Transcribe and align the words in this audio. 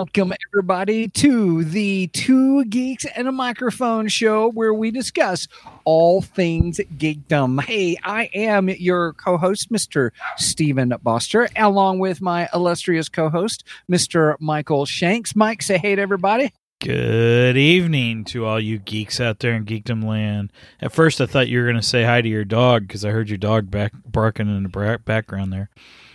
Welcome, 0.00 0.32
everybody, 0.48 1.08
to 1.08 1.62
the 1.62 2.06
Two 2.06 2.64
Geeks 2.64 3.04
and 3.04 3.28
a 3.28 3.32
Microphone 3.32 4.08
show 4.08 4.50
where 4.50 4.72
we 4.72 4.90
discuss 4.90 5.46
all 5.84 6.22
things 6.22 6.80
geekdom. 6.96 7.62
Hey, 7.62 7.98
I 8.02 8.30
am 8.32 8.70
your 8.70 9.12
co 9.12 9.36
host, 9.36 9.70
Mr. 9.70 10.12
Stephen 10.38 10.94
Boster, 11.02 11.50
along 11.54 11.98
with 11.98 12.22
my 12.22 12.48
illustrious 12.54 13.10
co 13.10 13.28
host, 13.28 13.64
Mr. 13.92 14.36
Michael 14.40 14.86
Shanks. 14.86 15.36
Mike, 15.36 15.60
say 15.60 15.76
hey 15.76 15.96
to 15.96 16.00
everybody. 16.00 16.50
Good 16.80 17.58
evening 17.58 18.24
to 18.24 18.46
all 18.46 18.58
you 18.58 18.78
geeks 18.78 19.20
out 19.20 19.40
there 19.40 19.52
in 19.52 19.66
geekdom 19.66 20.02
land. 20.02 20.50
At 20.80 20.92
first, 20.92 21.20
I 21.20 21.26
thought 21.26 21.46
you 21.46 21.58
were 21.58 21.66
going 21.66 21.76
to 21.76 21.82
say 21.82 22.04
hi 22.04 22.22
to 22.22 22.28
your 22.28 22.46
dog 22.46 22.88
because 22.88 23.04
I 23.04 23.10
heard 23.10 23.28
your 23.28 23.36
dog 23.36 23.70
back 23.70 23.92
barking 24.06 24.48
in 24.48 24.62
the 24.62 24.70
bra- 24.70 24.96
background 24.96 25.52
there. 25.52 25.68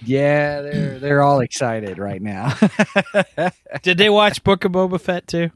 Yeah, 0.03 0.61
they're 0.61 0.97
they're 0.97 1.22
all 1.22 1.41
excited 1.41 1.99
right 1.99 2.19
now. 2.19 2.57
Did 3.83 3.99
they 3.99 4.09
watch 4.09 4.44
Book 4.44 4.66
of 4.66 4.72
Boba 4.72 4.99
Fett 4.99 5.27
too? 5.27 5.52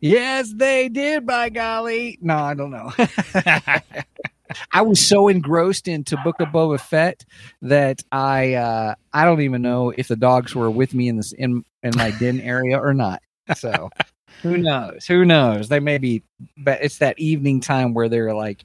yes, 0.00 0.52
they 0.54 0.88
did. 0.88 1.26
By 1.26 1.48
golly, 1.48 2.16
no, 2.20 2.36
I 2.36 2.54
don't 2.54 2.70
know. 2.70 2.92
I 4.70 4.82
was 4.82 5.00
so 5.00 5.26
engrossed 5.26 5.88
into 5.88 6.16
Book 6.18 6.36
of 6.38 6.48
Boba 6.50 6.78
Fett 6.78 7.24
that 7.62 8.04
I 8.12 8.54
uh, 8.54 8.94
I 9.12 9.24
don't 9.24 9.40
even 9.40 9.62
know 9.62 9.90
if 9.90 10.06
the 10.06 10.14
dogs 10.14 10.54
were 10.54 10.70
with 10.70 10.94
me 10.94 11.08
in 11.08 11.16
this 11.16 11.32
in 11.32 11.64
in 11.82 11.90
my 11.96 12.12
den 12.12 12.40
area 12.40 12.78
or 12.78 12.94
not. 12.94 13.20
So 13.54 13.90
who 14.42 14.58
knows? 14.58 15.06
Who 15.06 15.24
knows? 15.24 15.68
They 15.68 15.80
may 15.80 15.98
be, 15.98 16.22
but 16.56 16.82
it's 16.82 16.98
that 16.98 17.18
evening 17.18 17.60
time 17.60 17.94
where 17.94 18.08
they're 18.08 18.34
like, 18.34 18.64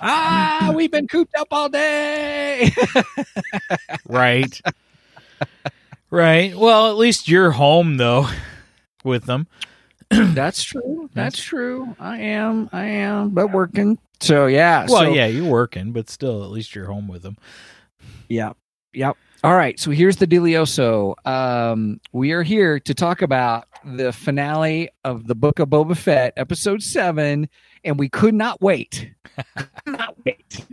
ah, 0.00 0.72
we've 0.74 0.90
been 0.90 1.08
cooped 1.08 1.34
up 1.36 1.48
all 1.50 1.68
day. 1.68 2.72
right. 4.08 4.60
right. 6.10 6.56
Well, 6.56 6.90
at 6.90 6.96
least 6.96 7.28
you're 7.28 7.52
home 7.52 7.96
though 7.96 8.28
with 9.04 9.24
them. 9.24 9.46
That's 10.10 10.62
true. 10.62 11.10
That's 11.14 11.42
true. 11.42 11.96
I 11.98 12.18
am. 12.20 12.68
I 12.72 12.84
am, 12.84 13.30
but 13.30 13.52
working. 13.52 13.98
So 14.20 14.46
yeah. 14.46 14.86
Well, 14.88 15.04
so, 15.04 15.12
yeah, 15.12 15.26
you're 15.26 15.50
working, 15.50 15.92
but 15.92 16.10
still, 16.10 16.44
at 16.44 16.50
least 16.50 16.74
you're 16.74 16.86
home 16.86 17.08
with 17.08 17.22
them. 17.22 17.36
Yep. 18.28 18.56
Yep. 18.92 19.16
All 19.44 19.54
right. 19.54 19.78
So 19.78 19.90
here's 19.90 20.16
the 20.16 20.26
dealioso. 20.26 21.14
Um, 21.26 22.00
we 22.12 22.32
are 22.32 22.42
here 22.42 22.80
to 22.80 22.94
talk 22.94 23.20
about 23.20 23.66
the 23.84 24.10
finale 24.10 24.88
of 25.04 25.26
the 25.26 25.34
Book 25.34 25.58
of 25.58 25.68
Boba 25.68 25.94
Fett, 25.94 26.32
episode 26.38 26.82
seven, 26.82 27.50
and 27.84 27.98
we 27.98 28.08
could 28.08 28.32
not 28.32 28.62
wait. 28.62 29.12
could 29.54 29.68
not 29.86 30.16
wait. 30.24 30.64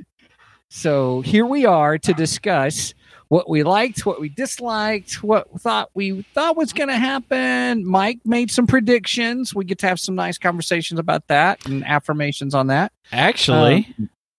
So 0.70 1.20
here 1.20 1.46
we 1.46 1.66
are 1.66 1.98
to 1.98 2.14
discuss 2.14 2.94
what 3.28 3.50
we 3.50 3.64
liked, 3.64 4.06
what 4.06 4.22
we 4.22 4.30
disliked, 4.30 5.22
what 5.22 5.52
thought 5.60 5.90
we 5.94 6.22
thought 6.34 6.56
was 6.56 6.72
going 6.72 6.88
to 6.88 6.96
happen. 6.96 7.86
Mike 7.86 8.20
made 8.24 8.52
some 8.52 8.68
predictions. 8.68 9.54
We 9.54 9.66
get 9.66 9.80
to 9.80 9.88
have 9.88 10.00
some 10.00 10.16
nice 10.16 10.38
conversations 10.38 10.98
about 10.98 11.28
that 11.28 11.66
and 11.66 11.84
affirmations 11.86 12.56
on 12.56 12.68
that. 12.68 12.94
Actually, 13.12 13.94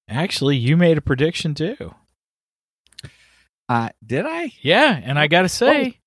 actually, 0.08 0.56
you 0.56 0.78
made 0.78 0.96
a 0.96 1.02
prediction 1.02 1.52
too. 1.54 1.94
Uh, 3.72 3.88
did 4.06 4.26
I? 4.26 4.52
Yeah, 4.60 5.00
and 5.02 5.18
I 5.18 5.28
got 5.28 5.42
to 5.42 5.48
say, 5.48 5.98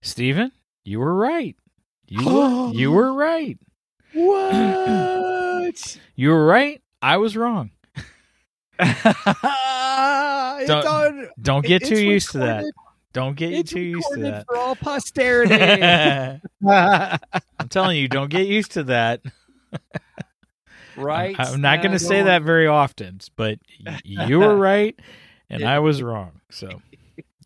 Steven, 0.00 0.50
you 0.82 0.98
were 0.98 1.14
right. 1.14 1.54
You 2.08 2.72
you 2.74 2.90
were 2.90 3.12
right. 3.14 3.58
What? 4.12 5.98
You 6.16 6.30
were 6.30 6.44
right. 6.44 6.82
I 7.00 7.18
was 7.18 7.36
wrong. 7.36 7.70
Don't- 8.80 8.98
on- 10.68 11.28
Don't 11.40 11.64
get 11.64 11.84
too 11.84 12.00
used 12.02 12.32
to 12.32 12.38
that. 12.38 12.64
Don't 13.12 13.36
get 13.36 13.52
It's 13.52 13.70
too 13.70 13.80
used 13.80 14.08
to 14.14 14.20
that. 14.22 14.46
for 14.48 14.56
all 14.56 14.74
posterity. 14.74 15.54
I'm 16.68 17.68
telling 17.68 17.98
you, 17.98 18.08
don't 18.08 18.30
get 18.30 18.48
used 18.48 18.72
to 18.72 18.82
that. 18.84 19.20
right? 20.96 21.36
I'm 21.38 21.60
not 21.60 21.82
going 21.82 21.92
to 21.92 22.00
say 22.00 22.22
that 22.22 22.42
very 22.42 22.66
often, 22.66 23.20
but 23.36 23.60
you 24.02 24.40
were 24.40 24.56
right 24.56 24.98
and 25.48 25.64
I 25.64 25.78
was 25.78 26.02
wrong. 26.02 26.40
So, 26.50 26.82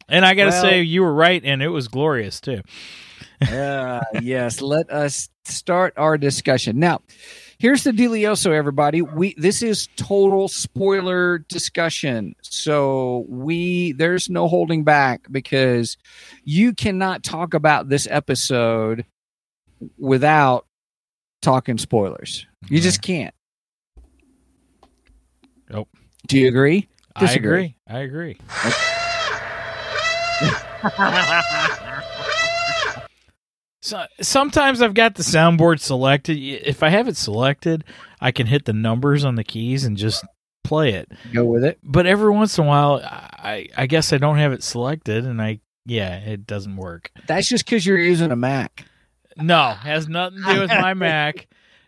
and 0.08 0.24
I 0.24 0.34
got 0.34 0.44
to 0.44 0.50
Well- 0.50 0.62
say, 0.62 0.82
you 0.82 1.02
were 1.02 1.14
right, 1.14 1.42
and 1.44 1.62
it 1.62 1.68
was 1.68 1.88
glorious 1.88 2.40
too. 2.40 2.62
uh, 3.50 4.00
yes, 4.22 4.60
let 4.62 4.90
us 4.90 5.28
start 5.44 5.92
our 5.98 6.16
discussion. 6.16 6.78
Now, 6.78 7.02
here's 7.58 7.84
the 7.84 7.90
dealioso, 7.90 8.50
everybody. 8.52 9.02
We 9.02 9.34
this 9.36 9.62
is 9.62 9.88
total 9.96 10.48
spoiler 10.48 11.38
discussion. 11.40 12.34
So 12.42 13.26
we 13.28 13.92
there's 13.92 14.30
no 14.30 14.48
holding 14.48 14.84
back 14.84 15.26
because 15.30 15.98
you 16.44 16.72
cannot 16.72 17.22
talk 17.22 17.52
about 17.52 17.90
this 17.90 18.08
episode 18.10 19.04
without 19.98 20.66
talking 21.42 21.76
spoilers. 21.76 22.46
You 22.70 22.80
just 22.80 23.02
can't. 23.02 23.34
Nope. 25.70 25.88
Do 26.26 26.38
you 26.38 26.48
agree? 26.48 26.88
I 27.14 27.20
Disagree. 27.20 27.48
agree. 27.50 27.76
I 27.86 27.98
agree. 28.00 28.38
So 33.80 34.04
sometimes 34.20 34.82
I've 34.82 34.94
got 34.94 35.14
the 35.14 35.22
soundboard 35.22 35.78
selected. 35.78 36.36
If 36.38 36.82
I 36.82 36.88
have 36.88 37.06
it 37.06 37.16
selected, 37.16 37.84
I 38.20 38.32
can 38.32 38.48
hit 38.48 38.64
the 38.64 38.72
numbers 38.72 39.24
on 39.24 39.36
the 39.36 39.44
keys 39.44 39.84
and 39.84 39.96
just 39.96 40.24
play 40.64 40.94
it. 40.94 41.08
Go 41.32 41.44
with 41.44 41.64
it. 41.64 41.78
But 41.84 42.04
every 42.06 42.30
once 42.30 42.58
in 42.58 42.64
a 42.64 42.66
while, 42.66 43.00
I 43.04 43.68
I 43.76 43.86
guess 43.86 44.12
I 44.12 44.18
don't 44.18 44.38
have 44.38 44.52
it 44.52 44.64
selected, 44.64 45.24
and 45.24 45.40
I 45.40 45.60
yeah, 45.84 46.16
it 46.18 46.48
doesn't 46.48 46.76
work. 46.76 47.12
That's 47.28 47.48
just 47.48 47.64
because 47.64 47.86
you're 47.86 47.98
using 47.98 48.32
a 48.32 48.36
Mac. 48.36 48.86
No, 49.36 49.70
has 49.70 50.08
nothing 50.08 50.42
to 50.42 50.54
do 50.54 50.60
with 50.62 50.70
my 50.70 50.94
Mac. 50.94 51.46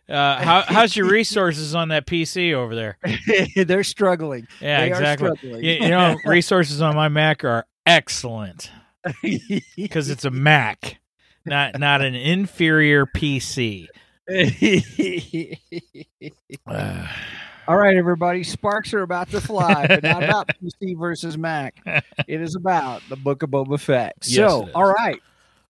Uh, 0.08 0.40
how, 0.42 0.62
how's 0.66 0.96
your 0.96 1.06
resources 1.10 1.74
on 1.74 1.88
that 1.88 2.06
PC 2.06 2.54
over 2.54 2.74
there? 2.74 2.96
They're 3.56 3.84
struggling. 3.84 4.46
Yeah, 4.60 4.80
They 4.80 4.86
are 4.92 4.94
exactly. 4.94 5.36
struggling. 5.36 5.64
You, 5.64 5.72
you 5.72 5.88
know, 5.88 6.16
resources 6.24 6.80
on 6.80 6.94
my 6.94 7.08
Mac 7.08 7.44
are 7.44 7.66
excellent 7.84 8.70
because 9.76 10.10
it's 10.10 10.24
a 10.24 10.30
Mac, 10.32 11.00
not 11.44 11.78
not 11.78 12.02
an 12.02 12.14
inferior 12.14 13.06
PC. 13.06 13.86
Uh, 16.66 17.06
All 17.66 17.76
right, 17.76 17.96
everybody. 17.96 18.42
Sparks 18.42 18.94
are 18.94 19.02
about 19.02 19.30
to 19.30 19.40
fly, 19.40 19.86
but 19.86 20.02
not 20.02 20.24
about 20.24 20.48
PC 20.62 20.98
versus 20.98 21.36
Mac. 21.36 21.76
It 22.26 22.40
is 22.40 22.54
about 22.54 23.02
the 23.08 23.16
Book 23.16 23.42
of 23.42 23.50
Boba 23.50 23.78
Fett. 23.78 24.16
Yes, 24.22 24.36
so, 24.36 24.70
all 24.74 24.90
right. 24.90 25.20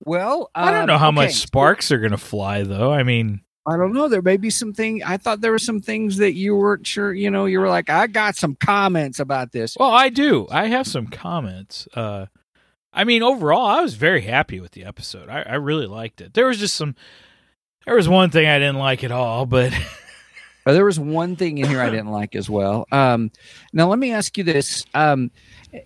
Well, 0.04 0.50
I 0.54 0.70
don't 0.70 0.82
um, 0.82 0.86
know 0.86 0.98
how 0.98 1.08
okay. 1.08 1.14
much 1.16 1.34
sparks 1.34 1.90
are 1.90 1.98
going 1.98 2.12
to 2.12 2.18
fly, 2.18 2.62
though. 2.62 2.92
I 2.92 3.02
mean, 3.02 3.40
I 3.66 3.76
don't 3.76 3.92
know. 3.92 4.08
There 4.08 4.22
may 4.22 4.36
be 4.36 4.48
some 4.48 4.72
thing. 4.72 5.02
I 5.02 5.16
thought 5.16 5.40
there 5.40 5.50
were 5.50 5.58
some 5.58 5.80
things 5.80 6.16
that 6.19 6.32
you 6.32 6.56
weren't 6.56 6.86
sure. 6.86 7.12
You 7.12 7.31
know, 7.31 7.46
you 7.46 7.60
were 7.60 7.69
like, 7.69 7.90
I 7.90 8.06
got 8.06 8.36
some 8.36 8.54
comments 8.54 9.19
about 9.19 9.52
this. 9.52 9.76
well, 9.78 9.90
I 9.90 10.08
do. 10.08 10.46
I 10.50 10.69
have 10.69 10.86
some 10.86 11.08
comments. 11.08 11.86
Uh, 11.94 12.26
I 12.98 13.04
mean, 13.04 13.22
overall, 13.22 13.64
I 13.64 13.80
was 13.80 13.94
very 13.94 14.22
happy 14.22 14.58
with 14.58 14.72
the 14.72 14.84
episode. 14.84 15.28
I, 15.28 15.42
I 15.42 15.54
really 15.54 15.86
liked 15.86 16.20
it. 16.20 16.34
There 16.34 16.48
was 16.48 16.58
just 16.58 16.74
some. 16.74 16.96
There 17.86 17.94
was 17.94 18.08
one 18.08 18.30
thing 18.30 18.48
I 18.48 18.58
didn't 18.58 18.78
like 18.78 19.04
at 19.04 19.12
all, 19.12 19.46
but 19.46 19.72
But 20.64 20.72
there 20.74 20.84
was 20.84 20.98
one 20.98 21.36
thing 21.36 21.58
in 21.58 21.68
here 21.68 21.80
I 21.80 21.90
didn't 21.90 22.10
like 22.10 22.34
as 22.34 22.50
well. 22.50 22.86
Um, 22.90 23.30
now 23.72 23.88
let 23.88 24.00
me 24.00 24.12
ask 24.12 24.36
you 24.36 24.42
this, 24.42 24.84
um, 24.94 25.30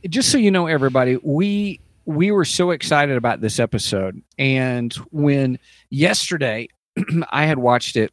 just 0.09 0.33
so 0.33 0.39
you 0.39 0.51
know, 0.51 0.67
everybody, 0.67 1.19
we 1.23 1.81
we 2.07 2.31
were 2.33 2.47
so 2.47 2.71
excited 2.71 3.17
about 3.17 3.43
this 3.43 3.61
episode, 3.61 4.21
and 4.39 4.93
when 5.13 5.59
yesterday 5.91 6.69
I 7.31 7.45
had 7.45 7.59
watched 7.59 7.97
it, 7.97 8.11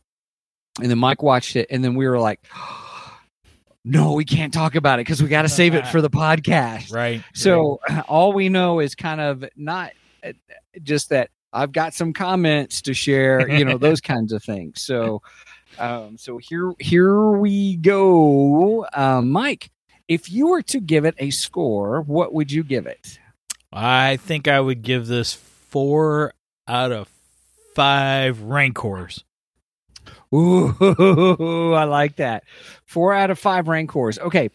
and 0.81 0.91
then 0.91 0.99
Mike 0.99 1.23
watched 1.23 1.55
it, 1.55 1.67
and 1.71 1.83
then 1.83 1.95
we 1.95 2.05
were 2.05 2.19
like, 2.19 2.45
"No, 3.85 4.13
we 4.13 4.25
can't 4.25 4.53
talk 4.53 4.75
about 4.75 4.99
it 4.99 5.05
because 5.05 5.21
we 5.21 5.29
got 5.29 5.43
to 5.43 5.49
save 5.49 5.75
it 5.75 5.87
for 5.87 6.01
the 6.01 6.09
podcast." 6.09 6.93
right. 6.93 7.23
So 7.33 7.79
all 8.07 8.33
we 8.33 8.49
know 8.49 8.79
is 8.79 8.95
kind 8.95 9.21
of 9.21 9.45
not 9.55 9.91
uh, 10.23 10.33
just 10.83 11.09
that 11.09 11.29
I've 11.51 11.71
got 11.71 11.93
some 11.93 12.13
comments 12.13 12.81
to 12.83 12.93
share, 12.93 13.49
you 13.49 13.65
know, 13.65 13.77
those 13.77 14.01
kinds 14.13 14.31
of 14.31 14.43
things. 14.43 14.81
So, 14.81 15.21
um, 15.79 16.17
so 16.17 16.37
here, 16.37 16.73
here 16.79 17.31
we 17.31 17.77
go. 17.77 18.85
Um, 18.93 19.31
Mike, 19.31 19.71
if 20.07 20.31
you 20.31 20.47
were 20.47 20.61
to 20.63 20.79
give 20.79 21.05
it 21.05 21.15
a 21.17 21.31
score, 21.31 22.01
what 22.01 22.33
would 22.33 22.51
you 22.51 22.63
give 22.63 22.85
it? 22.85 23.19
I 23.71 24.17
think 24.17 24.47
I 24.47 24.59
would 24.59 24.81
give 24.81 25.07
this 25.07 25.33
four 25.33 26.33
out 26.67 26.91
of 26.91 27.09
five 27.75 28.41
Rancors. 28.41 29.23
Ooh, 30.33 31.73
I 31.73 31.85
like 31.85 32.17
that. 32.17 32.43
Four 32.85 33.13
out 33.13 33.31
of 33.31 33.39
five 33.39 33.67
Rancors. 33.67 34.19
Okay. 34.19 34.49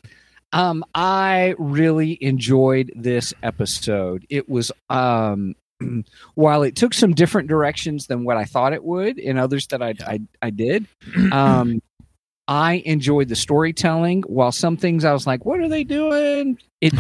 Um, 0.53 0.85
I 0.95 1.57
really 1.59 2.17
enjoyed 2.23 2.93
this 2.95 3.35
episode. 3.43 4.25
It 4.31 4.49
was 4.49 4.71
um 4.89 5.57
while 6.35 6.63
it 6.63 6.77
took 6.77 6.95
some 6.95 7.13
different 7.13 7.49
directions 7.49 8.07
than 8.07 8.25
what 8.25 8.37
I 8.37 8.45
thought 8.45 8.73
it 8.73 8.85
would, 8.85 9.19
and 9.19 9.39
others 9.39 9.67
that 9.69 9.83
I 9.83 9.95
I, 10.07 10.21
I 10.41 10.51
did, 10.51 10.87
um, 11.33 11.83
I 12.47 12.83
enjoyed 12.87 13.29
the 13.29 13.37
storytelling. 13.37 14.23
While 14.29 14.53
some 14.53 14.77
things 14.77 15.05
I 15.05 15.13
was 15.13 15.27
like, 15.27 15.45
"What 15.45 15.59
are 15.59 15.69
they 15.69 15.83
doing?" 15.83 16.59
It 16.81 16.95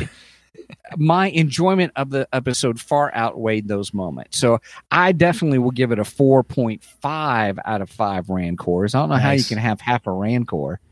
my 0.96 1.28
enjoyment 1.30 1.92
of 1.96 2.10
the 2.10 2.28
episode 2.32 2.80
far 2.80 3.14
outweighed 3.14 3.68
those 3.68 3.92
moments. 3.94 4.38
So 4.38 4.60
I 4.90 5.12
definitely 5.12 5.58
will 5.58 5.70
give 5.70 5.92
it 5.92 5.98
a 5.98 6.04
four 6.04 6.42
point 6.42 6.82
five 6.82 7.58
out 7.64 7.82
of 7.82 7.90
five 7.90 8.28
Rancors. 8.28 8.94
I 8.94 9.00
don't 9.00 9.08
know 9.08 9.16
how 9.16 9.32
you 9.32 9.44
can 9.44 9.58
have 9.58 9.80
half 9.80 10.06
a 10.06 10.12
Rancor. 10.12 10.80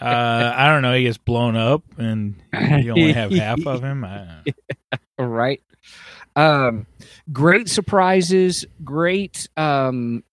Uh, 0.00 0.52
I 0.56 0.68
don't 0.68 0.82
know. 0.82 0.94
He 0.94 1.02
gets 1.04 1.18
blown 1.18 1.54
up, 1.56 1.82
and 1.98 2.36
you 2.52 2.90
only 2.92 3.12
have 3.12 3.30
half 3.32 3.66
of 3.66 3.82
him. 3.82 4.06
Right. 5.18 5.62
Um, 6.34 6.86
great 7.32 7.68
surprises, 7.68 8.64
great 8.82 9.48
um, 9.56 10.24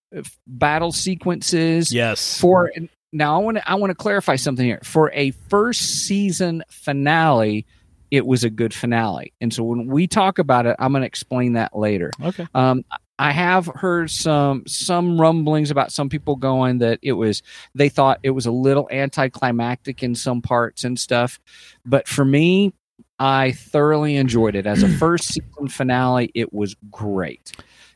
battle 0.48 0.92
sequences. 0.92 1.94
yes. 1.94 2.40
For 2.40 2.72
now, 3.14 3.36
I 3.36 3.44
want 3.44 3.58
to 3.58 3.70
I 3.70 3.76
want 3.76 3.92
to 3.92 3.96
clarify 3.96 4.36
something 4.36 4.66
here. 4.66 4.80
For 4.84 5.12
a 5.14 5.32
first 5.32 6.06
season 6.06 6.64
finale, 6.70 7.66
it 8.10 8.26
was 8.26 8.44
a 8.44 8.50
good 8.50 8.74
finale, 8.74 9.34
and 9.42 9.54
so 9.54 9.64
when 9.64 9.88
we 9.88 10.08
talk 10.08 10.40
about 10.40 10.66
it, 10.66 10.76
I'm 10.80 10.92
going 10.92 11.02
to 11.02 11.08
explain 11.08 11.54
that 11.54 11.76
later. 11.76 12.12
Okay. 12.24 12.48
Um, 12.54 12.86
I 13.20 13.32
have 13.32 13.68
heard 13.68 14.10
some 14.10 14.64
some 14.66 15.20
rumblings 15.20 15.72
about 15.72 15.92
some 15.92 16.10
people 16.10 16.36
going 16.38 16.80
that 16.80 17.00
it 17.02 17.14
was 17.14 17.44
they 17.76 17.90
thought 17.90 18.20
it 18.24 18.32
was 18.32 18.46
a 18.46 18.52
little 18.52 18.88
anticlimactic 18.92 20.02
in 20.04 20.16
some 20.16 20.42
parts 20.42 20.84
and 20.84 21.00
stuff, 21.00 21.40
but 21.86 22.08
for 22.08 22.26
me, 22.26 22.74
I 23.20 23.52
thoroughly 23.52 24.16
enjoyed 24.16 24.56
it 24.56 24.66
as 24.66 24.84
a 24.84 24.90
first 24.98 25.26
season 25.26 25.68
finale. 25.68 26.32
It 26.34 26.52
was 26.52 26.76
great. 26.90 27.52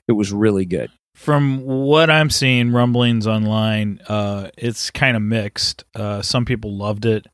It 0.08 0.12
was 0.12 0.32
really 0.32 0.66
good. 0.66 0.92
From 1.16 1.62
what 1.64 2.10
I'm 2.10 2.30
seeing, 2.30 2.72
rumblings 2.72 3.26
online, 3.26 4.02
uh, 4.08 4.50
it's 4.58 4.92
kind 4.92 5.16
of 5.16 5.24
mixed. 5.24 5.86
Uh, 5.96 6.22
some 6.22 6.44
people 6.44 6.76
loved 6.76 7.06
it, 7.06 7.26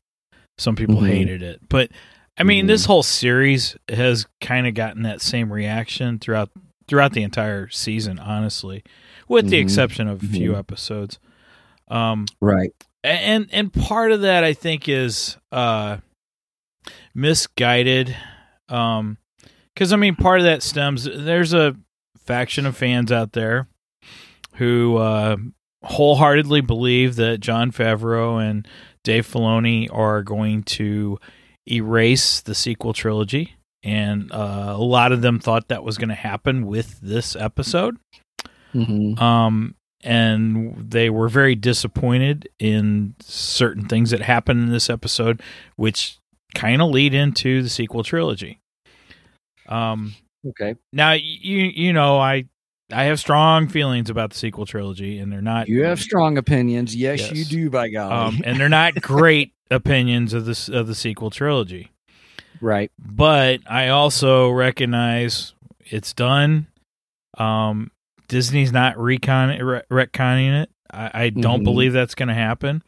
some 0.56 0.76
people 0.76 0.96
Mhm. 0.96 1.08
hated 1.08 1.42
it. 1.42 1.60
But 1.68 1.90
I 2.38 2.44
mean, 2.44 2.64
Mhm. 2.64 2.68
this 2.68 2.84
whole 2.86 3.02
series 3.02 3.76
has 3.90 4.26
kind 4.40 4.66
of 4.68 4.74
gotten 4.74 5.02
that 5.02 5.20
same 5.20 5.52
reaction 5.52 6.18
throughout 6.18 6.50
throughout 6.88 7.12
the 7.12 7.22
entire 7.22 7.68
season, 7.70 8.18
honestly, 8.18 8.82
with 9.28 9.48
the 9.48 9.56
Mhm. 9.58 9.62
exception 9.62 10.08
of 10.08 10.22
a 10.22 10.26
few 10.26 10.52
Mhm. 10.52 10.58
episodes. 10.58 11.18
Um, 11.88 12.26
Right. 12.40 12.70
and 13.04 13.48
and 13.52 13.72
part 13.72 14.12
of 14.12 14.20
that 14.22 14.44
I 14.44 14.52
think 14.52 14.88
is 14.88 15.36
uh 15.50 15.98
misguided 17.14 18.16
um 18.68 19.18
cuz 19.76 19.92
I 19.92 19.96
mean 19.96 20.14
part 20.14 20.38
of 20.40 20.44
that 20.44 20.62
stems 20.62 21.04
there's 21.04 21.52
a 21.52 21.76
faction 22.18 22.64
of 22.66 22.76
fans 22.76 23.10
out 23.12 23.32
there 23.32 23.66
who 24.54 24.96
uh 24.96 25.36
wholeheartedly 25.84 26.60
believe 26.60 27.16
that 27.16 27.38
Jon 27.40 27.72
Favreau 27.72 28.40
and 28.42 28.66
Dave 29.04 29.26
Filoni 29.26 29.88
are 29.92 30.22
going 30.22 30.62
to 30.64 31.18
erase 31.70 32.40
the 32.40 32.54
sequel 32.54 32.92
trilogy 32.92 33.56
and 33.82 34.30
uh, 34.32 34.74
a 34.76 34.82
lot 34.82 35.10
of 35.10 35.22
them 35.22 35.40
thought 35.40 35.68
that 35.68 35.82
was 35.82 35.98
going 35.98 36.08
to 36.08 36.14
happen 36.14 36.66
with 36.66 37.00
this 37.00 37.34
episode 37.36 37.96
Mm-hmm. 38.74 39.22
um, 39.22 39.74
and 40.02 40.90
they 40.90 41.10
were 41.10 41.28
very 41.28 41.54
disappointed 41.54 42.48
in 42.58 43.14
certain 43.20 43.86
things 43.86 44.10
that 44.10 44.20
happened 44.22 44.62
in 44.62 44.70
this 44.70 44.88
episode, 44.90 45.40
which 45.76 46.18
kind 46.54 46.80
of 46.82 46.88
lead 46.90 47.12
into 47.14 47.62
the 47.62 47.68
sequel 47.68 48.02
trilogy. 48.02 48.58
Um, 49.68 50.14
Okay. 50.44 50.74
now 50.92 51.12
you 51.12 51.58
you 51.58 51.92
know 51.92 52.18
I 52.18 52.46
I 52.92 53.04
have 53.04 53.18
strong 53.18 53.68
feelings 53.68 54.10
about 54.10 54.30
the 54.30 54.36
sequel 54.38 54.66
trilogy, 54.66 55.18
and 55.18 55.32
they're 55.32 55.40
not 55.42 55.68
You 55.68 55.84
have 55.84 56.00
strong 56.00 56.36
opinions. 56.38 56.94
Yes, 56.94 57.20
Yes. 57.20 57.32
you 57.32 57.44
do. 57.44 57.70
By 57.70 57.88
God, 57.88 58.12
um, 58.12 58.40
and 58.44 58.58
they're 58.60 58.68
not 58.68 58.94
great 59.00 59.52
opinions 59.70 60.34
of 60.34 60.44
this 60.44 60.68
of 60.68 60.86
the 60.86 60.94
sequel 60.94 61.30
trilogy. 61.30 61.90
right. 62.60 62.90
but 62.98 63.60
I 63.66 63.88
also 63.88 64.50
recognize 64.50 65.54
it's 65.80 66.12
done. 66.12 66.66
Um, 67.38 67.90
Disney's 68.28 68.72
not 68.72 68.98
recon 68.98 69.58
re- 69.58 69.82
retconning 69.90 70.62
it. 70.62 70.70
I, 70.92 71.10
I 71.24 71.28
don't 71.30 71.60
Mhm. 71.62 71.64
believe 71.64 71.92
that's 71.92 72.14
going 72.14 72.28
to 72.28 72.34
happen. 72.34 72.82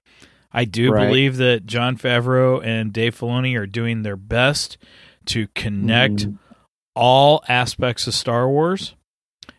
I 0.52 0.64
do 0.64 0.92
Right. 0.92 1.06
believe 1.08 1.38
that 1.38 1.66
Jon 1.66 1.96
Favreau 1.98 2.64
and 2.64 2.92
Dave 2.92 3.18
Filoni 3.18 3.58
are 3.58 3.66
doing 3.66 4.02
their 4.02 4.16
best 4.16 4.76
to 5.26 5.48
connect 5.54 6.26
Mhm. 6.28 6.38
all 6.94 7.42
aspects 7.48 8.06
of 8.06 8.14
Star 8.14 8.48
Wars 8.48 8.94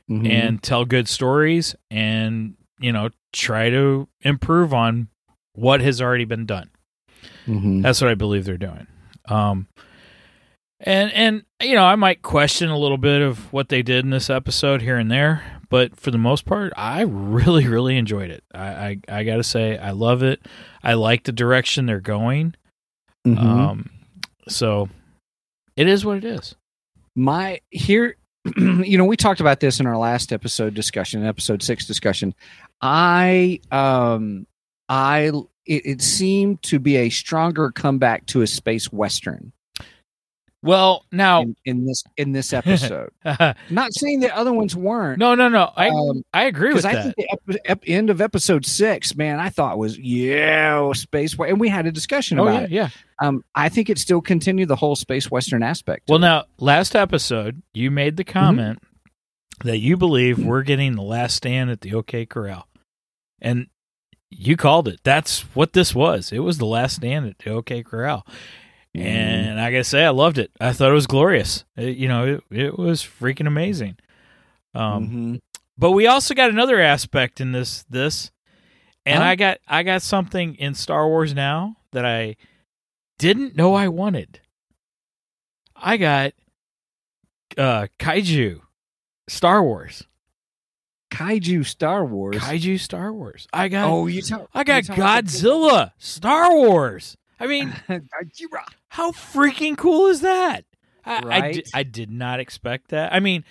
Mhm. 0.09 0.29
and 0.29 0.61
tell 0.63 0.85
good 0.85 1.07
stories 1.07 1.75
and 1.89 2.55
you 2.79 2.91
know 2.91 3.09
try 3.33 3.69
to 3.69 4.07
improve 4.21 4.73
on 4.73 5.07
what 5.53 5.81
has 5.81 6.01
already 6.01 6.25
been 6.25 6.45
done. 6.45 6.69
Mhm. 7.47 7.81
That's 7.81 8.01
what 8.01 8.09
I 8.11 8.15
believe 8.15 8.45
they're 8.45 8.57
doing. 8.57 8.87
Um, 9.27 9.67
and 10.79 11.11
and 11.13 11.43
you 11.63 11.73
know, 11.75 11.85
I 11.85 11.95
might 11.95 12.21
question 12.21 12.69
a 12.69 12.77
little 12.77 12.97
bit 12.97 13.21
of 13.21 13.51
what 13.53 13.69
they 13.69 13.81
did 13.81 14.03
in 14.03 14.11
this 14.11 14.29
episode 14.29 14.81
here 14.81 14.97
and 14.97 15.09
there, 15.09 15.41
but 15.69 15.97
for 15.99 16.11
the 16.11 16.17
most 16.17 16.45
part, 16.45 16.73
I 16.75 17.01
really 17.01 17.67
really 17.67 17.97
enjoyed 17.97 18.29
it. 18.29 18.43
I 18.53 18.67
I, 18.67 18.99
I 19.19 19.23
got 19.23 19.37
to 19.37 19.43
say, 19.43 19.77
I 19.77 19.91
love 19.91 20.21
it. 20.21 20.45
I 20.83 20.93
like 20.93 21.23
the 21.23 21.31
direction 21.31 21.85
they're 21.85 21.99
going. 22.01 22.53
Mhm. 23.25 23.39
Um, 23.39 23.89
so 24.47 24.89
it 25.75 25.87
is 25.87 26.05
what 26.05 26.17
it 26.17 26.25
is. 26.25 26.55
my 27.15 27.61
here 27.71 28.17
you 28.57 28.97
know 28.97 29.05
we 29.05 29.17
talked 29.17 29.39
about 29.39 29.59
this 29.59 29.79
in 29.79 29.87
our 29.87 29.97
last 29.97 30.31
episode 30.31 30.73
discussion 30.73 31.25
episode 31.25 31.63
six 31.63 31.85
discussion. 31.85 32.33
I 32.81 33.59
um 33.71 34.45
i 34.87 35.31
it, 35.65 35.85
it 35.85 36.01
seemed 36.01 36.61
to 36.63 36.79
be 36.79 36.95
a 36.97 37.09
stronger 37.09 37.71
comeback 37.71 38.25
to 38.27 38.41
a 38.41 38.47
space 38.47 38.91
western 38.91 39.51
Well, 40.65 41.05
now, 41.11 41.41
in, 41.41 41.55
in 41.65 41.85
this 41.85 42.03
in 42.17 42.31
this 42.31 42.51
episode 42.59 43.11
not 43.69 43.93
saying 43.93 44.19
the 44.19 44.35
other 44.35 44.51
ones 44.51 44.75
weren't 44.75 45.19
no, 45.19 45.35
no, 45.35 45.47
no. 45.47 45.71
I 45.75 45.89
Um, 45.89 46.23
I 46.33 46.45
agree 46.45 46.73
with 46.73 46.85
I 46.85 46.95
that. 46.95 47.03
think 47.15 47.15
the 47.45 47.59
ep- 47.61 47.61
ep- 47.65 47.83
end 47.87 48.09
of 48.09 48.19
episode 48.19 48.65
six, 48.65 49.15
man, 49.15 49.39
I 49.39 49.49
thought 49.49 49.77
was 49.77 49.97
yeah, 49.97 50.91
space, 50.93 51.37
and 51.39 51.59
we 51.59 51.69
had 51.69 51.85
a 51.85 51.91
discussion 51.91 52.39
oh 52.39 52.47
about 52.47 52.53
yeah, 52.53 52.65
it. 52.65 52.71
yeah. 52.71 52.89
Um, 53.27 53.43
I 53.53 53.69
think 53.69 53.89
it 53.89 53.97
still 53.99 54.21
continued 54.21 54.67
the 54.67 54.75
whole 54.75 54.95
space 54.95 55.29
western 55.31 55.63
aspect. 55.63 56.09
Well, 56.09 56.19
now, 56.19 56.45
last 56.59 56.95
episode, 56.95 57.61
you 57.73 57.91
made 57.91 58.17
the 58.17 58.23
comment 58.25 58.79
that 59.63 59.77
you 59.77 59.95
believe 59.95 60.43
we're 60.43 60.63
getting 60.63 60.95
the 60.95 61.01
last 61.01 61.35
stand 61.35 61.69
at 61.69 61.81
the 61.81 61.93
OK 61.93 62.25
Corral. 62.25 62.67
And 63.41 63.67
you 64.29 64.57
called 64.57 64.87
it. 64.89 64.99
That's 65.03 65.41
what 65.55 65.73
this 65.73 65.95
was. 65.95 66.31
It 66.33 66.39
was 66.39 66.57
the 66.57 66.65
last 66.65 66.97
stand 66.97 67.27
at 67.27 67.39
the 67.39 67.51
OK 67.51 67.83
Corral. 67.83 68.25
And 69.01 69.59
I 69.59 69.71
got 69.71 69.77
to 69.79 69.83
say, 69.83 70.05
I 70.05 70.09
loved 70.09 70.37
it. 70.37 70.51
I 70.59 70.73
thought 70.73 70.89
it 70.91 70.93
was 70.93 71.07
glorious. 71.07 71.65
It- 71.75 71.97
you 71.97 72.07
know, 72.07 72.41
it, 72.51 72.57
it 72.57 72.77
was 72.79 73.01
freaking 73.01 73.47
amazing. 73.47 73.97
Um, 74.73 75.07
Mhm. 75.09 75.39
but 75.77 75.91
we 75.91 76.05
also 76.07 76.33
got 76.33 76.49
another 76.49 76.79
aspect 76.81 77.39
in 77.41 77.51
this 77.53 77.83
this 77.89 78.31
and 79.05 79.19
Huh? 79.23 79.29
I 79.29 79.35
got 79.35 79.57
I 79.67 79.83
got 79.83 80.01
something 80.01 80.55
in 80.55 80.73
Star 80.73 81.07
Wars 81.07 81.33
now 81.33 81.77
that 81.91 82.05
I 82.05 82.35
didn't 83.17 83.55
know 83.55 83.73
I 83.73 83.87
wanted. 83.87 84.39
I 85.75 85.97
got 85.97 86.33
uh 87.57 87.87
kaiju 87.99 88.59
Star 89.29 89.63
Wars. 89.63 90.03
kaiju 91.11 91.65
Star 91.65 92.03
Wars. 92.03 92.35
Kaiju 92.37 92.79
Star 92.79 93.13
Wars. 93.13 93.47
I 93.53 93.69
got 93.69 93.89
oh, 93.89 94.07
you 94.07 94.21
tell 94.21 94.49
I 94.53 94.63
got 94.65 94.83
Godzilla 94.83 95.91
Star 95.97 96.53
Wars. 96.53 97.15
I 97.39 97.47
mean, 97.47 97.73
how 98.89 99.11
freaking 99.11 99.77
cool 99.77 100.07
is 100.07 100.21
that? 100.21 100.65
I, 101.05 101.17
I, 101.17 101.21
Right? 101.37 101.53
di- 101.55 101.63
I 101.73 101.83
did 101.83 102.09
not 102.09 102.39
expect 102.39 102.89
that. 102.89 103.13
I 103.13 103.19
mean, 103.19 103.43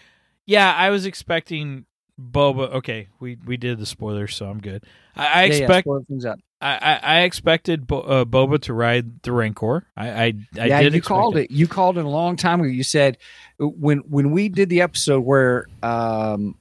yeah, 0.46 0.74
I 0.74 0.90
was 0.90 1.06
expecting 1.06 1.86
Boba. 2.20 2.72
Okay, 2.74 3.08
we 3.20 3.36
we 3.46 3.56
did 3.56 3.78
the 3.78 3.86
spoilers, 3.86 4.34
so 4.34 4.46
I'm 4.46 4.60
good. 4.60 4.84
I, 5.16 5.26
I 5.26 5.42
Yeah, 5.44 5.54
yeah, 5.54 5.56
expect 5.58 5.84
spoil 5.84 6.04
things 6.08 6.24
up. 6.24 6.38
I, 6.60 6.76
I, 6.76 7.00
I 7.02 7.20
expected 7.22 7.86
Bo, 7.86 8.00
uh, 8.00 8.24
Boba 8.24 8.60
to 8.62 8.72
ride 8.74 9.22
the 9.22 9.32
Rancor. 9.32 9.86
I 9.96 10.08
I, 10.08 10.32
I 10.60 10.68
yeah, 10.68 10.80
did. 10.80 10.94
you 10.94 11.02
called 11.02 11.36
it. 11.36 11.50
You 11.50 11.66
called 11.68 11.98
it 11.98 12.04
a 12.04 12.08
long 12.08 12.36
time 12.36 12.60
ago. 12.60 12.68
You 12.70 12.84
said 12.84 13.18
when 13.58 13.98
when 13.98 14.30
we 14.30 14.48
did 14.48 14.68
the 14.68 14.80
episode 14.80 15.20
where 15.20 15.66
um 15.82 16.56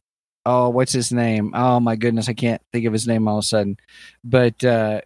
oh 0.45 0.69
what's 0.69 0.91
his 0.93 1.11
name? 1.11 1.51
Oh 1.55 1.79
my 1.79 1.95
goodness, 1.95 2.29
I 2.29 2.33
can't 2.33 2.61
think 2.71 2.85
of 2.85 2.93
his 2.93 3.07
name 3.07 3.27
all 3.27 3.37
of 3.39 3.43
a 3.43 3.47
sudden. 3.47 3.77
But 4.23 4.63
uh 4.63 5.01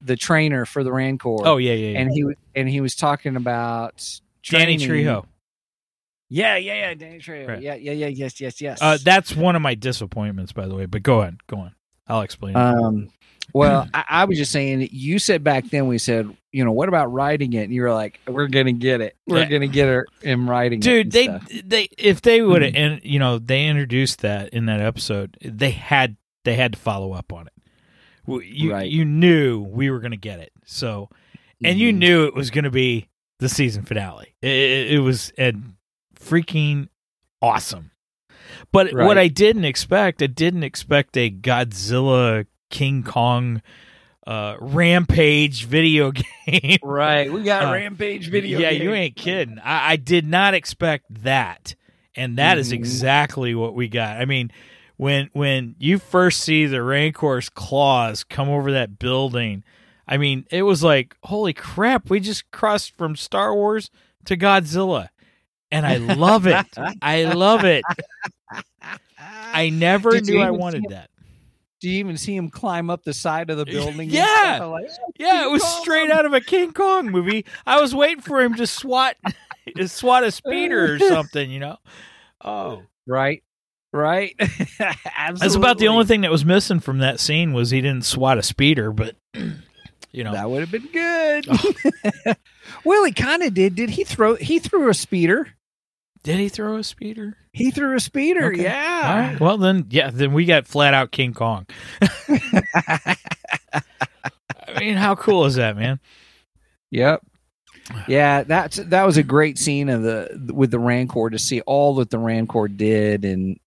the 0.00 0.16
trainer 0.16 0.64
for 0.64 0.84
the 0.84 0.92
Rancor. 0.92 1.46
Oh 1.46 1.56
yeah, 1.56 1.72
yeah, 1.72 1.90
yeah. 1.90 1.98
and 2.00 2.10
he 2.12 2.24
was 2.24 2.34
and 2.54 2.68
he 2.68 2.80
was 2.80 2.94
talking 2.94 3.36
about 3.36 4.04
Danny 4.48 4.76
training- 4.78 5.06
Trejo. 5.06 5.24
Yeah, 6.30 6.56
yeah, 6.56 6.74
yeah. 6.74 6.94
Danny 6.94 7.18
Trejo. 7.20 7.48
Right. 7.48 7.62
Yeah, 7.62 7.74
yeah, 7.74 7.92
yeah. 7.92 8.06
Yes, 8.08 8.40
yes, 8.40 8.60
yes. 8.60 8.78
Uh, 8.82 8.98
that's 9.02 9.34
one 9.34 9.56
of 9.56 9.62
my 9.62 9.74
disappointments, 9.74 10.52
by 10.52 10.66
the 10.66 10.74
way. 10.74 10.84
But 10.86 11.02
go 11.02 11.22
on, 11.22 11.38
go 11.46 11.56
on. 11.58 11.74
I'll 12.06 12.20
explain. 12.20 12.54
Um, 12.54 13.08
well, 13.54 13.88
I, 13.94 14.04
I 14.08 14.24
was 14.26 14.36
just 14.36 14.52
saying, 14.52 14.88
you 14.92 15.18
said 15.18 15.42
back 15.42 15.70
then, 15.70 15.86
we 15.86 15.96
said, 15.96 16.34
you 16.52 16.64
know, 16.66 16.72
what 16.72 16.88
about 16.90 17.10
writing 17.12 17.54
it? 17.54 17.62
And 17.64 17.72
you 17.72 17.80
were 17.80 17.94
like, 17.94 18.20
we're 18.28 18.46
going 18.48 18.66
to 18.66 18.72
get 18.74 19.00
it. 19.00 19.16
We're 19.26 19.38
Yeah. 19.40 19.44
going 19.46 19.62
to 19.62 19.68
get 19.68 19.88
her 19.88 20.06
him 20.22 20.48
writing 20.48 20.80
dude 20.80 21.06
it. 21.08 21.12
they 21.12 21.24
stuff. 21.24 21.48
they 21.64 21.88
if 21.96 22.20
they 22.20 22.42
would 22.42 22.60
have 22.60 22.74
and 22.74 23.00
you 23.04 23.18
know 23.18 23.38
they 23.38 23.66
introduced 23.66 24.20
that 24.20 24.50
in 24.50 24.66
that 24.66 24.80
episode 24.80 25.36
they 25.42 25.70
had 25.70 26.16
they 26.44 26.56
had 26.56 26.72
to 26.74 26.78
follow 26.78 27.12
up 27.12 27.32
on 27.32 27.46
it 27.46 27.52
you 28.42 28.72
Right. 28.72 28.90
you 28.90 29.04
knew 29.04 29.60
we 29.60 29.90
were 29.90 30.00
going 30.00 30.10
to 30.12 30.16
get 30.16 30.38
it 30.40 30.52
so 30.64 31.08
and 31.64 31.78
you 31.78 31.92
Mhm. 31.92 31.96
knew 31.98 32.24
it 32.26 32.34
was 32.34 32.50
going 32.50 32.64
to 32.64 32.70
be 32.70 33.08
the 33.40 33.48
season 33.48 33.82
finale 33.84 34.34
it, 34.42 34.48
it, 34.50 34.92
it 34.94 34.98
was 35.00 35.32
and 35.38 35.74
freaking 36.18 36.88
awesome 37.40 37.90
but 38.72 38.92
Right. 38.92 39.06
what 39.06 39.18
i 39.18 39.28
didn't 39.28 39.64
expect 39.64 40.22
i 40.22 40.26
didn't 40.26 40.64
expect 40.64 41.16
a 41.16 41.30
godzilla 41.30 42.46
king 42.70 43.02
kong 43.02 43.62
uh 44.26 44.56
rampage 44.60 45.64
video 45.64 46.10
game 46.46 46.78
Right. 46.82 47.32
We 47.32 47.42
got 47.44 47.64
Uh, 47.64 47.72
Rampage 47.72 48.28
video. 48.30 48.58
Game. 48.58 48.62
Yeah, 48.64 48.72
game. 48.72 48.82
you 48.82 48.94
ain't 48.94 49.16
kidding. 49.16 49.58
I, 49.58 49.92
I 49.92 49.96
did 49.96 50.26
not 50.26 50.54
expect 50.54 51.06
that, 51.22 51.74
and 52.14 52.36
that 52.38 52.58
is 52.58 52.70
Mhm. 52.70 52.74
exactly 52.76 53.54
what 53.54 53.74
we 53.74 53.88
got. 53.88 54.18
I 54.20 54.24
mean, 54.24 54.50
when 54.98 55.30
when 55.32 55.74
you 55.78 55.98
first 55.98 56.40
see 56.40 56.66
the 56.66 56.82
Rancor's 56.82 57.48
claws 57.48 58.24
come 58.24 58.50
over 58.50 58.72
that 58.72 58.98
building, 58.98 59.64
I 60.06 60.18
mean, 60.18 60.44
it 60.50 60.64
was 60.64 60.82
like, 60.82 61.16
holy 61.22 61.54
crap! 61.54 62.10
We 62.10 62.20
just 62.20 62.50
crossed 62.50 62.96
from 62.98 63.16
Star 63.16 63.54
Wars 63.54 63.90
to 64.26 64.36
Godzilla, 64.36 65.08
and 65.70 65.86
I 65.86 65.96
love 65.96 66.46
it. 66.46 66.66
I 67.00 67.24
love 67.24 67.64
it. 67.64 67.84
I 69.18 69.70
never 69.72 70.10
Did 70.10 70.26
knew 70.26 70.40
I 70.40 70.50
wanted 70.50 70.84
that. 70.90 71.10
Do 71.80 71.88
you 71.88 71.98
even 72.00 72.16
see 72.16 72.34
him 72.34 72.50
climb 72.50 72.90
up 72.90 73.04
the 73.04 73.14
side 73.14 73.50
of 73.50 73.56
the 73.56 73.64
building? 73.66 74.10
Yeah. 74.10 74.58
Like, 74.64 74.90
oh, 74.90 75.12
Yeah, 75.16 75.44
it 75.46 75.50
was 75.50 75.62
Kong. 75.62 75.82
straight 75.82 76.10
out 76.10 76.26
of 76.26 76.34
a 76.34 76.40
King 76.40 76.72
Kong 76.72 77.08
movie. 77.10 77.44
I 77.66 77.80
was 77.80 77.94
waiting 77.94 78.20
for 78.20 78.40
him 78.42 78.54
to 78.56 78.66
swat 78.66 79.14
to 79.76 79.86
swat 79.88 80.24
a 80.24 80.32
speeder 80.32 80.94
or 80.94 80.98
something, 80.98 81.48
you 81.50 81.60
know. 81.60 81.76
Oh, 82.44 82.82
right. 83.06 83.44
Right. 83.92 84.34
Absolutely. 84.38 84.86
that's 85.40 85.54
about 85.54 85.78
the 85.78 85.88
only 85.88 86.04
thing 86.04 86.20
that 86.22 86.30
was 86.30 86.44
missing 86.44 86.80
from 86.80 86.98
that 86.98 87.20
scene 87.20 87.52
was 87.52 87.70
he 87.70 87.80
didn't 87.80 88.04
swat 88.04 88.38
a 88.38 88.42
speeder, 88.42 88.92
but 88.92 89.16
you 90.12 90.24
know, 90.24 90.32
That 90.32 90.50
would 90.50 90.60
have 90.60 90.70
been 90.70 90.88
good. 90.92 91.46
Oh. 91.50 92.34
well, 92.84 93.04
he 93.04 93.12
kind 93.12 93.42
of 93.42 93.54
did. 93.54 93.74
Did 93.74 93.90
he 93.90 94.04
throw? 94.04 94.34
He 94.36 94.58
threw 94.58 94.88
a 94.88 94.94
speeder. 94.94 95.48
did 96.22 96.38
he 96.38 96.48
throw 96.48 96.76
a 96.76 96.84
speeder? 96.84 97.36
He 97.52 97.70
threw 97.70 97.96
a 97.96 98.00
speeder. 98.00 98.52
Okay. 98.52 98.62
Yeah. 98.62 99.30
Right. 99.30 99.40
Well, 99.40 99.58
then, 99.58 99.86
yeah, 99.90 100.10
then 100.10 100.32
we 100.32 100.44
got 100.44 100.66
flat 100.66 100.94
out 100.94 101.10
King 101.10 101.32
Kong. 101.32 101.66
I 102.00 103.16
mean, 104.78 104.96
how 104.96 105.14
cool 105.14 105.46
is 105.46 105.54
that, 105.56 105.76
man? 105.76 105.98
Yep. 106.90 107.22
Yeah, 108.06 108.42
that's 108.42 108.76
that 108.76 109.04
was 109.04 109.16
a 109.16 109.22
great 109.22 109.56
scene 109.58 109.88
of 109.88 110.02
the 110.02 110.52
with 110.52 110.70
the 110.70 110.78
Rancor 110.78 111.30
to 111.30 111.38
see 111.38 111.62
all 111.62 111.94
that 111.96 112.10
the 112.10 112.18
Rancor 112.18 112.68
did 112.68 113.24
and 113.24 113.58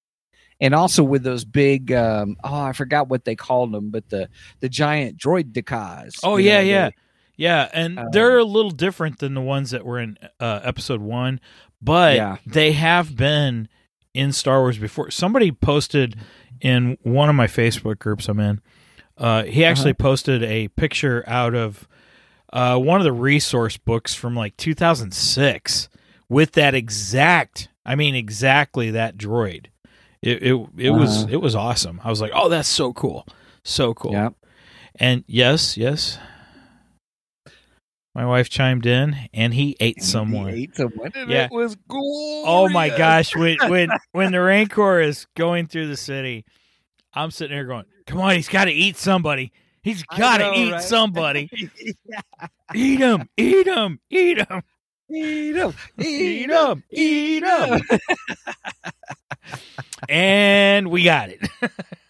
and 0.62 0.74
also 0.74 1.04
with 1.04 1.24
those 1.24 1.44
big 1.44 1.92
um 1.92 2.38
oh 2.44 2.62
I 2.62 2.72
forgot 2.72 3.10
what 3.10 3.26
they 3.26 3.36
called 3.36 3.74
them 3.74 3.90
but 3.90 4.08
the 4.10 4.30
the 4.62 4.70
giant 4.70 5.18
droidekas. 5.18 6.20
Oh 6.24 6.38
yeah, 6.38 6.60
know, 6.62 6.68
yeah, 6.68 6.86
the- 6.90 6.96
yeah, 7.38 7.70
and 7.74 8.00
Um, 8.00 8.08
they're 8.12 8.38
a 8.38 8.44
little 8.46 8.72
different 8.72 9.20
than 9.20 9.34
the 9.34 9.42
ones 9.42 9.72
that 9.72 9.84
were 9.86 10.00
in 10.00 10.18
uh, 10.40 10.60
episode 10.64 11.02
one, 11.02 11.40
but 11.82 12.16
Yeah. 12.16 12.38
they 12.46 12.72
have 12.74 13.16
been 13.16 13.68
in 14.14 14.32
Star 14.32 14.60
Wars 14.60 14.78
before. 14.78 15.10
Somebody 15.10 15.52
posted 15.52 16.16
in 16.60 16.98
one 17.02 17.30
of 17.30 17.36
my 17.36 17.48
Facebook 17.48 17.98
groups 17.98 18.28
I'm 18.30 18.40
in. 18.40 18.62
Uh, 19.18 19.44
he 19.44 19.66
actually 19.66 19.92
Uh-huh. 19.92 20.04
posted 20.10 20.44
a 20.44 20.68
picture 20.70 21.24
out 21.28 21.56
of 21.56 21.88
uh, 22.54 22.78
one 22.78 23.00
of 23.00 23.06
the 23.06 23.14
resource 23.14 23.78
books 23.78 24.14
from 24.14 24.36
like 24.36 24.56
2006 24.58 25.90
with 26.30 26.52
that 26.54 26.76
exact, 26.76 27.70
I 27.86 27.96
mean, 27.96 28.14
exactly 28.14 28.92
that 28.92 29.18
droid. 29.18 29.68
It 30.22 30.44
it, 30.44 30.68
it 30.78 30.90
was 30.92 31.24
Uh-huh. 31.24 31.34
it 31.34 31.42
was 31.42 31.56
awesome. 31.56 32.00
I 32.04 32.10
was 32.10 32.22
like, 32.22 32.32
oh, 32.34 32.50
that's 32.50 32.70
so 32.70 32.94
cool, 32.94 33.26
so 33.64 33.94
cool. 33.94 34.12
Yep. 34.14 34.34
And 34.96 35.24
yes, 35.28 35.78
yes. 35.78 36.20
My 38.14 38.26
wife 38.26 38.50
chimed 38.50 38.86
in 38.86 39.16
and 39.34 39.54
he 39.54 39.78
ate 39.80 40.04
someone. 40.04 40.54
He 40.54 40.64
ate 40.64 40.76
someone 40.76 41.12
and 41.16 41.30
Yeah. 41.30 41.46
it 41.46 41.52
was 41.52 41.78
cool. 41.88 42.44
Oh 42.46 42.68
my 42.70 42.90
gosh, 42.90 43.36
when 43.36 43.58
when 43.70 43.90
when 44.12 44.32
the 44.34 44.42
Rancor 44.42 45.00
is 45.00 45.28
going 45.38 45.68
through 45.68 45.88
the 45.88 45.96
city, 45.98 46.46
I'm 47.14 47.32
sitting 47.32 47.56
there 47.56 47.66
going, 47.66 47.86
"Come 48.08 48.20
on, 48.20 48.36
he's 48.36 48.50
got 48.50 48.66
to 48.66 48.72
eat 48.72 48.98
somebody. 48.98 49.54
He's 49.82 50.04
got 50.04 50.38
to 50.38 50.52
eat 50.54 50.72
right? 50.74 50.82
somebody. 50.82 51.50
eat 52.76 53.00
him, 53.00 53.30
eat 53.38 53.66
him, 53.66 54.00
eat 54.12 54.38
him, 54.38 54.62
Eat 55.14 55.58
'em, 55.58 55.74
eat 56.00 56.50
him, 56.50 56.84
eat 56.90 57.44
him." 57.44 57.82
and 60.10 60.90
we 60.90 61.04
got 61.04 61.30
it. 61.30 61.48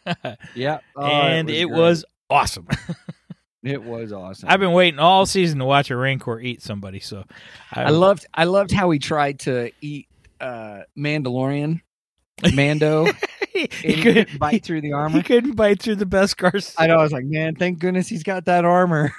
Yeah. 0.56 0.80
Oh, 0.96 1.06
and 1.06 1.48
it 1.48 1.68
great. 1.68 1.78
was 1.78 2.04
awesome. 2.28 2.68
it 3.64 3.84
was 3.84 4.12
awesome. 4.12 4.50
I've 4.50 4.60
been 4.60 4.72
waiting 4.72 5.00
all 5.00 5.28
season 5.28 5.60
to 5.60 5.66
watch 5.66 5.92
a 5.92 5.96
Rancor 5.96 6.40
eat 6.40 6.64
somebody, 6.64 7.00
so 7.00 7.24
I 7.72 7.92
loved 7.92 8.26
I 8.34 8.46
loved 8.46 8.72
how 8.72 8.90
he 8.90 8.98
tried 8.98 9.42
to 9.42 9.72
eat 9.80 10.08
uh 10.40 10.82
Mandalorian 10.98 11.82
Mando 12.56 13.06
he, 13.54 13.70
he 13.72 14.02
couldn't 14.02 14.40
bite 14.40 14.64
through 14.64 14.82
the 14.82 14.94
armor. 14.94 15.18
He 15.18 15.24
couldn't 15.24 15.56
bite 15.56 15.82
through 15.82 15.96
the 15.96 16.06
Beskar 16.06 16.76
I 16.78 16.88
know. 16.88 16.98
I 16.98 17.04
was 17.04 17.12
like, 17.12 17.26
man, 17.26 17.56
thank 17.56 17.80
goodness 17.80 18.08
he's 18.08 18.24
got 18.24 18.46
that 18.46 18.66
armor. 18.66 19.14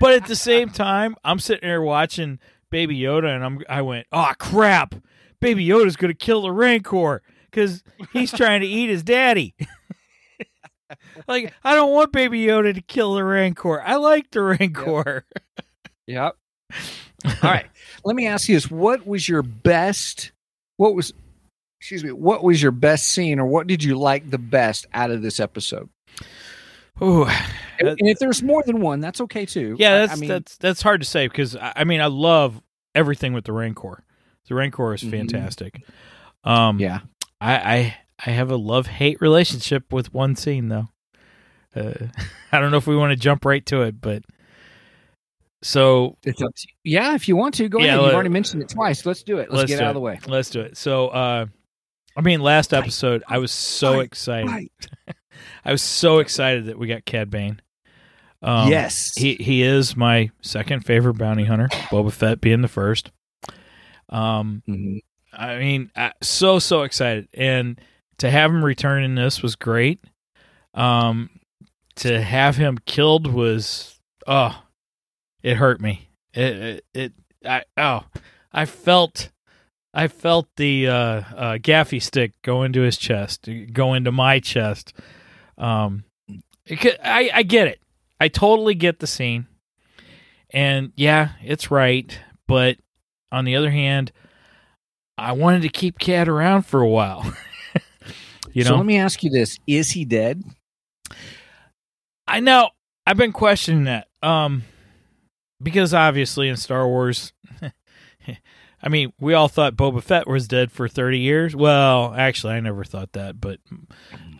but 0.00 0.14
at 0.14 0.26
the 0.26 0.36
same 0.36 0.70
time, 0.70 1.16
I'm 1.24 1.38
sitting 1.38 1.68
here 1.68 1.82
watching 1.82 2.38
Baby 2.70 2.98
Yoda, 2.98 3.34
and 3.34 3.44
I'm 3.44 3.60
I 3.68 3.82
went, 3.82 4.06
oh 4.12 4.32
crap, 4.38 4.94
Baby 5.40 5.66
Yoda's 5.66 5.96
gonna 5.96 6.14
kill 6.14 6.42
the 6.42 6.52
Rancor 6.52 7.22
because 7.50 7.82
he's 8.12 8.32
trying 8.32 8.60
to 8.60 8.66
eat 8.66 8.88
his 8.88 9.02
daddy. 9.02 9.54
like 11.28 11.52
I 11.64 11.74
don't 11.74 11.92
want 11.92 12.12
Baby 12.12 12.44
Yoda 12.44 12.74
to 12.74 12.80
kill 12.80 13.14
the 13.14 13.24
Rancor. 13.24 13.82
I 13.82 13.96
like 13.96 14.30
the 14.30 14.42
Rancor. 14.42 15.24
yep. 16.06 16.36
All 17.24 17.32
right. 17.42 17.66
Let 18.04 18.16
me 18.16 18.26
ask 18.26 18.48
you 18.48 18.56
this: 18.56 18.70
What 18.70 19.06
was 19.06 19.28
your 19.28 19.42
best? 19.42 20.32
What 20.76 20.94
was? 20.94 21.12
Excuse 21.80 22.04
me. 22.04 22.12
What 22.12 22.42
was 22.42 22.62
your 22.62 22.72
best 22.72 23.08
scene, 23.08 23.38
or 23.38 23.46
what 23.46 23.66
did 23.66 23.82
you 23.84 23.98
like 23.98 24.30
the 24.30 24.38
best 24.38 24.86
out 24.92 25.10
of 25.10 25.22
this 25.22 25.40
episode? 25.40 25.88
Ooh, 27.02 27.26
And, 27.78 27.88
and 27.88 28.08
if 28.08 28.18
there's 28.18 28.42
more 28.42 28.62
than 28.64 28.80
one, 28.80 29.00
that's 29.00 29.20
okay 29.22 29.46
too. 29.46 29.76
yeah, 29.78 30.00
that's 30.00 30.12
I 30.12 30.16
mean, 30.16 30.28
that's 30.28 30.56
that's 30.58 30.82
hard 30.82 31.00
to 31.00 31.06
say 31.06 31.28
because 31.28 31.56
I, 31.60 31.84
mean 31.84 32.00
I 32.00 32.06
love 32.06 32.60
everything 32.94 33.32
with 33.32 33.44
the 33.44 33.52
Rancor. 33.52 34.04
The 34.48 34.54
Rancor 34.54 34.94
is 34.94 35.02
Mhm. 35.02 35.10
fantastic. 35.10 35.82
Um, 36.44 36.78
yeah. 36.80 37.00
I 37.40 37.54
I 37.56 37.96
I 38.26 38.30
have 38.30 38.50
a 38.50 38.56
love 38.56 38.86
hate 38.86 39.20
relationship 39.20 39.92
with 39.92 40.12
one 40.12 40.34
scene 40.36 40.68
though. 40.68 40.88
Uh, 41.76 41.92
I 42.52 42.58
don't 42.60 42.70
know 42.70 42.78
if 42.78 42.86
we 42.86 42.96
want 42.96 43.10
to 43.12 43.16
jump 43.16 43.44
right 43.44 43.64
to 43.66 43.82
it, 43.82 44.00
but 44.00 44.22
so 45.62 46.16
It's 46.24 46.40
up 46.40 46.54
to. 46.54 46.68
Yeah, 46.84 47.14
if 47.14 47.28
you 47.28 47.36
want 47.36 47.54
to, 47.56 47.68
go 47.68 47.78
Yeah, 47.78 47.94
ahead. 47.94 48.02
You've 48.06 48.14
already 48.14 48.28
mentioned 48.28 48.62
it 48.62 48.68
twice. 48.68 49.04
Let's 49.04 49.22
do 49.22 49.38
it. 49.38 49.50
Let's, 49.50 49.52
let's 49.52 49.68
get 49.70 49.80
out 49.80 49.86
it. 49.86 49.90
of 49.90 49.94
the 49.94 50.00
way. 50.00 50.18
Let's 50.26 50.50
do 50.50 50.60
it. 50.60 50.76
So 50.76 51.08
uh, 51.08 51.46
I 52.16 52.20
mean, 52.20 52.40
last 52.40 52.72
episode 52.72 53.22
I 53.28 53.38
was 53.38 53.52
so 53.52 54.00
excited. 54.00 54.48
Right. 54.48 54.72
I 55.64 55.72
was 55.72 55.82
so 55.82 56.18
excited 56.18 56.66
that 56.66 56.78
we 56.78 56.86
got 56.88 57.04
Cad 57.04 57.30
Bane. 57.30 57.60
Um, 58.42 58.70
yes. 58.70 59.14
he 59.16 59.34
he 59.34 59.62
is 59.62 59.96
my 59.96 60.30
second 60.42 60.84
favorite 60.84 61.14
bounty 61.18 61.44
hunter. 61.44 61.68
Boba 61.90 62.12
Fett 62.12 62.40
being 62.40 62.62
the 62.62 62.68
first. 62.68 63.10
Um, 64.08 64.62
Mhm. 64.68 65.00
I 65.32 65.58
mean, 65.58 65.90
I, 65.94 66.12
so 66.22 66.58
so 66.58 66.82
excited, 66.82 67.28
and 67.34 67.80
to 68.18 68.30
have 68.30 68.50
him 68.50 68.64
return 68.64 69.04
in 69.04 69.14
this 69.14 69.42
was 69.42 69.56
great. 69.56 70.00
Um, 70.74 71.30
to 71.96 72.20
have 72.22 72.56
him 72.56 72.78
killed 72.86 73.26
was 73.32 73.98
oh, 74.26 74.62
it 75.42 75.56
hurt 75.56 75.80
me. 75.80 76.08
It 76.32 76.56
it, 76.56 76.84
it 76.94 77.12
I 77.44 77.64
oh, 77.76 78.04
I 78.52 78.64
felt. 78.66 79.30
I 79.94 80.06
felt 80.06 80.46
the 80.56 80.86
uh, 80.86 80.92
uh, 80.92 81.52
gaffi 81.58 82.00
stick 82.00 82.32
go 82.42 82.62
into 82.62 82.82
his 82.82 82.98
chest, 82.98 83.48
go 83.72 83.94
into 83.94 84.12
my 84.12 84.38
chest. 84.38 84.92
Um, 85.56 86.04
could- 86.66 86.98
I 87.02 87.30
I 87.34 87.42
get 87.42 87.68
it. 87.68 87.80
I 88.20 88.28
totally 88.28 88.74
get 88.74 88.98
the 88.98 89.06
scene, 89.06 89.46
and 90.50 90.92
yeah, 90.96 91.30
it's 91.42 91.70
right. 91.70 92.18
But 92.46 92.78
on 93.30 93.44
the 93.44 93.56
other 93.56 93.70
hand, 93.70 94.12
I 95.16 95.32
wanted 95.32 95.62
to 95.62 95.68
keep 95.68 95.98
Cat 95.98 96.28
around 96.28 96.62
for 96.62 96.80
a 96.80 96.88
while. 96.88 97.32
you 98.52 98.64
so 98.64 98.70
know, 98.70 98.76
let 98.76 98.86
me 98.86 98.98
ask 98.98 99.22
you 99.22 99.30
this: 99.30 99.58
Is 99.66 99.90
he 99.90 100.04
dead? 100.04 100.42
I 102.26 102.40
know 102.40 102.70
I've 103.06 103.16
been 103.16 103.32
questioning 103.32 103.84
that. 103.84 104.08
Um, 104.22 104.64
because 105.62 105.94
obviously 105.94 106.48
in 106.48 106.56
Star 106.56 106.86
Wars, 106.86 107.32
I 108.82 108.88
mean, 108.88 109.12
we 109.18 109.34
all 109.34 109.48
thought 109.48 109.76
Boba 109.76 110.02
Fett 110.02 110.28
was 110.28 110.46
dead 110.46 110.70
for 110.70 110.88
30 110.88 111.18
years. 111.18 111.56
Well, 111.56 112.14
actually, 112.16 112.52
I 112.54 112.60
never 112.60 112.84
thought 112.84 113.12
that, 113.12 113.40
but 113.40 113.60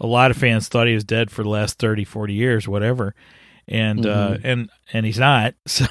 a 0.00 0.06
lot 0.06 0.30
of 0.30 0.36
fans 0.36 0.68
thought 0.68 0.86
he 0.86 0.94
was 0.94 1.04
dead 1.04 1.30
for 1.30 1.42
the 1.42 1.48
last 1.48 1.78
30, 1.78 2.04
40 2.04 2.34
years, 2.34 2.68
whatever. 2.68 3.14
And 3.68 4.06
uh, 4.06 4.30
Mhm. 4.36 4.40
and 4.44 4.70
and 4.92 5.06
he's 5.06 5.18
not. 5.18 5.54
So 5.66 5.86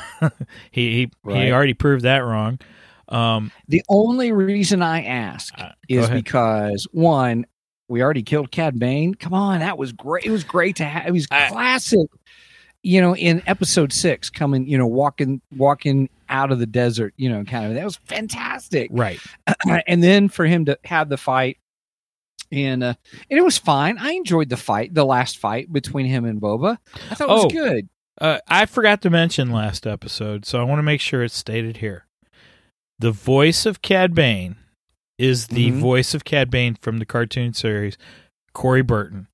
he 0.71 0.91
he, 1.05 1.11
Right. 1.23 1.45
he 1.45 1.51
already 1.51 1.73
proved 1.73 2.03
that 2.03 2.19
wrong. 2.19 2.59
Um, 3.09 3.51
The 3.67 3.83
only 3.89 4.31
reason 4.31 4.81
I 4.81 5.03
ask 5.03 5.53
Uh, 5.57 5.69
is 5.87 6.05
ahead. 6.05 6.23
because 6.23 6.87
one, 6.91 7.45
we 7.87 8.01
already 8.01 8.23
killed 8.23 8.51
Cad 8.51 8.77
Bane. 8.79 9.13
Come 9.15 9.33
on, 9.33 9.59
that 9.59 9.77
was 9.77 9.93
great. 9.93 10.25
It 10.25 10.31
was 10.31 10.43
great 10.43 10.75
to 10.77 10.85
have. 10.85 11.07
It 11.07 11.11
was 11.11 11.27
I- 11.31 11.47
classic. 11.49 12.07
You 12.83 13.01
know, 13.01 13.15
in 13.15 13.41
episode 13.47 13.91
six, 13.91 14.29
coming, 14.29 14.65
you 14.67 14.77
know, 14.77 14.87
walking, 14.87 15.41
walking 15.57 16.09
out 16.29 16.51
of 16.51 16.59
the 16.59 16.65
desert, 16.67 17.13
you 17.17 17.27
know, 17.27 17.43
kind 17.43 17.65
of 17.65 17.73
that 17.73 17.83
was 17.83 17.97
fantastic. 18.05 18.89
right. 18.93 19.19
and 19.87 20.01
then 20.03 20.29
for 20.29 20.45
him 20.45 20.63
to 20.65 20.77
have 20.85 21.09
the 21.09 21.17
fight, 21.17 21.57
and 22.51 22.83
uh, 22.83 22.93
and 23.29 23.37
it 23.39 23.43
was 23.43 23.57
fine. 23.57 23.97
I 23.97 24.11
enjoyed 24.11 24.49
the 24.49 24.57
fight, 24.57 24.93
the 24.93 25.05
last 25.05 25.37
fight 25.37 25.71
between 25.71 26.05
him 26.05 26.25
and 26.25 26.39
Boba. 26.41 26.77
I 27.11 27.15
thought 27.15 27.29
it 27.29 27.33
was 27.33 27.45
Oh. 27.45 27.49
good. 27.49 27.89
Uh, 28.19 28.39
I 28.47 28.65
forgot 28.65 29.01
to 29.03 29.09
mention 29.09 29.51
last 29.51 29.85
episode, 29.85 30.45
so 30.45 30.59
I 30.59 30.63
want 30.63 30.79
to 30.79 30.83
make 30.83 31.01
sure 31.01 31.23
it's 31.23 31.35
stated 31.35 31.77
here. 31.77 32.05
The 32.99 33.11
voice 33.11 33.65
of 33.67 33.81
Cad 33.83 34.15
Bane 34.15 34.55
is 35.19 35.47
the 35.47 35.69
Mhm. 35.71 35.79
voice 35.79 36.13
of 36.15 36.23
Cad 36.25 36.49
Bane 36.49 36.75
from 36.81 36.97
the 36.97 37.05
cartoon 37.05 37.53
series, 37.53 37.95
Corey 38.53 38.81
Burton. 38.81 39.27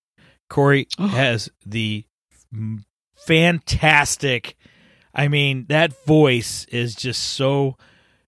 Corey 0.50 0.88
has 0.98 1.50
the 1.66 2.04
fantastic. 3.16 4.56
I 5.14 5.28
mean, 5.28 5.66
that 5.70 6.06
voice 6.06 6.66
is 6.66 6.96
just 6.96 7.24
so 7.24 7.78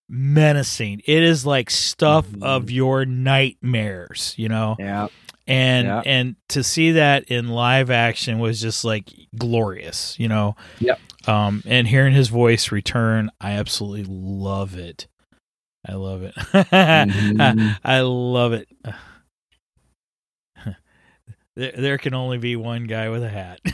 menacing. 0.09 1.01
It 1.05 1.24
is 1.24 1.45
like 1.45 1.69
stuff 1.69 2.27
Mhm. 2.27 2.43
of 2.43 2.69
your 2.71 3.05
nightmares, 3.05 4.33
you 4.38 4.50
know 4.50 4.75
Yeah, 4.79 5.07
and 5.47 5.88
Yeah. 5.88 6.01
and 6.05 6.35
to 6.50 6.63
see 6.63 6.91
that 6.93 7.25
in 7.25 7.47
live 7.50 7.89
action 7.91 8.39
was 8.39 8.59
just 8.62 8.83
like 8.85 9.12
glorious 9.38 10.15
you 10.19 10.27
know 10.27 10.55
Yep. 10.79 11.00
um 11.27 11.62
and 11.65 11.88
hearing 11.88 12.13
his 12.13 12.29
voice 12.29 12.71
return 12.71 13.29
i 13.41 13.51
absolutely 13.51 14.05
love 14.07 14.75
it 14.77 15.07
i 15.88 15.93
love 15.93 16.24
it 16.24 16.33
Mhm. 16.35 17.77
i 17.83 18.00
love 18.01 18.53
it 18.53 18.67
there, 21.55 21.74
there 21.77 21.97
can 21.97 22.13
only 22.13 22.38
be 22.38 22.55
one 22.55 22.85
guy 22.85 23.09
with 23.09 23.24
a 23.24 23.29
hat 23.29 23.59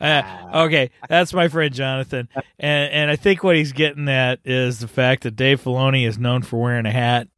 Uh, 0.00 0.22
okay, 0.54 0.90
that's 1.08 1.32
my 1.32 1.48
friend 1.48 1.74
Jonathan, 1.74 2.28
and 2.58 2.92
and 2.92 3.10
I 3.10 3.16
think 3.16 3.42
what 3.42 3.56
he's 3.56 3.72
getting 3.72 4.08
at 4.08 4.38
is 4.44 4.78
the 4.78 4.88
fact 4.88 5.24
that 5.24 5.32
Dave 5.36 5.62
Filoni 5.62 6.06
is 6.06 6.18
known 6.18 6.42
for 6.42 6.60
wearing 6.60 6.86
a 6.86 6.92
hat. 6.92 7.28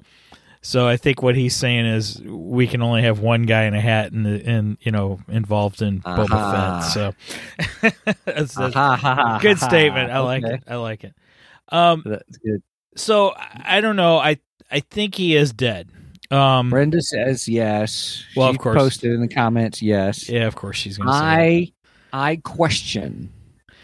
So 0.63 0.87
I 0.87 0.99
think 0.99 1.23
what 1.23 1.37
he's 1.37 1.57
saying 1.57 1.87
is 1.87 2.21
we 2.23 2.67
can 2.67 2.83
only 2.83 3.03
have 3.03 3.21
one 3.21 3.45
guy 3.45 3.63
in 3.65 3.73
a 3.75 3.81
hat 3.81 4.13
and 4.13 4.27
in 4.27 4.79
you 4.83 4.93
know 4.93 5.21
involved 5.29 5.81
in 5.81 6.01
Boba 6.01 6.35
Uh-huh. 6.35 6.81
Fett. 6.81 6.93
So 6.93 7.15
that's, 8.27 8.55
that's 8.55 8.77
Ah, 8.77 9.39
good 9.41 9.59
statement. 9.59 10.11
I 10.11 10.19
like 10.21 10.45
Okay. 10.45 10.55
it. 10.57 10.63
I 10.69 10.77
like 10.77 11.05
it. 11.05 11.15
Um, 11.71 12.03
That's 12.05 12.37
good. 12.39 12.63
so 12.97 13.31
I 13.31 13.79
I 13.79 13.81
don't 13.81 13.97
know. 13.97 14.19
I 14.19 14.39
I 14.71 14.81
think 14.81 15.15
he 15.15 15.35
is 15.35 15.53
dead. 15.53 15.89
Um, 16.31 16.71
Brenda 16.71 17.03
says 17.03 17.49
yes. 17.49 18.25
Well, 18.37 18.49
She 18.49 18.57
of 18.57 18.59
course. 18.61 18.77
posted 18.77 19.13
in 19.13 19.21
the 19.21 19.29
comments 19.29 19.83
yes. 19.83 20.29
yeah, 20.29 20.47
of 20.47 20.55
course 20.55 20.77
she's 20.77 20.97
gonna 20.99 21.13
say. 21.13 21.19
I 21.19 21.73
I 22.13 22.37
question, 22.37 23.33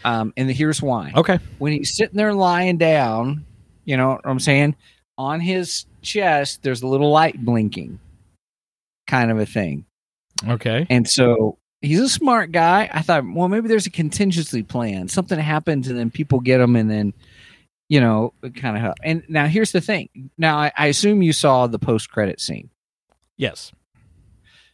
um, 0.05 0.33
and 0.37 0.51
here's 0.51 0.81
why. 0.83 1.13
Okay. 1.17 1.39
When 1.59 1.73
he's 1.73 1.97
sitting 1.97 2.17
there 2.17 2.35
lying 2.35 2.77
down, 2.79 3.45
you 3.85 3.97
know 3.97 4.11
what 4.11 4.21
I'm 4.25 4.41
saying? 4.41 4.77
On 5.19 5.41
his 5.41 5.87
chest, 6.03 6.63
there's 6.63 6.83
a 6.83 6.87
little 6.87 7.11
light 7.11 7.45
blinking, 7.45 7.99
kind 9.07 9.31
of 9.31 9.39
a 9.39 9.47
thing. 9.47 9.85
Okay. 10.47 10.87
And 10.91 11.09
so 11.09 11.59
he's 11.81 12.01
a 12.01 12.09
smart 12.09 12.53
guy. 12.53 12.91
I 12.93 13.01
thought, 13.03 13.25
well, 13.33 13.49
maybe 13.49 13.69
there's 13.69 13.87
a 13.87 13.91
contingency 13.91 14.63
plan. 14.63 15.09
Something 15.09 15.39
happens, 15.39 15.89
and 15.89 15.99
then 15.99 16.11
people 16.11 16.41
get 16.41 16.61
him, 16.61 16.77
and 16.77 16.91
then 16.91 17.15
you 17.89 18.01
know, 18.01 18.33
kind 18.55 18.77
of 18.77 18.83
help. 18.83 18.97
And 19.03 19.23
now 19.29 19.47
here's 19.47 19.73
the 19.73 19.81
thing. 19.81 20.31
Now 20.39 20.57
I, 20.59 20.73
I 20.77 20.87
assume 20.87 21.23
you 21.23 21.33
saw 21.33 21.67
the 21.67 21.79
post 21.79 22.11
credit 22.11 22.41
scene. 22.41 22.71
Yes. 23.37 23.73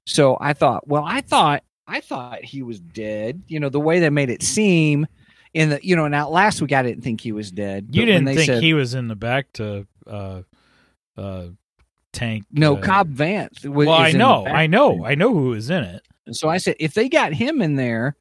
So 0.06 0.36
I 0.40 0.52
thought, 0.52 0.86
well, 0.88 1.04
I 1.06 1.20
thought 1.20 1.62
I 1.86 2.00
thought 2.00 2.44
he 2.44 2.62
was 2.62 2.80
dead. 2.80 3.42
You 3.48 3.60
know, 3.60 3.68
the 3.68 3.80
way 3.80 4.00
they 4.00 4.10
made 4.10 4.30
it 4.30 4.42
seem 4.42 5.06
in 5.54 5.70
the 5.70 5.80
you 5.82 5.94
know, 5.96 6.08
now 6.08 6.28
last 6.28 6.60
week 6.60 6.72
I 6.72 6.82
didn't 6.82 7.02
think 7.02 7.20
he 7.20 7.32
was 7.32 7.50
dead. 7.50 7.88
You 7.90 8.04
didn't 8.06 8.24
they 8.24 8.34
think 8.36 8.46
said, 8.46 8.62
he 8.62 8.74
was 8.74 8.94
in 8.94 9.08
the 9.08 9.16
back 9.16 9.52
to 9.54 9.86
uh 10.06 10.42
uh 11.16 11.46
tank 12.12 12.44
no 12.52 12.76
uh, 12.76 12.80
Cobb 12.80 13.14
Vanth. 13.14 13.64
was- 13.66 13.86
Well, 13.86 13.96
I 13.96 14.08
is 14.08 14.14
in 14.14 14.18
the 14.18 14.24
know. 14.24 14.46
I 14.46 14.66
know, 14.66 15.04
I 15.04 15.14
know 15.14 15.32
who 15.32 15.50
was 15.50 15.70
in 15.70 15.84
it. 15.84 16.02
So 16.32 16.48
I 16.48 16.58
said, 16.58 16.76
if 16.78 16.94
they 16.94 17.08
got 17.08 17.32
him 17.32 17.60
in 17.60 17.76
there 17.76 18.16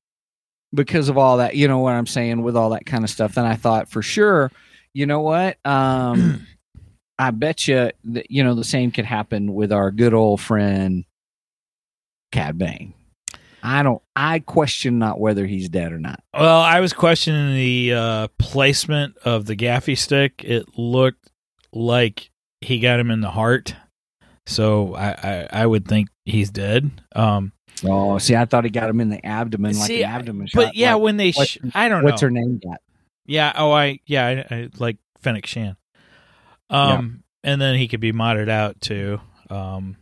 because 0.73 1.07
of 1.09 1.17
all 1.17 1.37
that, 1.37 1.55
you 1.55 1.67
know 1.67 1.79
what 1.79 1.93
I'm 1.93 2.07
saying, 2.07 2.41
with 2.41 2.55
all 2.57 2.71
that 2.71 2.85
kind 2.85 3.03
of 3.03 3.09
stuff, 3.09 3.35
then 3.35 3.45
I 3.45 3.55
thought 3.55 3.89
for 3.89 4.01
sure, 4.01 4.51
you 4.93 5.05
know 5.05 5.21
what? 5.21 5.57
Um, 5.65 6.47
I 7.19 7.31
bet 7.31 7.67
you 7.67 7.91
that, 8.05 8.31
you 8.31 8.43
know, 8.43 8.55
the 8.55 8.63
same 8.63 8.91
could 8.91 9.05
happen 9.05 9.53
with 9.53 9.71
our 9.71 9.91
good 9.91 10.13
old 10.13 10.41
friend, 10.41 11.05
Cad 12.31 12.57
Bane. 12.57 12.93
I 13.63 13.83
don't, 13.83 14.01
I 14.15 14.39
question 14.39 14.97
not 14.97 15.19
whether 15.19 15.45
he's 15.45 15.69
dead 15.69 15.91
or 15.93 15.99
not. 15.99 16.23
Well, 16.33 16.61
I 16.61 16.79
was 16.79 16.93
questioning 16.93 17.53
the 17.55 17.93
uh 17.93 18.27
placement 18.39 19.17
of 19.23 19.45
the 19.45 19.55
gaffi 19.55 19.95
stick. 19.97 20.43
It 20.43 20.65
looked 20.77 21.29
like 21.71 22.31
he 22.61 22.79
got 22.79 22.99
him 22.99 23.11
in 23.11 23.21
the 23.21 23.29
heart. 23.29 23.75
So 24.47 24.95
I, 24.95 25.09
I, 25.11 25.47
I 25.61 25.65
would 25.67 25.87
think 25.87 26.09
he's 26.25 26.49
dead. 26.49 26.89
Um 27.15 27.51
Oh, 27.83 28.17
see, 28.19 28.35
I 28.35 28.45
thought 28.45 28.63
he 28.63 28.69
got 28.69 28.89
him 28.89 28.99
in 28.99 29.09
the 29.09 29.23
abdomen, 29.25 29.75
like 29.77 29.87
See, 29.87 30.03
an 30.03 30.11
abdomen 30.11 30.47
shot. 30.47 30.55
but 30.65 30.75
yeah, 30.75 30.93
like- 30.95 31.03
when 31.03 31.17
they 31.17 31.31
sh- 31.31 31.57
I 31.75 31.87
don't 31.87 32.03
what's 32.03 32.03
know. 32.03 32.11
What's 32.13 32.21
her 32.21 32.29
name 32.31 32.59
got? 32.63 32.79
Yeah, 33.31 33.53
oh 33.55 33.71
I 33.71 33.99
yeah, 34.05 34.45
I, 34.49 34.55
I 34.55 34.69
like 34.77 34.97
Fennec 35.21 35.45
Shand. 35.45 35.77
Um 36.69 37.23
and 37.43 37.59
then 37.59 37.75
he 37.75 37.87
could 37.87 37.99
be 37.99 38.11
modded 38.11 38.49
out 38.49 38.81
too. 38.81 39.19
Um 39.49 39.97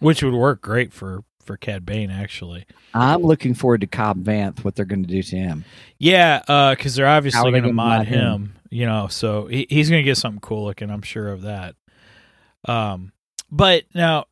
which 0.00 0.22
would 0.22 0.34
work 0.34 0.60
great 0.60 0.92
for 0.92 1.24
for 1.46 1.56
Cad 1.56 1.86
Bane 1.86 2.10
actually. 2.10 2.66
I'm 2.92 3.22
looking 3.22 3.54
forward 3.54 3.80
to 3.82 3.86
Cobb 3.86 4.22
Vanth, 4.22 4.64
what 4.64 4.74
they're 4.74 4.84
going 4.84 5.04
to 5.04 5.08
do 5.08 5.22
to 5.22 5.36
him. 5.36 5.64
Yeah, 5.98 6.42
uh, 6.48 6.74
because 6.74 6.94
they're 6.94 7.06
obviously 7.06 7.50
going 7.50 7.62
to 7.62 7.72
mod 7.72 7.98
mod 7.98 8.06
him, 8.06 8.18
him? 8.18 8.56
you 8.70 8.84
know, 8.84 9.06
so 9.08 9.46
he, 9.46 9.66
he's 9.70 9.88
going 9.88 10.02
to 10.02 10.04
get 10.04 10.16
something 10.16 10.40
cool 10.40 10.64
looking. 10.64 10.90
I'm 10.90 11.02
sure 11.02 11.28
of 11.28 11.42
that. 11.42 11.76
Um, 12.66 13.12
but 13.50 13.84
now 13.94 14.26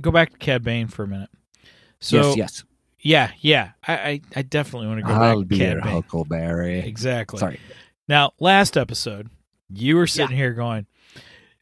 go 0.00 0.10
back 0.10 0.30
to 0.30 0.38
Cad 0.38 0.62
Bane 0.62 0.88
for 0.88 1.02
a 1.02 1.08
minute. 1.08 1.30
So 2.00 2.16
yes, 2.16 2.36
yes. 2.36 2.64
Yeah, 3.06 3.30
yeah, 3.40 3.70
I, 3.86 3.94
I, 3.94 4.20
I 4.36 4.42
definitely 4.42 4.88
want 4.88 5.00
to 5.00 5.06
go 5.06 5.12
I'll 5.14 5.40
back 5.40 5.48
be 5.48 5.58
to 5.58 5.64
your 5.64 5.80
Huckleberry. 5.80 6.80
Exactly. 6.80 7.38
Sorry. 7.38 7.60
Now, 8.08 8.32
last 8.40 8.76
episode, 8.76 9.30
you 9.68 9.96
were 9.96 10.06
sitting 10.06 10.36
here 10.36 10.52
going, 10.52 10.86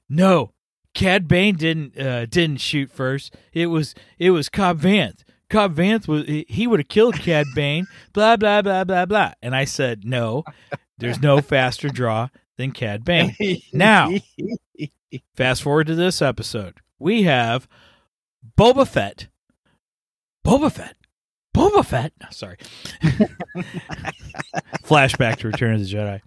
"No, 0.08 0.52
Cad 0.94 1.28
Bane 1.28 1.56
didn't 1.56 1.98
uh, 1.98 2.26
didn't 2.26 2.58
shoot 2.58 2.90
first. 2.90 3.34
It 3.52 3.66
was 3.66 3.94
it 4.18 4.30
was 4.30 4.48
Cobb 4.48 4.80
Vanth. 4.80 5.22
Cobb 5.50 5.74
Vanth 5.76 6.08
was 6.08 6.24
he- 6.26 6.46
he 6.48 6.66
would 6.66 6.80
have 6.80 6.88
killed 6.88 7.14
Cad 7.16 7.46
Bane. 7.54 7.86
Blah 8.12 8.36
blah 8.36 8.62
blah 8.62 8.84
blah 8.84 9.06
blah." 9.06 9.32
And 9.42 9.54
I 9.54 9.64
said, 9.64 10.04
"No, 10.04 10.44
there's 10.98 11.20
no 11.20 11.40
faster 11.42 11.88
draw 11.88 12.28
than 12.56 12.72
Cad 12.72 13.04
Bane." 13.04 13.34
Now- 13.72 14.10
Fast 15.36 15.62
forward 15.62 15.86
to 15.86 15.94
this 15.94 16.20
episode, 16.20 16.74
we 16.98 17.22
have 17.22 17.68
Boba 18.58 18.86
Fett. 18.86 19.28
Boba 20.44 20.72
Fett. 20.72 20.96
Boba 21.54 21.84
Fett. 21.84 22.12
No, 22.20 22.26
sorry. 22.30 22.56
Flashback 24.84 25.36
to 25.38 25.48
Return 25.48 25.74
of 25.74 25.80
the 25.80 25.86
Jedi. 25.86 26.20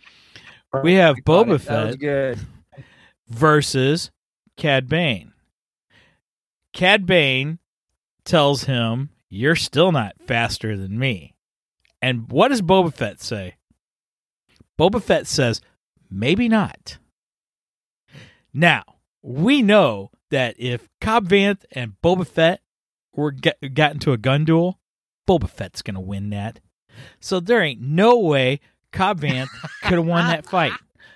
We 0.83 0.93
have 0.95 1.23
Got 1.23 1.47
Boba 1.47 1.55
it. 1.55 1.59
Fett 1.59 1.99
good. 1.99 2.39
versus 3.27 4.11
Cad 4.55 4.87
Bane. 4.87 5.33
Cad 6.73 7.05
Bane 7.05 7.59
tells 8.25 8.63
him, 8.63 9.09
You're 9.29 9.55
still 9.55 9.91
not 9.91 10.15
faster 10.25 10.77
than 10.77 10.97
me. 10.97 11.35
And 12.01 12.31
what 12.31 12.49
does 12.49 12.61
Boba 12.61 12.93
Fett 12.93 13.21
say? 13.21 13.55
Boba 14.79 15.01
Fett 15.01 15.27
says, 15.27 15.61
Maybe 16.09 16.47
not. 16.47 16.97
Now, 18.53 18.83
we 19.21 19.61
know 19.61 20.11
that 20.31 20.55
if 20.57 20.87
Cobb 21.01 21.27
Vanth 21.27 21.63
and 21.71 21.93
Boba 22.03 22.25
Fett 22.25 22.61
were 23.13 23.31
get, 23.31 23.57
got 23.73 23.93
into 23.93 24.13
a 24.13 24.17
gun 24.17 24.45
duel, 24.45 24.79
Boba 25.27 25.49
Fett's 25.49 25.81
going 25.81 25.95
to 25.95 25.99
win 26.01 26.29
that. 26.31 26.59
So 27.19 27.39
there 27.39 27.61
ain't 27.61 27.81
no 27.81 28.17
way 28.19 28.59
Cobb 28.91 29.19
Vanth 29.21 29.49
could 29.83 29.93
have 29.99 30.05
won 30.05 30.27
that 30.27 30.45
fight. 30.45 30.71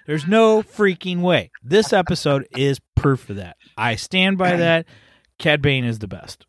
There's 0.05 0.27
no 0.27 0.61
freaking 0.61 1.21
way. 1.21 1.51
This 1.63 1.93
episode 1.93 2.47
is 2.51 2.79
proof 2.95 3.29
of 3.29 3.37
that. 3.37 3.55
I 3.77 3.95
stand 3.95 4.37
by 4.37 4.55
that. 4.57 4.85
Cad 5.39 5.61
Bane 5.61 5.85
is 5.85 5.99
the 5.99 6.07
best. 6.07 6.45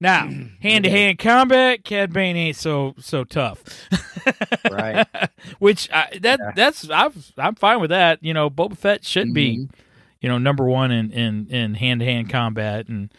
now, 0.00 0.28
hand 0.60 0.84
to 0.84 0.90
hand 0.90 1.18
combat, 1.18 1.84
Cad 1.84 2.12
Bane 2.12 2.36
ain't 2.36 2.56
so 2.56 2.94
so 2.98 3.24
tough. 3.24 3.62
Right. 4.70 5.06
Which 5.58 5.90
I, 5.92 6.18
that 6.22 6.38
Yeah. 6.40 6.52
that's 6.54 6.88
I'm 6.90 7.12
I'm 7.38 7.54
fine 7.54 7.80
with 7.80 7.90
that. 7.90 8.18
You 8.22 8.34
know, 8.34 8.50
Boba 8.50 8.76
Fett 8.76 9.04
should 9.04 9.32
be 9.34 9.58
Mhm. 9.58 9.70
you 10.20 10.28
know 10.28 10.38
number 10.38 10.64
one 10.64 10.90
in 10.90 11.10
in 11.10 11.46
in 11.48 11.74
hand 11.74 12.00
to 12.00 12.06
hand 12.06 12.30
combat, 12.30 12.88
and 12.88 13.12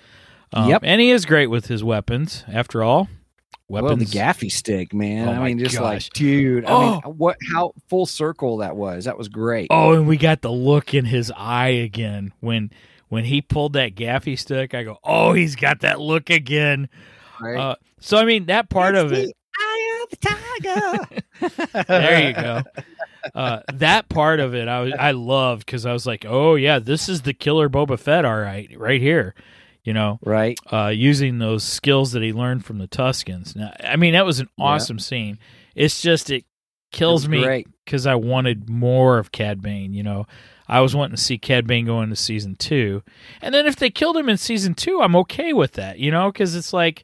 um, 0.54 0.70
Yep. 0.70 0.82
and 0.84 1.02
he 1.02 1.12
is 1.12 1.26
great 1.26 1.48
with 1.48 1.68
his 1.68 1.84
weapons. 1.84 2.44
After 2.52 2.84
all, 2.84 3.10
weapons. 3.68 3.89
Well, 3.89 3.96
the 3.98 4.06
gaffi 4.06 4.52
stick, 4.52 4.94
man. 4.94 5.28
Oh 5.30 5.32
I 5.34 5.46
mean, 5.48 5.60
just 5.60 5.76
gosh. 5.76 5.82
like, 6.06 6.13
dude. 6.13 6.66
I 6.66 6.72
Oh. 6.72 6.92
mean, 6.92 7.02
what? 7.18 7.38
How 7.52 7.74
full 7.89 8.06
circle 8.06 8.58
that 8.58 8.76
was? 8.76 9.06
That 9.06 9.18
was 9.18 9.28
great. 9.30 9.68
Oh, 9.70 9.94
and 9.94 10.08
we 10.08 10.18
got 10.18 10.42
the 10.42 10.52
look 10.52 10.94
in 10.94 11.06
his 11.06 11.32
eye 11.36 11.70
again 11.70 12.34
when 12.39 12.72
when 13.10 13.26
he 13.26 13.42
pulled 13.42 13.74
that 13.74 13.96
gaffi 13.96 14.38
stick. 14.38 14.74
I 14.74 14.84
go, 14.84 14.98
oh, 15.04 15.34
he's 15.34 15.56
got 15.56 15.82
that 15.82 16.00
look 16.00 16.30
again. 16.30 16.89
right? 17.39 17.58
Uh, 17.60 17.76
so 18.00 18.18
I 18.18 18.26
mean, 18.26 18.46
that 18.48 18.70
part 18.70 18.96
of 18.96 19.12
it. 19.13 19.32
Eye 19.60 20.04
of 20.04 20.10
the 20.10 20.18
tiger. 21.78 21.84
there 21.88 22.28
you 22.28 22.34
go. 22.34 22.62
Uh, 23.34 23.62
that 23.74 24.10
part 24.10 24.39
of 24.42 24.54
it, 24.54 24.68
I 24.68 24.82
was 24.82 24.94
I 25.00 25.12
loved 25.12 25.66
because 25.66 25.86
I 25.86 25.94
was 25.94 26.06
like, 26.06 26.26
oh 26.28 26.56
yeah, 26.56 26.80
this 26.80 27.08
is 27.08 27.22
the 27.22 27.34
killer 27.34 27.70
Boba 27.70 27.98
Fett, 27.98 28.26
all 28.26 28.38
right, 28.38 28.70
right 28.78 29.00
here. 29.00 29.34
You 29.84 29.93
know, 29.93 30.19
Right. 30.24 30.58
uh, 30.72 30.93
using 30.96 31.39
those 31.39 31.63
skills 31.63 32.13
that 32.13 32.24
he 32.24 32.32
learned 32.32 32.63
from 32.63 32.78
the 32.78 32.88
Tuskens. 32.88 33.54
Now, 33.56 33.74
I 33.84 33.98
mean, 33.98 34.13
that 34.13 34.26
was 34.26 34.39
an 34.39 34.48
Yeah. 34.58 34.65
awesome 34.65 34.98
scene. 35.00 35.39
It's 35.76 36.02
just 36.02 36.30
it 36.30 36.46
kills 36.93 37.28
me 37.28 37.65
because 37.84 38.08
I 38.08 38.15
wanted 38.15 38.69
more 38.69 39.17
of 39.17 39.32
Cad 39.34 39.62
Bane. 39.62 39.93
You 39.93 40.04
know, 40.04 40.26
I 40.69 40.80
was 40.80 40.96
wanting 40.96 41.15
to 41.17 41.22
see 41.22 41.38
Cad 41.38 41.67
Bane 41.67 41.86
go 41.86 42.02
into 42.02 42.15
season 42.15 42.56
two, 42.56 43.04
and 43.41 43.54
then 43.54 43.65
if 43.65 43.76
they 43.76 43.89
killed 43.89 44.15
him 44.15 44.30
in 44.30 44.38
season 44.38 44.74
two, 44.74 45.02
I'm 45.02 45.15
okay 45.17 45.52
with 45.52 45.74
that. 45.74 46.00
You 46.00 46.12
know, 46.12 46.32
because 46.32 46.56
it's 46.56 46.72
like, 46.72 47.04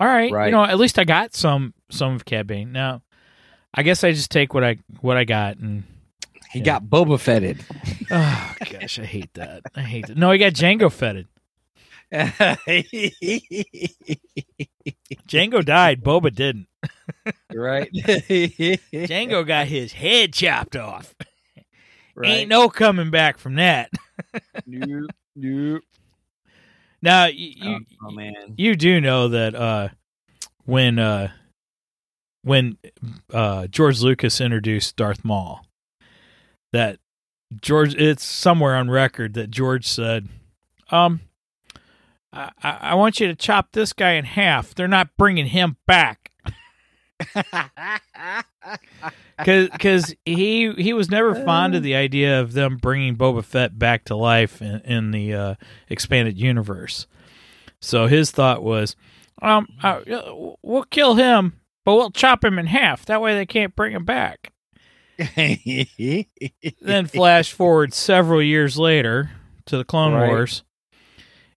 all 0.00 0.06
right, 0.06 0.32
Right. 0.32 0.46
you 0.46 0.52
know, 0.52 0.64
at 0.64 0.78
least 0.78 0.98
I 0.98 1.04
got 1.04 1.34
some 1.34 1.74
some 1.90 2.14
of 2.14 2.24
Cad 2.24 2.46
Bane. 2.46 2.72
Now, 2.72 3.02
I 3.74 3.82
guess 3.82 4.02
I 4.04 4.12
just 4.12 4.30
take 4.30 4.54
what 4.54 4.64
I 4.64 4.78
what 5.02 5.16
I 5.18 5.24
got 5.24 5.58
and. 5.58 5.84
He 6.52 6.60
Yeah. 6.60 6.64
got 6.64 6.84
Boba 6.84 7.20
Fetted. 7.20 7.62
Oh 8.10 8.54
gosh, 8.70 8.98
I 9.00 9.04
hate 9.04 9.34
that. 9.34 9.62
I 9.74 9.82
hate 9.82 10.06
that. 10.06 10.16
No, 10.16 10.30
he 10.30 10.38
got 10.38 10.52
Django 10.54 10.90
fetted. 10.90 11.26
Django 15.28 15.64
died. 15.64 16.02
Boba 16.02 16.34
didn't. 16.34 16.68
right. 17.52 17.92
Django 17.92 19.46
got 19.46 19.66
his 19.66 19.92
head 19.92 20.32
chopped 20.32 20.76
off. 20.76 21.14
Right. 22.14 22.30
Ain't 22.30 22.48
no 22.48 22.68
coming 22.68 23.10
back 23.10 23.38
from 23.38 23.56
that. 23.56 23.90
Nope. 24.66 25.10
Nope. 25.36 25.82
Now 27.00 27.26
you 27.26 27.52
you, 27.54 27.78
oh, 28.04 28.10
man. 28.10 28.54
you 28.56 28.74
do 28.74 29.00
know 29.00 29.28
that 29.28 29.54
uh, 29.54 29.88
when 30.64 30.98
uh, 30.98 31.30
when 32.42 32.76
uh, 33.32 33.66
George 33.68 34.02
Lucas 34.02 34.40
introduced 34.40 34.96
Darth 34.96 35.24
Maul, 35.24 35.64
that 36.72 36.98
George 37.60 37.94
it's 37.94 38.24
somewhere 38.24 38.74
on 38.76 38.90
record 38.90 39.34
that 39.34 39.50
George 39.50 39.86
said, 39.86 40.28
um. 40.90 41.20
I, 42.32 42.50
I 42.62 42.70
I 42.82 42.94
want 42.94 43.20
you 43.20 43.26
to 43.28 43.34
chop 43.34 43.72
this 43.72 43.92
guy 43.92 44.12
in 44.12 44.24
half. 44.24 44.74
They're 44.74 44.88
not 44.88 45.16
bringing 45.16 45.46
him 45.46 45.76
back. 45.86 46.32
because 49.38 50.14
he 50.24 50.72
he 50.72 50.92
was 50.92 51.10
never 51.10 51.34
fond 51.34 51.74
of 51.74 51.82
the 51.82 51.94
idea 51.94 52.40
of 52.40 52.52
them 52.52 52.76
bringing 52.76 53.16
Boba 53.16 53.44
Fett 53.44 53.78
back 53.78 54.04
to 54.04 54.16
life 54.16 54.60
in, 54.60 54.80
in 54.80 55.10
the 55.10 55.34
uh, 55.34 55.54
expanded 55.88 56.38
universe. 56.38 57.06
So 57.80 58.06
his 58.06 58.30
thought 58.30 58.62
was, 58.62 58.96
um, 59.42 59.66
uh, 59.82 60.00
we'll 60.62 60.84
kill 60.84 61.14
him, 61.14 61.60
but 61.84 61.94
we'll 61.94 62.10
chop 62.10 62.44
him 62.44 62.58
in 62.58 62.66
half. 62.66 63.06
That 63.06 63.20
way 63.20 63.34
they 63.34 63.46
can't 63.46 63.76
bring 63.76 63.92
him 63.92 64.04
back. 64.04 64.52
Then 66.80 67.06
flash 67.06 67.52
forward 67.52 67.94
several 67.94 68.42
years 68.42 68.78
later 68.78 69.30
to 69.66 69.78
the 69.78 69.84
Clone 69.84 70.12
Right. 70.12 70.28
Wars, 70.28 70.62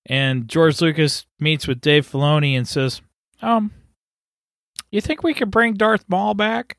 and 0.10 0.48
George 0.50 0.82
Lucas 0.82 1.26
meets 1.40 1.68
with 1.68 1.80
Dave 1.80 2.06
Filoni 2.10 2.58
and 2.58 2.68
says, 2.68 3.02
um. 3.42 3.72
You 4.92 5.02
think 5.02 5.22
we 5.22 5.36
could 5.36 5.52
bring 5.52 5.76
Darth 5.76 6.04
Maul 6.10 6.34
back? 6.34 6.76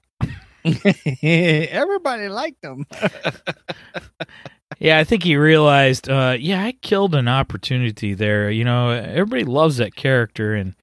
Everybody 1.23 2.29
liked 2.29 2.65
him. 2.65 2.85
Yeah, 4.79 4.99
I 4.99 5.05
think 5.05 5.25
he 5.25 5.37
realized, 5.37 6.09
uh, 6.09 6.37
yeah, 6.41 6.65
I 6.65 6.73
killed 6.73 7.15
an 7.15 7.29
opportunity 7.29 8.15
there. 8.15 8.51
You 8.51 8.65
know, 8.65 8.89
everybody 8.89 9.45
loves 9.45 9.77
that 9.77 9.95
character, 9.95 10.55
and 10.55 10.75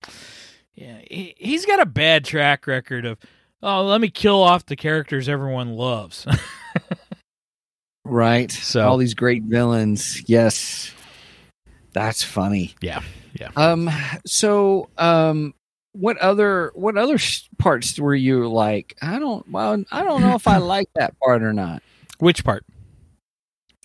yeah, 0.75 0.99
he, 1.09 1.33
he's 1.37 1.65
got 1.65 1.79
a 1.81 1.85
bad 1.85 2.23
track 2.23 2.67
record 2.67 3.05
of, 3.05 3.17
oh, 3.63 3.85
let 3.85 3.99
me 3.99 4.09
kill 4.09 4.43
off 4.43 4.67
the 4.67 4.75
characters 4.75 5.27
everyone 5.27 5.69
loves. 5.73 6.27
Right. 8.05 8.51
So- 8.51 8.87
all 8.87 8.97
these 8.97 9.15
great 9.15 9.43
villains. 9.43 10.23
Yes. 10.27 10.93
That's 11.97 12.23
funny. 12.23 12.75
yeah, 12.81 13.01
yeah. 13.39 13.49
Um 13.55 13.89
so 14.25 14.89
um 14.97 15.53
what 15.93 16.17
other 16.19 16.71
what 16.75 16.95
other 16.97 17.17
parts 17.57 17.97
were 17.99 18.13
you 18.13 18.47
like? 18.47 18.95
I 19.01 19.17
don't 19.19 19.49
well 19.49 19.83
I 19.91 20.03
don't 20.03 20.21
know 20.21 20.35
if 20.35 20.47
I 20.47 20.57
like 20.75 20.87
that 20.95 21.15
part 21.19 21.41
or 21.41 21.53
not. 21.53 21.81
Which 22.19 22.43
part? 22.43 22.63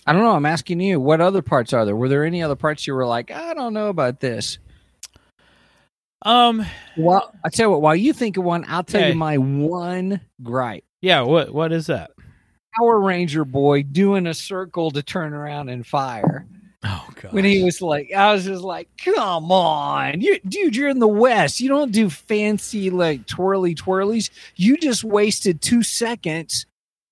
I 0.05 0.13
don't 0.13 0.21
know. 0.23 0.31
I'm 0.35 0.45
asking 0.45 0.79
you. 0.81 0.99
What 0.99 1.21
other 1.21 1.41
parts 1.41 1.71
are 1.73 1.85
there? 1.85 1.95
Were 1.95 2.09
there 2.09 2.25
any 2.25 2.43
other 2.43 2.55
parts 2.57 2.85
you 2.85 2.93
were 2.93 3.05
like, 3.07 3.31
I 3.31 3.53
don't 3.53 3.73
know 3.73 3.87
about 3.87 4.19
this? 4.19 4.57
Um, 6.21 6.65
Well, 6.97 7.33
I 7.43 7.49
tell 7.49 7.67
you 7.67 7.71
what. 7.71 7.81
While 7.81 7.95
you 7.95 8.13
think 8.13 8.37
of 8.37 8.43
one, 8.43 8.65
I'll 8.67 8.83
tell 8.83 9.01
Okay. 9.01 9.09
you 9.11 9.15
my 9.15 9.37
one 9.37 10.21
gripe. 10.41 10.83
yeah. 11.01 11.21
What 11.21 11.53
what 11.53 11.71
is 11.71 11.87
that? 11.87 12.11
Power 12.77 12.99
Ranger 12.99 13.45
boy 13.45 13.83
doing 13.83 14.25
a 14.27 14.33
circle 14.33 14.91
to 14.91 15.03
turn 15.03 15.33
around 15.33 15.69
and 15.69 15.85
fire. 15.85 16.45
Oh 16.83 17.07
god. 17.21 17.31
when 17.33 17.45
he 17.45 17.63
was 17.63 17.81
like, 17.81 18.11
I 18.13 18.33
was 18.33 18.45
just 18.45 18.63
like, 18.63 18.89
come 19.03 19.51
on, 19.51 20.19
you, 20.19 20.39
dude, 20.47 20.75
you're 20.75 20.89
in 20.89 20.99
the 20.99 21.07
West. 21.07 21.61
You 21.61 21.69
don't 21.69 21.91
do 21.91 22.09
fancy 22.09 22.89
like 22.89 23.25
twirly 23.25 23.73
twirlies. 23.73 24.29
You 24.55 24.77
just 24.77 25.03
wasted 25.03 25.61
two 25.61 25.83
seconds 25.83 26.65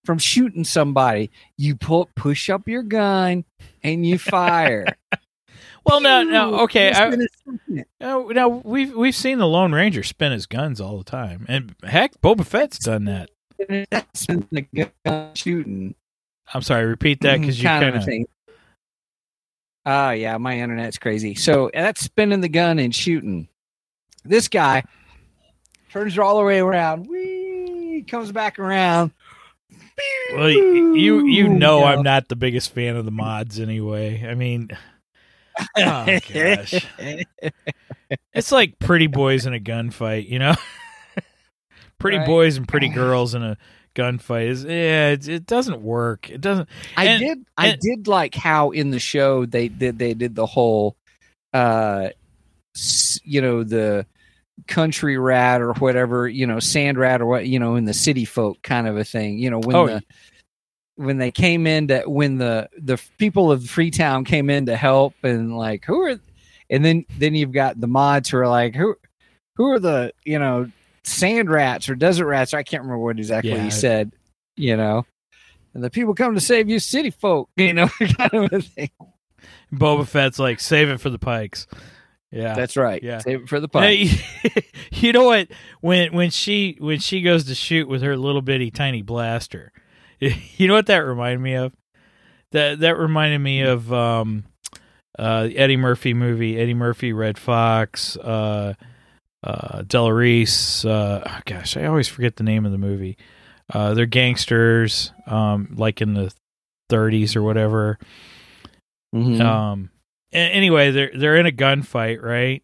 from 0.03 0.17
shooting 0.17 0.63
somebody. 0.63 1.31
You 1.57 1.75
pull, 1.75 2.09
push 2.15 2.49
up 2.49 2.67
your 2.67 2.83
gun 2.83 3.45
and 3.83 4.05
you 4.05 4.17
fire. 4.17 4.85
well, 5.85 6.01
no, 6.01 6.23
no. 6.23 6.61
Okay, 6.61 6.91
I, 6.91 7.07
a 7.07 7.17
no, 7.17 7.83
oh, 8.01 8.27
no. 8.27 8.49
We've 8.49 8.93
we've 8.93 9.15
seen 9.15 9.37
the 9.37 9.47
Lone 9.47 9.73
Ranger 9.73 10.03
spin 10.03 10.33
his 10.33 10.47
guns 10.47 10.81
all 10.81 10.97
the 10.97 11.05
time, 11.05 11.45
and 11.47 11.75
heck, 11.83 12.19
Boba 12.21 12.45
Fett's 12.45 12.79
done 12.79 13.05
that. 13.05 13.29
That's 13.89 14.25
the 14.25 14.89
gun 15.05 15.31
shooting 15.35 15.95
I'm 16.53 16.61
sorry. 16.61 16.85
Repeat 16.85 17.21
that 17.21 17.37
mm, 17.37 17.41
because 17.41 17.61
you 17.61 17.67
kind 17.69 17.95
of. 17.95 18.07
Oh 19.85 20.11
yeah, 20.11 20.37
my 20.37 20.59
internet's 20.59 20.97
crazy. 20.97 21.35
So 21.35 21.69
that's 21.73 22.01
spinning 22.01 22.41
the 22.41 22.49
gun 22.49 22.79
and 22.79 22.93
shooting. 22.93 23.47
This 24.23 24.47
guy 24.47 24.83
turns 25.91 26.17
all 26.19 26.37
the 26.37 26.43
way 26.43 26.59
around. 26.59 27.07
Whee, 27.07 28.05
comes 28.07 28.31
back 28.31 28.59
around. 28.59 29.11
Well, 30.33 30.49
you 30.49 31.25
you, 31.25 31.49
know 31.49 31.79
Yeah. 31.79 31.85
I'm 31.85 32.03
not 32.03 32.27
the 32.27 32.35
biggest 32.35 32.73
fan 32.73 32.95
of 32.95 33.05
the 33.05 33.11
mods 33.11 33.59
anyway. 33.59 34.25
I 34.27 34.35
mean, 34.35 34.69
oh 35.77 36.19
gosh, 36.33 36.85
it's 38.33 38.51
like 38.51 38.79
pretty 38.79 39.07
boys 39.07 39.45
in 39.45 39.53
a 39.53 39.59
gunfight, 39.59 40.29
you 40.29 40.39
know. 40.39 40.55
pretty 41.99 42.17
Right. 42.17 42.27
boys 42.27 42.57
and 42.57 42.67
pretty 42.67 42.89
girls 42.89 43.35
in 43.35 43.43
a 43.43 43.57
gunfight 43.95 44.47
is 44.47 44.63
yeah, 44.63 45.09
it, 45.09 45.27
it 45.27 45.45
doesn't 45.45 45.81
work. 45.81 46.29
It 46.29 46.41
doesn't. 46.41 46.67
I 46.97 47.05
And- 47.05 47.19
did. 47.19 47.45
I 47.57 47.67
and- 47.69 47.79
did 47.81 48.07
like 48.07 48.35
how 48.35 48.71
in 48.71 48.89
the 48.91 48.99
show 48.99 49.45
they 49.45 49.67
did. 49.67 49.99
They 49.99 50.13
did 50.13 50.35
the 50.35 50.45
whole, 50.45 50.95
uh, 51.53 52.09
you 53.23 53.41
know, 53.41 53.63
the 53.63 54.05
country 54.67 55.17
rat 55.17 55.61
or 55.61 55.73
whatever. 55.73 56.27
You 56.27 56.47
know, 56.47 56.59
sand 56.59 56.97
rat 56.97 57.21
or 57.21 57.25
what. 57.25 57.47
You 57.47 57.59
know, 57.59 57.75
in 57.75 57.85
the 57.85 57.93
city 57.93 58.25
folk 58.25 58.61
kind 58.61 58.87
of 58.87 58.97
a 58.97 59.03
thing. 59.03 59.37
You 59.37 59.49
know, 59.49 59.59
when 59.59 59.75
Oh, 59.75 59.87
the 59.87 60.03
when 60.95 61.17
they 61.17 61.31
came 61.31 61.65
in 61.67 61.87
to 61.87 62.03
when 62.05 62.37
the 62.37 62.69
the 62.77 63.01
people 63.17 63.51
of 63.51 63.67
Freetown 63.69 64.23
came 64.25 64.49
in 64.49 64.67
to 64.67 64.75
help 64.75 65.15
and 65.23 65.55
like 65.57 65.83
who 65.85 66.01
are, 66.03 66.19
and 66.69 66.85
then 66.85 67.05
then 67.17 67.33
you've 67.35 67.51
got 67.53 67.79
the 67.79 67.87
mods 67.87 68.29
who 68.29 68.37
are 68.37 68.47
like 68.47 68.75
who 68.75 68.95
who 69.55 69.71
are 69.71 69.79
the 69.79 70.13
you 70.23 70.37
know 70.39 70.69
sand 71.03 71.49
rats 71.49 71.89
or 71.89 71.95
desert 71.95 72.27
rats. 72.27 72.53
I 72.53 72.63
can't 72.63 72.83
remember 72.83 73.03
what 73.03 73.17
exactly 73.17 73.51
Yeah. 73.51 73.63
he 73.63 73.69
said. 73.71 74.11
You 74.57 74.77
know 74.77 75.05
and 75.73 75.81
the 75.83 75.89
people 75.89 76.13
come 76.13 76.35
to 76.35 76.41
save 76.41 76.69
you, 76.69 76.79
city 76.79 77.09
folk. 77.11 77.49
You 77.57 77.73
know, 77.73 77.87
kind 78.17 78.33
of 78.33 78.51
a 78.53 78.61
thing. 78.61 78.89
Boba 79.73 80.05
Fett's 80.07 80.37
like 80.39 80.59
save 80.59 80.89
it 80.89 80.99
for 80.99 81.09
the 81.09 81.19
pikes. 81.19 81.67
Yeah, 82.31 82.53
That's 82.53 82.77
right. 82.77 83.01
Yeah. 83.03 83.19
Save 83.19 83.41
it 83.43 83.49
for 83.49 83.59
the 83.59 83.67
pipe. 83.67 83.83
Hey, 83.83 84.63
you 84.91 85.11
know 85.13 85.23
what? 85.25 85.47
When 85.81 86.13
when 86.13 86.29
she 86.29 86.77
when 86.79 86.99
she 86.99 87.21
goes 87.21 87.45
to 87.45 87.55
shoot 87.55 87.87
with 87.87 88.01
her 88.03 88.15
little 88.17 88.41
bitty 88.41 88.71
tiny 88.71 89.01
blaster, 89.01 89.71
you 90.19 90.67
know 90.67 90.73
what 90.75 90.85
that 90.87 90.99
reminded 90.99 91.39
me 91.41 91.55
of? 91.55 91.73
That 92.51 92.79
that 92.81 92.97
reminded 92.97 93.39
me 93.39 93.61
of 93.61 93.91
um, 93.91 94.43
uh, 95.17 95.49
Eddie 95.55 95.77
Murphy 95.77 96.13
movie, 96.13 96.59
Eddie 96.59 96.73
Murphy, 96.73 97.11
Redd 97.13 97.37
Foxx, 97.37 98.15
uh, 98.17 98.73
uh, 99.43 99.81
Del 99.83 100.11
Reese. 100.11 100.85
Uh, 100.85 101.23
oh 101.25 101.39
gosh, 101.45 101.77
I 101.77 101.85
always 101.85 102.07
forget 102.07 102.35
the 102.35 102.43
name 102.43 102.65
of 102.65 102.71
the 102.71 102.77
movie. 102.77 103.17
Uh, 103.73 103.93
they're 103.93 104.05
gangsters, 104.05 105.11
um, 105.27 105.69
like 105.75 106.01
in 106.01 106.13
the 106.13 106.33
30s 106.89 107.35
or 107.35 107.41
whatever. 107.41 107.97
Mhm. 109.15 109.41
Um. 109.41 109.89
anyway, 110.31 110.91
they're 110.91 111.11
they're 111.13 111.37
in 111.37 111.45
a 111.45 111.51
gunfight, 111.51 112.21
right? 112.21 112.63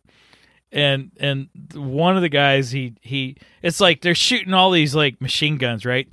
And 0.71 1.11
and 1.19 1.47
one 1.73 2.15
of 2.17 2.21
the 2.21 2.29
guys, 2.29 2.71
he 2.71 2.95
he, 3.01 3.37
it's 3.61 3.79
like 3.79 4.01
they're 4.01 4.15
shooting 4.15 4.53
all 4.53 4.71
these 4.71 4.93
like 4.95 5.21
machine 5.21 5.57
guns, 5.57 5.85
right? 5.85 6.07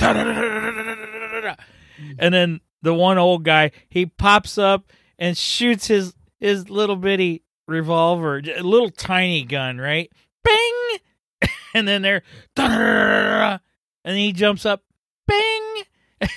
And 2.18 2.34
then 2.34 2.60
the 2.82 2.94
one 2.94 3.18
old 3.18 3.44
guy, 3.44 3.70
he 3.88 4.06
pops 4.06 4.58
up 4.58 4.92
and 5.18 5.36
shoots 5.36 5.86
his 5.86 6.14
his 6.40 6.68
little 6.70 6.96
bitty 6.96 7.42
revolver, 7.66 8.38
a 8.38 8.62
little 8.62 8.90
tiny 8.90 9.44
gun, 9.44 9.78
right? 9.78 10.10
Bing! 10.44 10.98
And 11.76 11.88
then 11.88 12.02
they're 12.02 12.22
and 12.56 13.58
then 14.04 14.16
he 14.16 14.32
jumps 14.32 14.64
up, 14.64 14.84
bing! 15.26 15.82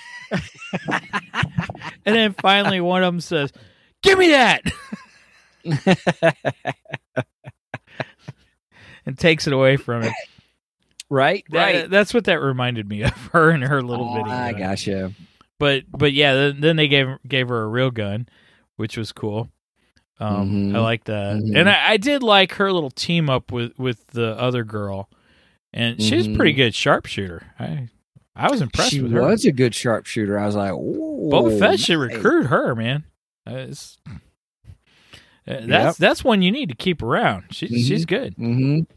and 0.93 2.15
then 2.15 2.34
finally 2.34 2.82
one 2.82 3.04
of 3.04 3.13
them 3.13 3.22
says, 3.22 3.52
"Give 4.02 4.17
me 4.17 4.30
that!" 4.30 4.63
and 9.06 9.17
takes 9.17 9.48
it 9.48 9.54
away 9.54 9.78
from 9.78 10.04
him. 10.04 10.13
right, 11.10 11.43
That- 11.52 11.58
right. 11.58 11.89
that's 11.89 12.13
what 12.13 12.26
that 12.26 12.41
reminded 12.41 12.88
me 12.89 13.04
of 13.04 13.12
her 13.34 13.52
and 13.52 13.63
her 13.63 13.82
little 13.82 14.10
Oh, 14.10 14.15
bitty. 14.15 14.30
I 14.32 14.54
gotcha. 14.54 15.13
but 15.60 15.84
but 15.91 16.13
yeah, 16.13 16.34
then, 16.34 16.62
then 16.62 16.76
they 16.78 16.88
gave 16.88 17.08
gave 17.28 17.50
her 17.50 17.62
a 17.62 17.67
real 17.67 17.91
gun, 17.91 18.28
which 18.76 18.98
was 18.98 19.12
cool. 19.12 19.50
Um, 20.19 20.71
Mhm. 20.71 20.75
I 20.75 20.80
like 20.80 21.03
that, 21.06 21.38
Mhm. 21.38 21.56
and 21.56 21.69
I, 21.69 21.91
I 21.91 21.97
did 21.97 22.23
like 22.23 22.53
her 22.53 22.71
little 22.73 22.89
team 22.89 23.30
up 23.30 23.51
with 23.51 23.77
with 23.77 24.08
the 24.08 24.30
other 24.39 24.63
girl, 24.63 25.10
and 25.73 26.01
she's 26.01 26.25
a 26.27 26.36
pretty 26.36 26.53
good 26.53 26.73
sharpshooter. 26.73 27.43
I 27.60 27.89
I 28.36 28.49
was 28.49 28.62
impressed 28.62 28.91
She 28.91 29.01
with 29.01 29.12
her. 29.12 29.21
was 29.21 29.45
a 29.45 29.51
good 29.51 29.73
sharpshooter. 29.75 30.38
I 30.39 30.45
was 30.45 30.56
like, 30.56 30.71
Boba 30.71 31.58
Fett 31.60 31.80
should 31.80 31.97
recruit 31.97 32.47
her, 32.47 32.73
man. 32.75 33.03
Uh, 33.45 33.67
uh, 35.47 35.62
that's 35.65 35.97
that's 35.97 36.23
one 36.23 36.41
you 36.41 36.51
need 36.51 36.69
to 36.69 36.75
keep 36.75 37.01
around. 37.01 37.45
She's 37.51 37.71
Mhm. 37.71 37.88
she's 37.88 38.06
good. 38.06 38.36
Mhm. 38.38 38.88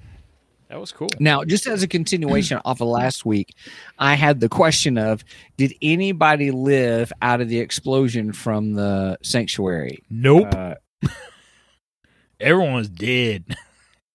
That 0.69 0.79
was 0.81 0.93
cool. 0.93 1.09
Now, 1.19 1.43
just 1.45 1.67
as 1.67 1.83
a 1.83 1.89
continuation 1.89 2.61
off 2.65 2.81
of 2.81 2.89
last 2.89 3.25
week, 3.27 3.55
I 3.99 4.15
had 4.15 4.41
the 4.41 4.49
question 4.49 4.99
of 4.99 5.25
Did 5.57 5.75
anybody 5.83 6.51
live 6.51 7.13
out 7.23 7.41
of 7.41 7.49
the 7.49 7.59
explosion 7.59 8.33
from 8.33 8.75
the 8.75 9.19
sanctuary? 9.23 10.03
Nope, 10.11 10.55
Uh, 10.55 10.75
everyone 12.41 12.75
was 12.75 12.89
dead. 12.89 13.45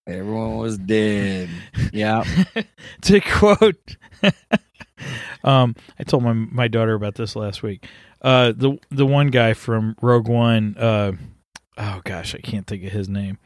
everyone 0.08 0.58
was 0.58 0.78
dead. 0.78 1.50
Yeah. 1.92 2.24
to 3.02 3.22
quote 3.22 3.98
um 5.44 5.76
i 6.00 6.04
told 6.04 6.24
my 6.24 6.34
my 6.34 6.68
daughter 6.68 6.94
about 6.94 7.16
this 7.16 7.36
last 7.36 7.62
week 7.62 7.86
uh 8.22 8.52
the 8.56 8.78
the 8.90 9.06
one 9.06 9.28
guy 9.28 9.54
from 9.54 9.96
rogue 10.02 10.28
one 10.28 10.76
uh 10.78 11.12
oh 11.78 12.02
gosh 12.04 12.34
i 12.34 12.40
can't 12.40 12.66
think 12.66 12.84
of 12.84 12.92
his 12.92 13.10
name 13.10 13.38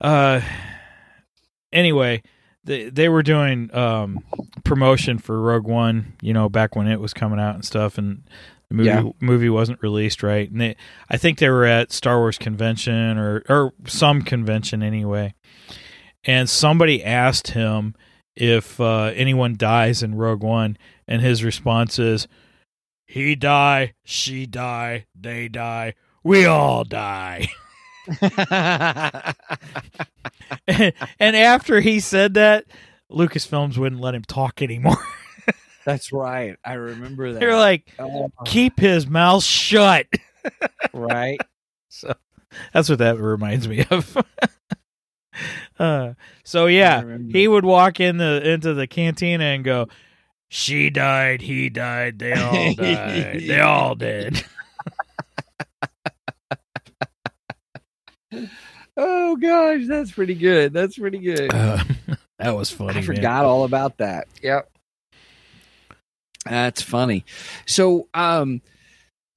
uh 0.00 0.40
anyway 1.72 2.22
they 2.64 2.90
they 2.90 3.08
were 3.08 3.22
doing 3.22 3.74
um 3.74 4.22
promotion 4.64 5.18
for 5.18 5.40
rogue 5.40 5.66
one 5.66 6.14
you 6.20 6.32
know 6.32 6.48
back 6.48 6.76
when 6.76 6.86
it 6.88 7.00
was 7.00 7.14
coming 7.14 7.40
out 7.40 7.54
and 7.54 7.64
stuff 7.64 7.96
and 7.96 8.22
the 8.70 8.74
movie 8.76 8.88
Yeah. 8.88 9.02
movie 9.20 9.48
wasn't 9.48 9.82
released 9.82 10.22
right 10.22 10.50
and 10.50 10.60
they 10.60 10.76
i 11.08 11.16
think 11.16 11.38
they 11.38 11.48
were 11.48 11.64
at 11.64 11.90
star 11.92 12.18
wars 12.18 12.38
convention 12.38 13.16
or 13.18 13.42
or 13.48 13.72
some 13.86 14.22
convention 14.22 14.82
anyway 14.82 15.34
and 16.24 16.48
somebody 16.50 17.02
asked 17.04 17.48
him 17.48 17.94
if 18.40 18.80
uh, 18.80 19.12
anyone 19.16 19.56
dies 19.56 20.00
in 20.00 20.14
Rogue 20.14 20.42
One, 20.44 20.76
and 21.08 21.20
his 21.20 21.42
response 21.42 21.98
is, 21.98 22.28
"He 23.06 23.34
die, 23.34 23.94
she 24.04 24.46
die, 24.46 25.06
they 25.18 25.48
die, 25.48 25.94
we 26.22 26.44
all 26.46 26.84
die." 26.84 27.48
and, 30.68 30.92
and 31.18 31.36
after 31.36 31.80
he 31.80 31.98
said 32.00 32.34
that, 32.34 32.64
Lucasfilms 33.10 33.76
wouldn't 33.76 34.00
let 34.00 34.14
him 34.14 34.22
talk 34.22 34.62
anymore. 34.62 34.98
That's 35.88 36.12
right. 36.12 36.54
I 36.62 36.74
remember 36.74 37.32
that. 37.32 37.40
They're 37.40 37.56
like, 37.56 37.90
Oh, 37.98 38.30
"Keep 38.44 38.78
his 38.78 39.06
mouth 39.06 39.42
shut." 39.42 40.06
right. 40.92 41.40
so 41.88 42.12
that's 42.74 42.90
what 42.90 42.98
that 42.98 43.18
reminds 43.18 43.66
me 43.66 43.86
of. 43.90 44.14
uh, 45.78 46.12
so 46.44 46.66
yeah, 46.66 47.16
he 47.30 47.48
would 47.48 47.64
walk 47.64 48.00
in 48.00 48.18
the 48.18 48.46
into 48.50 48.74
the 48.74 48.86
cantina 48.86 49.44
and 49.44 49.64
go, 49.64 49.88
"She 50.50 50.90
died, 50.90 51.40
he 51.40 51.70
died, 51.70 52.18
they 52.18 52.34
all 52.34 52.52
died, 52.74 53.40
they 53.40 53.60
all 53.60 53.94
did." 53.94 54.44
Oh 58.94 59.36
gosh, 59.36 59.86
that's 59.86 60.10
pretty 60.10 60.34
good. 60.34 60.74
That's 60.74 60.98
pretty 60.98 61.18
good. 61.18 61.54
Uh, 61.54 61.82
that 62.38 62.54
was 62.54 62.70
funny. 62.70 62.90
I 62.90 62.94
man. 62.96 63.04
forgot 63.04 63.46
all 63.46 63.64
about 63.64 63.96
that. 63.96 64.28
Yep. 64.42 64.68
That's 66.44 66.82
funny. 66.82 67.24
So, 67.66 68.08
um, 68.14 68.62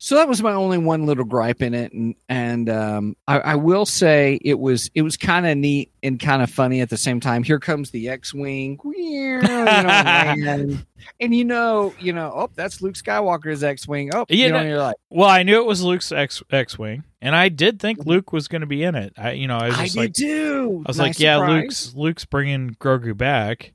so 0.03 0.15
that 0.15 0.27
was 0.27 0.41
my 0.41 0.53
only 0.53 0.79
one 0.79 1.05
little 1.05 1.25
gripe 1.25 1.61
in 1.61 1.75
it, 1.75 1.93
and 1.93 2.15
and 2.27 2.67
um, 2.69 3.15
I, 3.27 3.39
I 3.39 3.55
will 3.55 3.85
say 3.85 4.39
it 4.43 4.57
was 4.57 4.89
it 4.95 5.03
was 5.03 5.15
kind 5.15 5.45
of 5.45 5.55
neat 5.57 5.91
and 6.01 6.19
kind 6.19 6.41
of 6.41 6.49
funny 6.49 6.81
at 6.81 6.89
the 6.89 6.97
same 6.97 7.19
time. 7.19 7.43
Here 7.43 7.59
comes 7.59 7.91
the 7.91 8.09
X-wing, 8.09 8.79
you 8.95 9.41
know, 9.41 9.47
and, 9.67 10.85
and 11.19 11.35
you 11.35 11.45
know, 11.45 11.93
you 11.99 12.13
know, 12.13 12.31
oh, 12.33 12.49
that's 12.55 12.81
Luke 12.81 12.95
Skywalker's 12.95 13.63
X-wing. 13.63 14.09
Oh, 14.15 14.25
Yeah, 14.27 14.47
you 14.47 14.51
know, 14.51 14.55
no- 14.55 14.59
and 14.61 14.69
you're 14.69 14.79
like, 14.79 14.95
Well, 15.11 15.29
I 15.29 15.43
knew 15.43 15.61
it 15.61 15.67
was 15.67 15.83
Luke's 15.83 16.11
X 16.11 16.41
X 16.49 16.79
wing, 16.79 17.03
and 17.21 17.35
I 17.35 17.49
did 17.49 17.79
think 17.79 18.03
Luke 18.03 18.33
was 18.33 18.47
going 18.47 18.61
to 18.61 18.67
be 18.67 18.81
in 18.81 18.95
it. 18.95 19.13
I, 19.17 19.33
you 19.33 19.47
know, 19.47 19.57
I 19.57 19.67
was 19.81 19.95
I 19.95 20.01
like, 20.01 20.13
too. 20.13 20.81
I 20.83 20.89
was 20.89 20.97
Nice 20.97 21.07
like, 21.09 21.19
yeah, 21.19 21.35
surprise. 21.37 21.61
Luke's 21.61 21.93
Luke's 21.95 22.25
bringing 22.25 22.71
Grogu 22.79 23.15
back, 23.15 23.73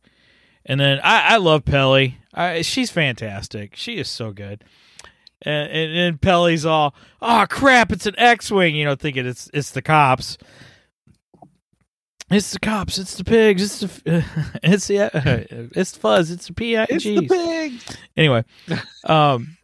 and 0.66 0.78
then 0.80 1.00
I, 1.02 1.34
I 1.34 1.36
love 1.38 1.64
Peli. 1.64 2.18
I, 2.34 2.62
she's 2.62 2.90
fantastic. 2.90 3.76
She 3.76 3.96
is 3.96 4.08
so 4.08 4.32
good. 4.32 4.62
And, 5.42 5.70
and, 5.70 5.98
and 5.98 6.20
Peli's 6.20 6.66
all, 6.66 6.94
oh 7.22 7.46
crap, 7.48 7.92
it's 7.92 8.06
an 8.06 8.14
X-wing, 8.18 8.74
you 8.74 8.84
know, 8.84 8.94
thinking 8.96 9.26
it's 9.26 9.48
it's 9.54 9.70
the 9.70 9.82
cops. 9.82 10.36
It's 12.28 12.50
the 12.52 12.58
cops. 12.58 12.98
It's 12.98 13.16
the 13.16 13.22
pigs. 13.24 13.62
It's 13.62 13.78
the 14.02 14.24
it's 14.62 14.88
the 14.88 15.70
it's 15.74 15.92
the 15.92 16.00
fuzz. 16.00 16.30
It's 16.30 16.48
the 16.48 16.54
PIGs. 16.54 16.86
It's 16.90 17.04
the 17.04 17.28
pig. 17.28 17.98
anyway 18.16 18.44
um 19.04 19.56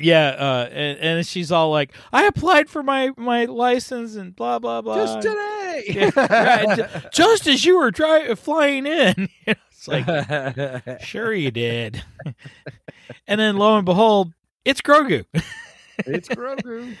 yeah 0.00 0.28
uh 0.28 0.68
and, 0.70 0.98
and 0.98 1.26
she's 1.26 1.50
all 1.50 1.70
like 1.70 1.92
i 2.12 2.26
applied 2.26 2.68
for 2.70 2.84
my 2.84 3.10
my 3.16 3.46
license 3.46 4.14
and 4.14 4.34
blah 4.36 4.60
blah 4.60 4.80
blah 4.80 4.94
Just 4.94 5.22
today. 5.22 5.84
Yeah, 5.88 6.10
right, 6.14 7.12
just 7.12 7.46
as 7.46 7.64
you 7.64 7.78
were 7.78 7.92
flying 8.36 8.86
in 8.86 9.28
it's 9.78 9.88
like 9.88 11.00
sure 11.00 11.32
you 11.32 11.50
did 11.50 12.02
and 13.28 13.40
then 13.40 13.56
lo 13.56 13.76
and 13.76 13.84
behold 13.84 14.32
it's 14.64 14.80
grogu 14.80 15.24
it's 16.06 16.28
Grogu. 16.28 16.94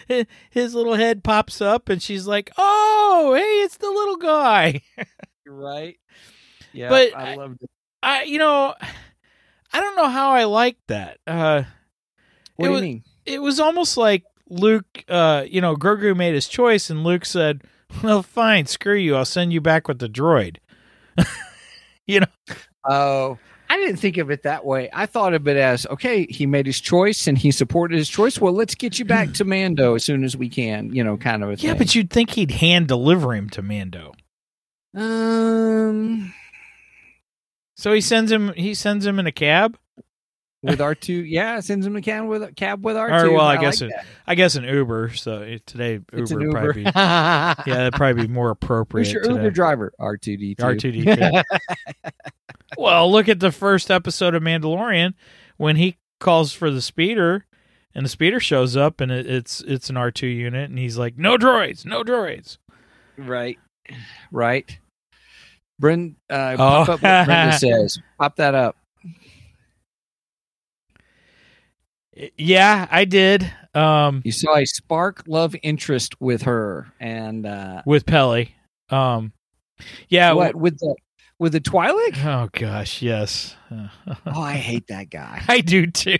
his 0.50 0.74
little 0.74 0.94
head 0.94 1.22
pops 1.24 1.60
up 1.60 1.88
and 1.88 2.02
she's 2.02 2.26
like 2.26 2.50
oh 2.56 3.34
hey 3.36 3.64
it's 3.64 3.76
the 3.78 3.90
little 3.90 4.16
guy 4.16 4.80
right? 5.46 5.96
Yeah, 6.72 6.88
But 6.90 7.16
I 7.16 7.34
loved 7.34 7.62
it. 7.62 7.70
i 8.02 8.22
you 8.24 8.38
know 8.38 8.74
i 9.72 9.80
don't 9.80 9.96
know 9.96 10.08
how 10.08 10.30
i 10.30 10.44
like 10.44 10.76
that 10.88 11.18
uh 11.26 11.62
What 12.56 12.66
it 12.66 12.68
do 12.68 12.72
was- 12.72 12.80
you 12.82 12.86
mean? 12.88 13.04
it 13.26 13.42
was 13.42 13.58
almost 13.60 13.96
like 13.96 14.24
Luke, 14.50 15.04
uh, 15.10 15.44
you 15.46 15.60
know, 15.60 15.76
Grogu 15.76 16.16
made 16.16 16.32
his 16.32 16.48
choice, 16.48 16.88
and 16.88 17.04
Luke 17.04 17.26
said, 17.26 17.60
"Well, 18.02 18.22
fine, 18.22 18.64
screw 18.64 18.94
you. 18.96 19.14
I'll 19.14 19.26
send 19.26 19.52
you 19.52 19.60
back 19.60 19.86
with 19.86 19.98
the 19.98 20.08
droid." 20.08 20.56
you 22.06 22.20
know, 22.20 22.26
Oh, 22.88 23.38
I 23.70 23.76
didn't 23.76 23.96
think 23.98 24.16
of 24.16 24.30
it 24.30 24.44
that 24.44 24.64
way. 24.64 24.88
I 24.92 25.04
thought 25.06 25.34
of 25.34 25.46
it 25.46 25.56
as 25.58 25.86
okay, 25.86 26.26
he 26.30 26.46
made 26.46 26.64
his 26.66 26.80
choice 26.80 27.26
and 27.26 27.36
he 27.36 27.50
supported 27.50 27.98
his 27.98 28.08
choice. 28.08 28.40
Well, 28.40 28.54
let's 28.54 28.74
get 28.74 28.98
you 28.98 29.04
back 29.04 29.32
to 29.34 29.44
Mando 29.44 29.94
as 29.94 30.04
soon 30.04 30.24
as 30.24 30.36
we 30.36 30.48
can, 30.48 30.94
you 30.94 31.04
know, 31.04 31.16
kind 31.18 31.42
of 31.44 31.50
a 31.50 31.52
yeah, 31.52 31.70
thing. 31.72 31.78
but 31.78 31.94
you'd 31.94 32.08
think 32.10 32.30
he'd 32.30 32.50
hand 32.50 32.88
deliver 32.88 33.34
him 33.34 33.50
to 33.50 33.60
Mando. 33.62 34.14
um, 34.96 36.32
So 37.76 37.92
he 37.92 38.00
sends 38.00 38.32
him. 38.32 38.52
He 38.54 38.72
sends 38.74 39.04
him 39.04 39.18
in 39.18 39.26
a 39.26 39.32
cab. 39.32 39.76
with 40.62 40.80
R 40.80 40.94
two, 40.94 41.12
yeah, 41.24 41.60
sends 41.60 41.86
him 41.86 41.92
in 41.94 41.98
a 41.98 42.02
can 42.02 42.26
with 42.26 42.42
a 42.42 42.52
cab 42.52 42.82
with 42.82 42.96
R 42.96 43.12
Or 43.12 43.24
two. 43.28 43.32
well, 43.34 43.44
I 43.44 43.58
guess 43.58 43.82
it, 43.82 43.92
I 44.26 44.34
guess 44.34 44.54
an 44.56 44.64
Uber. 44.64 45.10
So 45.14 45.42
it- 45.42 45.66
today 45.66 45.92
Uber 45.94 46.04
it's 46.22 46.30
an 46.30 46.38
would 46.38 46.46
Uber. 46.46 46.58
probably 46.58 46.84
be 46.84 46.90
yeah, 46.94 47.54
that'd 47.66 47.92
probably 47.92 48.26
be 48.26 48.32
more 48.32 48.48
appropriate. 48.58 49.04
Who's 49.08 49.12
your 49.12 49.30
Uber 49.30 49.50
driver? 49.50 49.92
R 49.98 50.16
two 50.16 50.38
D 50.38 50.54
two. 50.54 50.64
R 50.64 50.74
two 50.74 50.90
D 50.90 51.04
two. 51.04 51.42
Well, 52.78 53.10
look 53.10 53.28
at 53.28 53.40
the 53.40 53.50
first 53.50 53.90
episode 53.90 54.36
of 54.36 54.42
Mandalorian 54.44 55.14
when 55.56 55.74
he 55.76 55.96
calls 56.20 56.52
for 56.52 56.70
the 56.70 56.80
speeder, 56.80 57.44
and 57.92 58.04
the 58.04 58.08
speeder 58.08 58.38
shows 58.38 58.76
up, 58.76 59.00
and 59.00 59.10
it, 59.10 59.26
it's 59.26 59.60
it's 59.62 59.90
an 59.90 59.96
R 59.96 60.12
two 60.12 60.28
unit, 60.28 60.70
and 60.70 60.78
he's 60.78 60.96
like, 60.96 61.18
"No 61.18 61.36
droids, 61.36 61.84
no 61.84 62.04
droids." 62.04 62.58
Right, 63.16 63.58
right. 64.30 64.78
Brenda, 65.80 66.14
uh, 66.30 66.52
Oh. 66.54 66.56
pop 66.56 66.88
up 66.88 67.02
what 67.02 67.26
Brenda 67.26 67.52
says. 67.58 67.98
Pop 68.16 68.36
that 68.36 68.54
up. 68.54 68.76
Yeah, 72.36 72.86
I 72.90 73.04
did. 73.04 73.50
Um, 73.74 74.22
You 74.24 74.32
saw 74.32 74.56
a 74.56 74.64
spark 74.64 75.22
love 75.26 75.54
interest 75.62 76.20
with 76.20 76.42
her, 76.42 76.92
and 77.00 77.46
uh, 77.46 77.82
with 77.86 78.06
Peli. 78.06 78.54
Um, 78.90 79.32
yeah. 80.08 80.32
what 80.32 80.56
with 80.56 80.78
the 80.78 80.94
with 81.38 81.52
the 81.52 81.60
Twi'lek? 81.60 82.24
Oh 82.24 82.48
gosh, 82.52 83.02
yes. 83.02 83.54
Oh, 84.26 84.40
I 84.42 84.54
hate 84.54 84.86
that 84.88 85.10
guy. 85.10 85.42
I 85.46 85.60
do 85.60 85.86
too. 85.86 86.16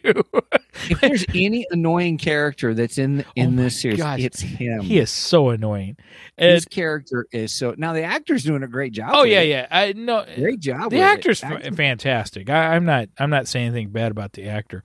If 0.90 1.00
there's 1.00 1.24
any 1.34 1.66
annoying 1.70 2.18
character 2.18 2.74
that's 2.74 2.98
in 2.98 3.24
in 3.36 3.58
Oh 3.58 3.62
this 3.62 3.80
series, 3.80 3.98
gosh. 3.98 4.20
it's 4.20 4.40
him. 4.40 4.80
he 4.80 4.98
is 4.98 5.10
so 5.10 5.48
annoying. 5.48 5.96
His 6.36 6.64
And, 6.64 6.70
character 6.70 7.26
is 7.32 7.52
so. 7.52 7.74
Now 7.78 7.94
the 7.94 8.02
actor's 8.02 8.44
doing 8.44 8.62
a 8.62 8.68
great 8.68 8.92
job. 8.92 9.10
oh 9.14 9.22
yeah, 9.24 9.40
it. 9.40 9.48
yeah. 9.48 9.66
I 9.70 9.92
no. 9.94 10.26
great 10.36 10.60
job. 10.60 10.90
The 10.90 10.96
with 10.96 11.04
it. 11.04 11.08
actor's 11.08 11.40
fantastic. 11.40 12.50
I, 12.50 12.74
I'm 12.76 12.84
not. 12.84 13.08
I'm 13.18 13.30
not 13.30 13.48
saying 13.48 13.68
anything 13.68 13.90
bad 13.90 14.10
about 14.10 14.34
the 14.34 14.48
actor. 14.48 14.82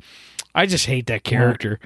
I 0.55 0.65
just 0.65 0.85
hate 0.85 1.07
that 1.07 1.23
character. 1.25 1.79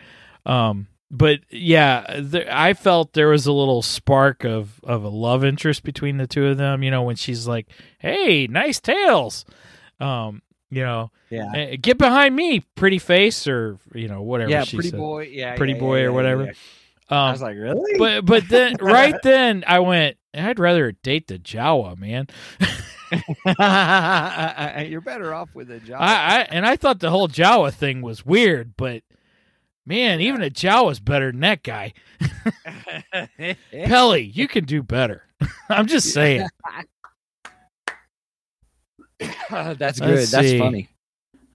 Um, 0.46 0.88
but 1.10 1.40
yeah, 1.50 2.20
there, 2.20 2.48
I 2.52 2.74
felt 2.74 3.14
there 3.14 3.30
was 3.30 3.46
a 3.48 3.54
little 3.54 3.82
spark 3.82 4.44
of 4.44 4.80
of 4.84 5.04
a 5.04 5.10
love 5.10 5.44
interest 5.46 5.84
between 5.84 6.18
the 6.18 6.28
two 6.28 6.48
of 6.48 6.58
them. 6.58 6.84
You 6.84 6.92
know, 6.92 7.04
when 7.04 7.16
she's 7.16 7.48
like, 7.48 7.68
"Hey, 8.00 8.48
nice 8.48 8.80
tails," 8.80 9.46
um, 10.00 10.42
you 10.70 10.84
know, 10.84 11.12
Yeah, 11.30 11.52
"Eh, 11.56 11.76
get 11.78 11.98
behind 11.98 12.36
me, 12.36 12.62
pretty 12.76 13.00
face, 13.00 13.48
or 13.48 13.78
you 13.94 14.08
know, 14.08 14.22
whatever. 14.22 14.52
yeah, 14.52 14.66
pretty 14.66 14.90
said. 14.90 15.00
boy. 15.00 15.30
Yeah, 15.32 15.56
Pretty 15.56 15.74
yeah, 15.74 15.80
boy 15.80 16.00
yeah, 16.02 16.06
or 16.08 16.12
whatever. 16.14 16.46
yeah. 16.46 16.52
I 17.10 17.28
Um, 17.28 17.32
was 17.32 17.42
like, 17.42 17.56
really? 17.58 17.98
but 17.98 18.26
but 18.26 18.50
then 18.50 18.76
right 18.82 19.16
then 19.24 19.64
I 19.66 19.80
went, 19.80 20.18
I'd 20.34 20.60
rather 20.60 20.92
date 20.92 21.28
the 21.28 21.40
Jawa 21.40 21.98
man. 21.98 22.28
You're 24.90 25.02
better 25.02 25.34
off 25.34 25.54
with 25.56 25.72
a 25.72 25.80
Jawa. 25.80 25.98
I, 26.00 26.40
I 26.40 26.42
and 26.50 26.66
I 26.66 26.76
thought 26.76 27.00
the 27.00 27.10
whole 27.10 27.28
Jawa 27.28 27.74
thing 27.74 28.02
was 28.02 28.26
weird, 28.26 28.74
but 28.78 29.04
man, 29.88 30.22
even 30.22 30.44
a 30.44 30.50
Jawa's 30.50 31.00
better 31.00 31.32
than 31.32 31.40
that 31.40 31.64
guy. 31.64 31.94
Peli, 33.72 34.22
you 34.22 34.48
can 34.48 34.66
do 34.66 34.84
better. 34.84 35.24
I'm 35.70 35.88
just 35.88 36.14
saying. 36.14 36.48
That's 39.50 40.00
good. 40.00 40.16
Let's 40.16 40.32
That's 40.32 40.48
see. 40.48 40.60
funny. 40.60 40.90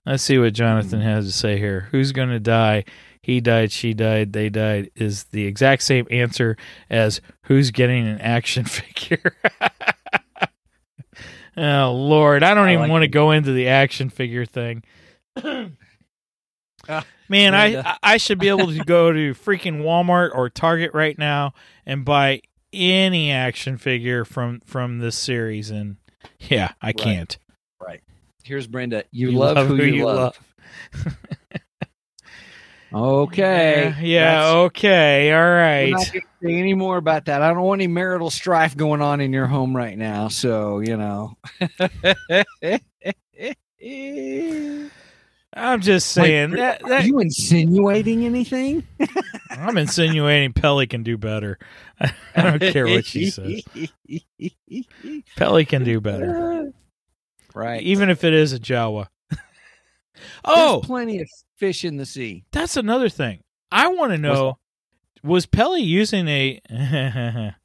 Let's 0.05 0.23
see 0.23 0.37
what 0.37 0.53
Jonathan 0.53 0.99
hmm. 0.99 1.05
has 1.05 1.27
to 1.27 1.31
say 1.31 1.57
here. 1.57 1.87
Who's 1.91 2.11
going 2.11 2.29
to 2.29 2.39
die? 2.39 2.83
He 3.21 3.39
died, 3.39 3.71
she 3.71 3.93
died, 3.93 4.33
they 4.33 4.49
died 4.49 4.91
is 4.95 5.23
the 5.25 5.45
exact 5.45 5.81
same 5.83 6.05
answer 6.11 6.57
as 6.89 7.21
who's 7.43 7.71
getting 7.71 8.05
an 8.05 8.19
action 8.19 8.65
figure. 8.65 9.37
oh 11.55 11.93
Lord, 11.93 12.43
I 12.43 12.53
don't 12.53 12.67
I 12.67 12.73
even 12.73 12.81
like 12.81 12.91
want 12.91 13.03
to 13.03 13.07
go 13.07 13.31
into 13.31 13.53
the 13.53 13.69
action 13.69 14.09
figure 14.09 14.45
thing. 14.45 14.83
Man, 17.29 17.55
I. 17.55 17.97
I 18.03 18.17
should 18.17 18.39
be 18.39 18.49
able 18.49 18.67
to 18.67 18.83
go 18.83 19.11
to 19.11 19.33
freaking 19.33 19.81
Walmart 19.81 20.31
or 20.35 20.49
Target 20.49 20.91
right 20.93 21.17
now 21.17 21.53
and 21.85 22.03
buy 22.05 22.41
any 22.71 23.31
action 23.31 23.77
figure 23.77 24.25
from 24.25 24.59
from 24.61 24.99
this 24.99 25.17
series 25.17 25.69
and 25.69 25.97
yeah, 26.39 26.71
I 26.81 26.87
Right. 26.87 26.97
can't. 26.97 27.37
Right. 27.81 28.01
Here's 28.43 28.67
Brenda. 28.67 29.03
You, 29.11 29.31
love, 29.31 29.67
who, 29.67 29.75
you, 29.77 30.05
love. 30.05 30.37
Okay. 32.93 33.95
Yeah, 34.01 34.43
yeah, 34.45 34.51
okay. 34.65 35.33
All 35.33 35.41
right. 35.41 35.89
Not 35.89 36.01
say 36.03 36.21
any 36.43 36.75
more 36.75 36.97
about 36.97 37.25
that. 37.25 37.41
I 37.41 37.47
don't 37.47 37.63
want 37.63 37.81
any 37.81 37.87
marital 37.87 38.29
strife 38.29 38.77
going 38.77 39.01
on 39.01 39.19
in 39.19 39.33
your 39.33 39.47
home 39.47 39.75
right 39.75 39.97
now. 39.97 40.27
So 40.27 40.79
you 40.79 40.95
know. 40.95 41.35
I'm 45.55 45.81
just 45.81 46.11
saying 46.11 46.51
Wait, 46.51 46.57
that, 46.57 46.83
Are 46.83 47.01
you 47.01 47.19
insinuating 47.19 48.25
anything? 48.25 48.85
I'm 49.51 49.77
insinuating 49.77 50.53
Peli 50.53 50.87
can 50.87 51.03
do 51.03 51.17
better. 51.17 51.59
I 51.99 52.11
don't 52.35 52.59
care 52.59 52.87
what 52.87 53.05
she 53.05 53.29
says. 53.29 53.61
Peli 55.35 55.65
can 55.65 55.83
do 55.83 56.01
better, 56.01 56.71
Right. 57.53 57.81
even 57.83 58.09
if 58.09 58.23
it 58.23 58.33
is 58.33 58.53
a 58.53 58.59
Jawa. 58.59 59.07
There's 59.29 59.39
oh, 60.45 60.81
plenty 60.83 61.19
of 61.21 61.27
fish 61.57 61.83
in 61.85 61.97
the 61.97 62.05
sea. 62.05 62.45
that's 62.51 62.77
another 62.77 63.09
thing. 63.09 63.41
I 63.71 63.87
want 63.89 64.11
to 64.11 64.17
know: 64.17 64.57
was 65.23 65.45
Peli 65.45 65.81
using 65.81 66.27
a? 66.27 67.55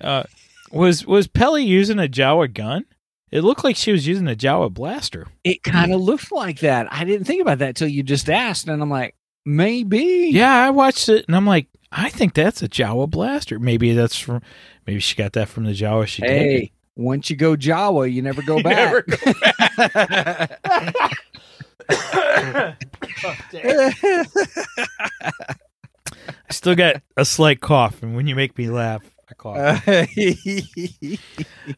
uh, 0.00 0.24
was 0.70 1.06
was 1.06 1.26
Peli 1.28 1.64
using 1.64 1.98
a 1.98 2.08
Jawa 2.08 2.52
gun? 2.52 2.84
It 3.30 3.42
looked 3.42 3.62
like 3.64 3.76
she 3.76 3.92
was 3.92 4.06
using 4.06 4.28
a 4.28 4.34
Jawa 4.34 4.72
blaster. 4.72 5.28
It 5.44 5.62
kind 5.62 5.92
of 5.92 6.00
looked 6.00 6.32
like 6.32 6.60
that. 6.60 6.92
I 6.92 7.04
didn't 7.04 7.26
think 7.26 7.40
about 7.42 7.58
that 7.58 7.76
till 7.76 7.88
you 7.88 8.02
just 8.02 8.28
asked, 8.28 8.66
and 8.68 8.82
I'm 8.82 8.90
like, 8.90 9.14
maybe. 9.44 10.30
Yeah, 10.32 10.52
I 10.52 10.70
watched 10.70 11.08
it 11.08 11.24
and 11.26 11.36
I'm 11.36 11.46
like, 11.46 11.68
I 11.92 12.08
think 12.08 12.34
that's 12.34 12.62
a 12.62 12.68
Jawa 12.68 13.08
blaster. 13.08 13.58
Maybe 13.58 13.92
that's 13.92 14.18
from. 14.18 14.42
Maybe 14.86 15.00
she 15.00 15.16
got 15.16 15.32
that 15.34 15.48
from 15.48 15.64
the 15.64 15.72
Jawa 15.72 16.06
she 16.06 16.22
did. 16.22 16.30
Hey, 16.30 16.72
once 16.96 17.30
you 17.30 17.36
go 17.36 17.56
Jawa, 17.56 18.12
you 18.12 18.22
never 18.22 18.42
go 18.42 18.62
back. 18.64 19.06
Never 19.06 19.06
I 26.48 26.52
still 26.52 26.74
got 26.74 27.02
a 27.16 27.24
slight 27.24 27.60
cough, 27.60 28.02
and 28.02 28.14
when 28.14 28.26
you 28.26 28.34
make 28.36 28.56
me 28.56 28.68
laugh, 28.70 29.02
I. 29.46 30.08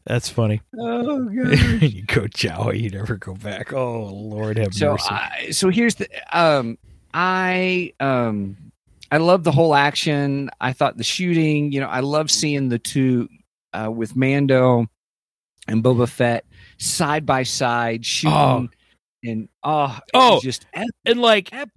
That's 0.05 0.29
funny. 0.29 0.61
oh 0.79 1.23
god. 1.25 1.81
you 1.81 2.03
go 2.03 2.21
Jawa, 2.21 2.79
you 2.79 2.89
never 2.89 3.15
go 3.17 3.33
back. 3.35 3.73
Oh 3.73 4.05
Lord, 4.13 4.57
have 4.57 4.73
so 4.73 4.91
mercy. 4.93 5.07
I, 5.09 5.49
so 5.51 5.69
here's 5.69 5.95
the 5.95 6.07
um 6.37 6.77
I 7.13 7.93
um 7.99 8.57
I 9.11 9.17
love 9.17 9.43
the 9.43 9.51
whole 9.51 9.75
action. 9.75 10.49
I 10.59 10.73
thought 10.73 10.97
the 10.97 11.03
shooting, 11.03 11.71
you 11.71 11.79
know, 11.79 11.87
I 11.87 11.99
love 11.99 12.31
seeing 12.31 12.69
the 12.69 12.79
two 12.79 13.27
uh 13.73 13.91
with 13.91 14.15
Mando 14.15 14.87
and 15.67 15.83
Boba 15.83 16.07
Fett 16.09 16.45
side 16.77 17.25
by 17.25 17.43
side 17.43 18.05
shooting 18.05 18.35
Oh. 18.35 18.69
and 19.23 19.49
oh, 19.63 19.97
Oh. 20.13 20.39
just 20.41 20.65
epic. 20.73 20.89
and 21.05 21.21
like 21.21 21.53
Ep- 21.53 21.69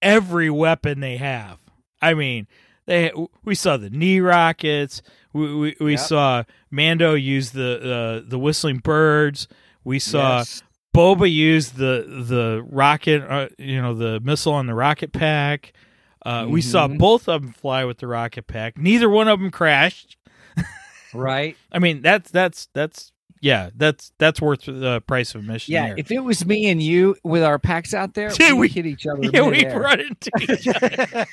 every 0.00 0.50
weapon 0.50 1.00
they 1.00 1.16
have. 1.16 1.58
I 2.00 2.14
mean, 2.14 2.46
they 2.86 3.12
we 3.44 3.54
saw 3.54 3.76
the 3.76 3.90
knee 3.90 4.20
rockets. 4.20 5.02
We 5.32 5.54
we, 5.54 5.76
we 5.80 5.90
Yep. 5.92 6.00
saw 6.00 6.42
Mando 6.70 7.14
use 7.14 7.50
the 7.50 8.22
uh, 8.24 8.28
the 8.28 8.38
whistling 8.38 8.78
birds. 8.78 9.48
We 9.84 9.98
saw 9.98 10.38
Yes. 10.38 10.62
Boba 10.94 11.30
use 11.32 11.70
the 11.70 12.04
the 12.28 12.62
rocket, 12.68 13.22
uh, 13.22 13.48
you 13.58 13.80
know, 13.80 13.94
the 13.94 14.20
missile 14.20 14.52
on 14.52 14.66
the 14.66 14.74
rocket 14.74 15.12
pack. 15.12 15.72
Uh, 16.24 16.46
We 16.48 16.60
saw 16.62 16.86
Mhm. 16.86 16.98
both 16.98 17.28
of 17.28 17.42
them 17.42 17.52
fly 17.52 17.84
with 17.84 17.98
the 17.98 18.06
rocket 18.06 18.46
pack. 18.46 18.76
Neither 18.78 19.08
one 19.08 19.26
of 19.26 19.40
them 19.40 19.50
crashed. 19.50 20.16
right. 21.14 21.56
I 21.72 21.78
mean, 21.78 22.02
that's 22.02 22.30
that's 22.30 22.68
that's 22.74 23.10
yeah, 23.40 23.70
that's 23.74 24.12
that's 24.18 24.40
worth 24.40 24.66
the 24.66 25.00
price 25.06 25.34
of 25.34 25.40
admission. 25.40 25.72
Yeah, 25.72 25.86
there. 25.88 25.94
if 25.98 26.12
it 26.12 26.20
was 26.20 26.46
me 26.46 26.68
and 26.70 26.80
you 26.80 27.16
with 27.24 27.42
our 27.42 27.58
packs 27.58 27.92
out 27.94 28.14
there, 28.14 28.30
Yeah, 28.38 28.52
we 28.52 28.68
hit 28.68 28.86
each 28.86 29.06
other. 29.06 29.22
yeah, 29.32 29.48
we 29.48 29.64
run 29.66 29.98
into 30.00 30.30
each 30.40 30.68
other. 30.68 31.26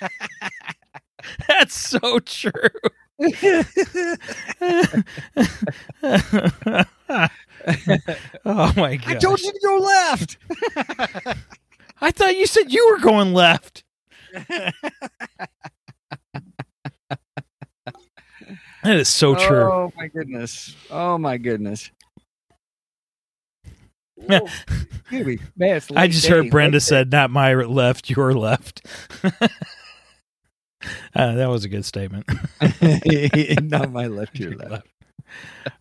That's 1.48 1.76
so 1.76 2.20
true. 2.20 2.52
oh 8.46 8.74
my 8.78 8.96
god! 8.96 9.08
I 9.08 9.16
told 9.16 9.42
you 9.42 9.52
to 9.52 9.60
go 9.64 9.78
left. 9.78 10.38
I 12.02 12.12
thought 12.12 12.38
you 12.38 12.46
said 12.48 12.72
you 12.72 12.90
were 12.92 13.00
going 13.00 13.34
left. 13.34 13.84
That 18.84 18.96
is 18.96 19.10
so 19.10 19.36
true. 19.36 19.64
Oh 19.64 19.94
my 19.98 20.08
goodness. 20.08 20.76
Oh 20.90 21.18
my 21.18 21.38
goodness. 21.38 21.92
Whoa, 24.16 24.48
excuse 25.12 25.26
me. 25.26 25.40
Man, 25.56 25.82
I 25.96 26.08
just 26.08 26.28
heard 26.28 26.50
Brenda 26.50 26.80
said, 26.80 27.12
"Not 27.12 27.30
my 27.32 27.54
left, 27.54 28.10
your 28.10 28.34
left." 28.34 28.86
Uh, 31.20 31.36
that 31.36 31.50
was 31.50 31.66
a 31.66 31.70
good 31.70 31.84
statement. 31.86 32.26
Not 33.64 33.92
my 33.92 34.08
left, 34.18 34.40
your 34.40 34.56
left. 34.56 34.88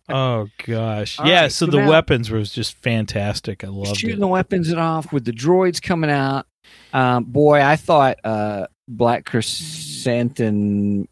oh 0.09 0.47
gosh, 0.65 1.17
All 1.19 1.27
yeah. 1.27 1.41
right, 1.43 1.51
so, 1.51 1.65
the 1.65 1.77
weapons 1.85 2.29
was 2.29 2.51
just 2.51 2.73
fantastic. 2.75 3.63
I 3.63 3.67
loved 3.67 3.97
Shooting 3.97 4.17
it. 4.17 4.19
the 4.19 4.27
weapons 4.27 4.69
it 4.69 4.77
off 4.77 5.13
with 5.13 5.23
the 5.25 5.31
droids 5.31 5.81
coming 5.81 6.09
out. 6.09 6.45
Um, 6.93 7.23
boy, 7.23 7.61
I 7.61 7.75
thought 7.77 8.17
uh, 8.23 8.67
Black 8.87 9.23
Krrsantan 9.25 11.07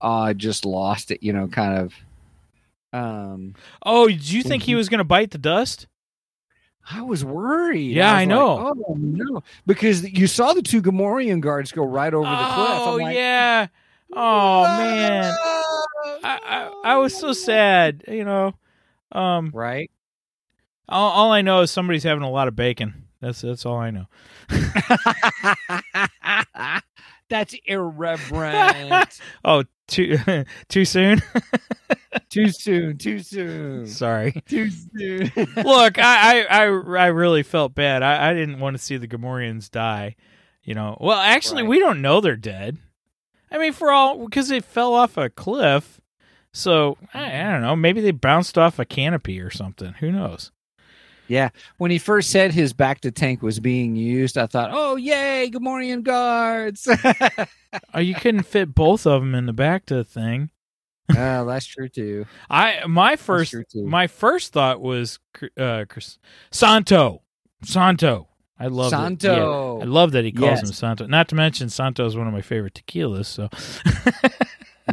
uh, 0.00 0.34
just 0.34 0.64
lost 0.64 1.10
it. 1.10 1.22
You 1.22 1.32
know, 1.32 1.48
kind 1.48 1.78
of. 1.78 1.94
Um, 2.92 3.54
Oh, 3.84 4.08
did 4.08 4.30
you 4.30 4.42
think 4.42 4.62
Mm-hmm. 4.64 4.70
he 4.70 4.74
was 4.74 4.88
going 4.88 4.98
to 4.98 5.04
bite 5.04 5.30
the 5.30 5.38
dust? 5.38 5.86
I 6.90 7.02
was 7.02 7.24
worried. 7.24 7.92
Yeah, 7.92 8.10
I 8.12 8.20
like, 8.20 8.28
know. 8.28 8.72
oh 8.76 8.94
no, 8.98 9.42
because 9.66 10.02
you 10.10 10.26
saw 10.26 10.52
the 10.52 10.62
two 10.62 10.82
Gamorrean 10.82 11.40
guards 11.40 11.70
go 11.72 11.84
right 11.84 12.12
over 12.12 12.28
the 12.28 12.36
cliff. 12.36 12.68
oh 12.80 12.98
like, 13.00 13.14
yeah. 13.16 13.68
Oh 14.12 14.62
man, 14.64 15.32
I, 16.24 16.38
I 16.84 16.92
I 16.94 16.96
was 16.98 17.14
so 17.16 17.32
sad. 17.32 18.04
You 18.08 18.24
know, 18.24 18.54
Um, 19.12 19.50
right? 19.54 19.90
all, 20.88 21.10
all 21.10 21.32
I 21.32 21.40
know 21.42 21.60
is 21.60 21.70
somebody's 21.70 22.02
having 22.02 22.24
a 22.24 22.30
lot 22.30 22.48
of 22.48 22.56
bacon. 22.56 23.04
That's 23.20 23.40
that's 23.42 23.64
all 23.64 23.76
I 23.78 23.90
know. 23.90 24.06
That's 27.28 27.54
irreverent. 27.64 29.20
Oh, 29.44 29.64
too 29.92 30.18
too 30.68 30.84
soon. 30.84 31.22
too 32.28 32.48
soon. 32.48 32.98
Too 32.98 33.18
soon. 33.20 33.86
Sorry. 33.86 34.32
Too 34.48 34.70
soon. 34.70 35.30
Look, 35.56 35.98
I, 35.98 36.42
I 36.42 36.44
I 36.44 36.62
I 36.64 37.06
really 37.06 37.42
felt 37.42 37.74
bad. 37.74 38.02
I, 38.02 38.30
I 38.30 38.34
didn't 38.34 38.58
want 38.60 38.76
to 38.76 38.82
see 38.82 38.96
the 38.96 39.08
Gamorreans 39.08 39.70
die. 39.70 40.16
You 40.64 40.74
know. 40.74 40.96
Well, 41.00 41.18
actually, 41.18 41.62
Right. 41.62 41.68
we 41.70 41.78
don't 41.80 42.02
know 42.02 42.20
they're 42.20 42.36
dead. 42.36 42.78
I 43.50 43.58
mean, 43.58 43.72
for 43.72 43.90
all 43.92 44.24
because 44.26 44.48
they 44.48 44.60
fell 44.60 44.94
off 44.94 45.16
a 45.16 45.28
cliff. 45.28 46.00
So 46.52 46.98
I, 47.14 47.40
I 47.40 47.50
don't 47.52 47.62
know. 47.62 47.76
Maybe 47.76 48.00
they 48.00 48.10
bounced 48.10 48.58
off 48.58 48.78
a 48.78 48.84
canopy 48.84 49.40
or 49.40 49.50
something. 49.50 49.94
Who 50.00 50.12
knows? 50.12 50.52
Yeah. 51.32 51.48
When 51.78 51.90
he 51.90 51.96
first 51.96 52.28
said 52.28 52.52
his 52.52 52.74
back 52.74 53.00
to 53.00 53.10
tank 53.10 53.40
was 53.40 53.58
being 53.58 53.96
used, 53.96 54.36
I 54.36 54.46
thought, 54.46 54.68
oh, 54.74 54.96
yay, 54.96 55.50
Gamorrean 55.50 56.02
guards. 56.02 56.86
Oh, 57.94 58.00
you 58.00 58.14
couldn't 58.14 58.42
fit 58.42 58.74
both 58.74 59.06
of 59.06 59.22
them 59.22 59.34
in 59.34 59.46
the 59.46 59.54
back 59.54 59.86
to 59.86 60.04
thing. 60.04 60.50
oh, 61.16 61.46
that's 61.46 61.64
true 61.64 61.88
too. 61.88 62.26
I 62.50 62.84
my 62.86 63.16
first 63.16 63.54
my 63.74 64.08
first 64.08 64.52
thought 64.52 64.82
was 64.82 65.18
uh 65.58 65.86
Chris, 65.88 66.18
Santo. 66.50 67.22
Santo. 67.64 68.28
I 68.60 68.66
love 68.66 68.90
Santo. 68.90 69.80
I 69.80 69.84
love 69.84 70.12
that 70.12 70.26
he 70.26 70.32
calls 70.32 70.60
Yes. 70.60 70.68
him 70.68 70.72
Santo. 70.74 71.06
Not 71.06 71.28
to 71.30 71.34
mention 71.34 71.70
Santo 71.70 72.04
is 72.04 72.14
one 72.14 72.26
of 72.26 72.34
my 72.34 72.42
favorite 72.42 72.74
tequilas. 72.74 73.24
So 73.24 73.48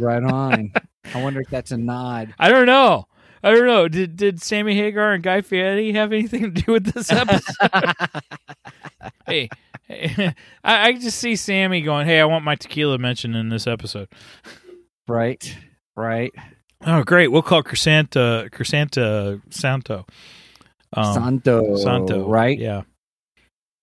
right 0.00 0.22
on. 0.22 0.72
I 1.14 1.22
wonder 1.22 1.42
if 1.42 1.50
that's 1.50 1.70
a 1.70 1.76
nod. 1.76 2.32
I 2.38 2.48
don't 2.48 2.66
know. 2.66 3.06
I 3.42 3.54
don't 3.54 3.66
know. 3.66 3.88
Did 3.88 4.16
did 4.16 4.42
Sammy 4.42 4.76
Hagar 4.76 5.14
and 5.14 5.22
Guy 5.22 5.40
Fieri 5.40 5.92
have 5.92 6.12
anything 6.12 6.42
to 6.42 6.62
do 6.62 6.72
with 6.72 6.92
this 6.92 7.10
episode? 7.12 7.94
hey, 9.26 9.48
hey, 9.86 10.34
I, 10.64 10.88
I 10.88 10.92
just 10.92 11.18
see 11.18 11.36
Sammy 11.36 11.80
going, 11.80 12.06
"Hey, 12.06 12.20
I 12.20 12.24
want 12.26 12.44
my 12.44 12.54
tequila 12.54 12.98
mentioned 12.98 13.36
in 13.36 13.48
this 13.48 13.66
episode." 13.66 14.08
right. 15.08 15.56
Right. 15.96 16.32
Oh, 16.86 17.02
great. 17.02 17.28
We'll 17.28 17.42
call 17.42 17.62
Krrsantan 17.62 18.50
Krrsantan 18.50 19.42
Santo. 19.52 20.06
Um, 20.92 21.14
Santo. 21.14 21.76
Santo, 21.76 22.26
Right. 22.26 22.58
Yeah, 22.58 22.82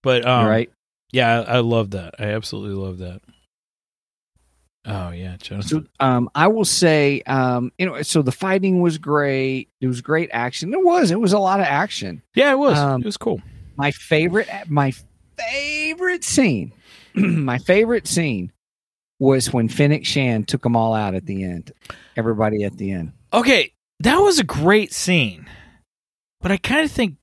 but 0.04 0.26
um, 0.26 0.46
right. 0.46 0.70
Yeah, 1.12 1.42
I, 1.42 1.56
I 1.56 1.60
love 1.60 1.92
that. 1.92 2.16
I 2.20 2.26
absolutely 2.26 2.76
love 2.76 2.98
that. 3.00 3.22
Oh 4.90 5.12
yeah, 5.12 5.36
Jonathan. 5.38 5.70
So, 5.84 6.06
um, 6.06 6.30
I 6.34 6.48
will 6.48 6.64
say, 6.66 7.22
um, 7.24 7.72
you 7.78 7.86
know, 7.86 8.02
so 8.04 8.22
the 8.22 8.32
fighting 8.32 8.82
was 8.82 8.98
great. 8.98 9.70
It 9.82 9.88
was 9.88 10.00
great 10.02 10.30
action. 10.32 10.74
It 10.74 10.82
was. 10.84 11.12
It 11.12 11.20
was 11.20 11.34
a 11.34 11.40
lot 11.40 11.60
of 11.60 11.66
action. 11.66 12.22
yeah, 12.36 12.52
it 12.54 12.58
was. 12.58 12.78
um, 12.78 13.02
it 13.02 13.06
was 13.06 13.18
cool. 13.18 13.42
My 13.76 13.92
favorite, 13.92 14.48
my 14.68 14.94
favorite 15.38 16.24
scene, 16.24 16.72
my 17.16 17.58
favorite 17.58 18.08
scene 18.08 18.54
was 19.20 19.52
when 19.52 19.68
Fennec 19.68 20.06
Shand 20.06 20.48
took 20.48 20.64
them 20.64 20.76
all 20.76 20.94
out 20.94 21.16
at 21.16 21.26
the 21.26 21.44
end. 21.44 21.72
Everybody 22.16 22.64
at 22.64 22.78
the 22.78 22.92
end. 22.92 23.12
Okay, 23.34 23.74
that 24.00 24.18
was 24.20 24.40
a 24.40 24.44
great 24.44 24.94
scene, 24.94 25.48
but 26.40 26.52
I 26.52 26.58
kind 26.58 26.86
of 26.86 26.92
think 26.92 27.16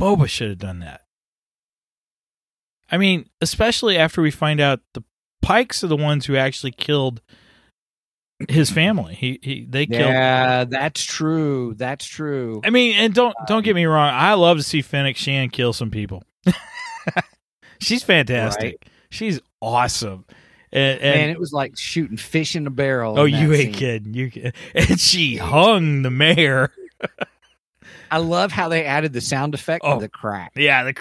Boba 0.00 0.28
should 0.28 0.48
have 0.48 0.58
done 0.58 0.78
that. 0.80 1.02
I 2.90 2.96
mean, 2.96 3.28
especially 3.40 3.98
after 3.98 4.22
we 4.22 4.30
find 4.30 4.60
out 4.60 4.80
the 4.94 5.02
Pikes 5.46 5.84
are 5.84 5.88
the 5.88 5.96
ones 5.96 6.26
who 6.26 6.36
actually 6.36 6.72
killed 6.72 7.22
his 8.48 8.70
family. 8.70 9.14
He, 9.14 9.38
he 9.42 9.64
they 9.64 9.86
killed. 9.86 10.00
Yeah, 10.12 10.64
that's 10.64 11.02
true. 11.04 11.74
That's 11.74 12.04
true. 12.04 12.60
I 12.64 12.70
mean, 12.70 12.96
and 12.96 13.14
don't 13.14 13.34
uh, 13.40 13.44
don't 13.46 13.64
get 13.64 13.74
me 13.76 13.86
wrong. 13.86 14.12
I 14.12 14.34
love 14.34 14.56
to 14.58 14.62
see 14.62 14.82
Fennec 14.82 15.16
Shand 15.16 15.52
kill 15.52 15.72
some 15.72 15.90
people. 15.90 16.22
She's 17.78 18.02
fantastic. 18.02 18.88
She's 19.10 19.40
awesome. 19.62 20.24
And, 20.72 21.00
and 21.00 21.20
Man, 21.20 21.30
it 21.30 21.38
was 21.38 21.52
like 21.52 21.78
shooting 21.78 22.16
fish 22.16 22.56
in 22.56 22.66
a 22.66 22.70
barrel. 22.70 23.18
oh, 23.18 23.24
you 23.24 23.52
ain't 23.52 23.66
scene. 23.66 23.72
kidding. 23.74 24.14
You 24.14 24.30
kid- 24.30 24.54
and 24.74 24.98
she 25.00 25.36
hung 25.36 26.02
the 26.02 26.10
mayor. 26.10 26.72
I 28.10 28.18
love 28.18 28.52
how 28.52 28.68
they 28.68 28.84
added 28.84 29.12
the 29.12 29.20
sound 29.20 29.54
effect 29.54 29.84
Oh, 29.84 29.92
of 29.94 30.00
the 30.00 30.08
crack. 30.08 30.52
Yeah, 30.56 30.82
the 30.84 30.92
The 30.92 30.94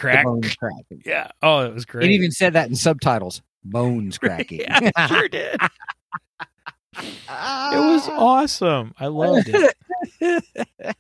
crack. 0.58 0.76
Yeah. 1.06 1.30
Oh, 1.41 1.60
it 1.62 1.74
was 1.74 1.86
great. 1.86 2.10
It 2.10 2.14
even 2.14 2.32
said 2.32 2.54
that 2.54 2.70
in 2.70 2.76
subtitles. 2.76 3.41
Bones 3.66 4.18
cracking. 4.20 4.61
yeah, 4.61 4.80
it 4.82 5.07
sure 5.09 5.28
did. 5.28 5.59
It 6.97 7.78
was 7.78 8.07
awesome. 8.07 8.93
I 8.97 9.07
loved 9.07 9.49
it. 9.49 9.76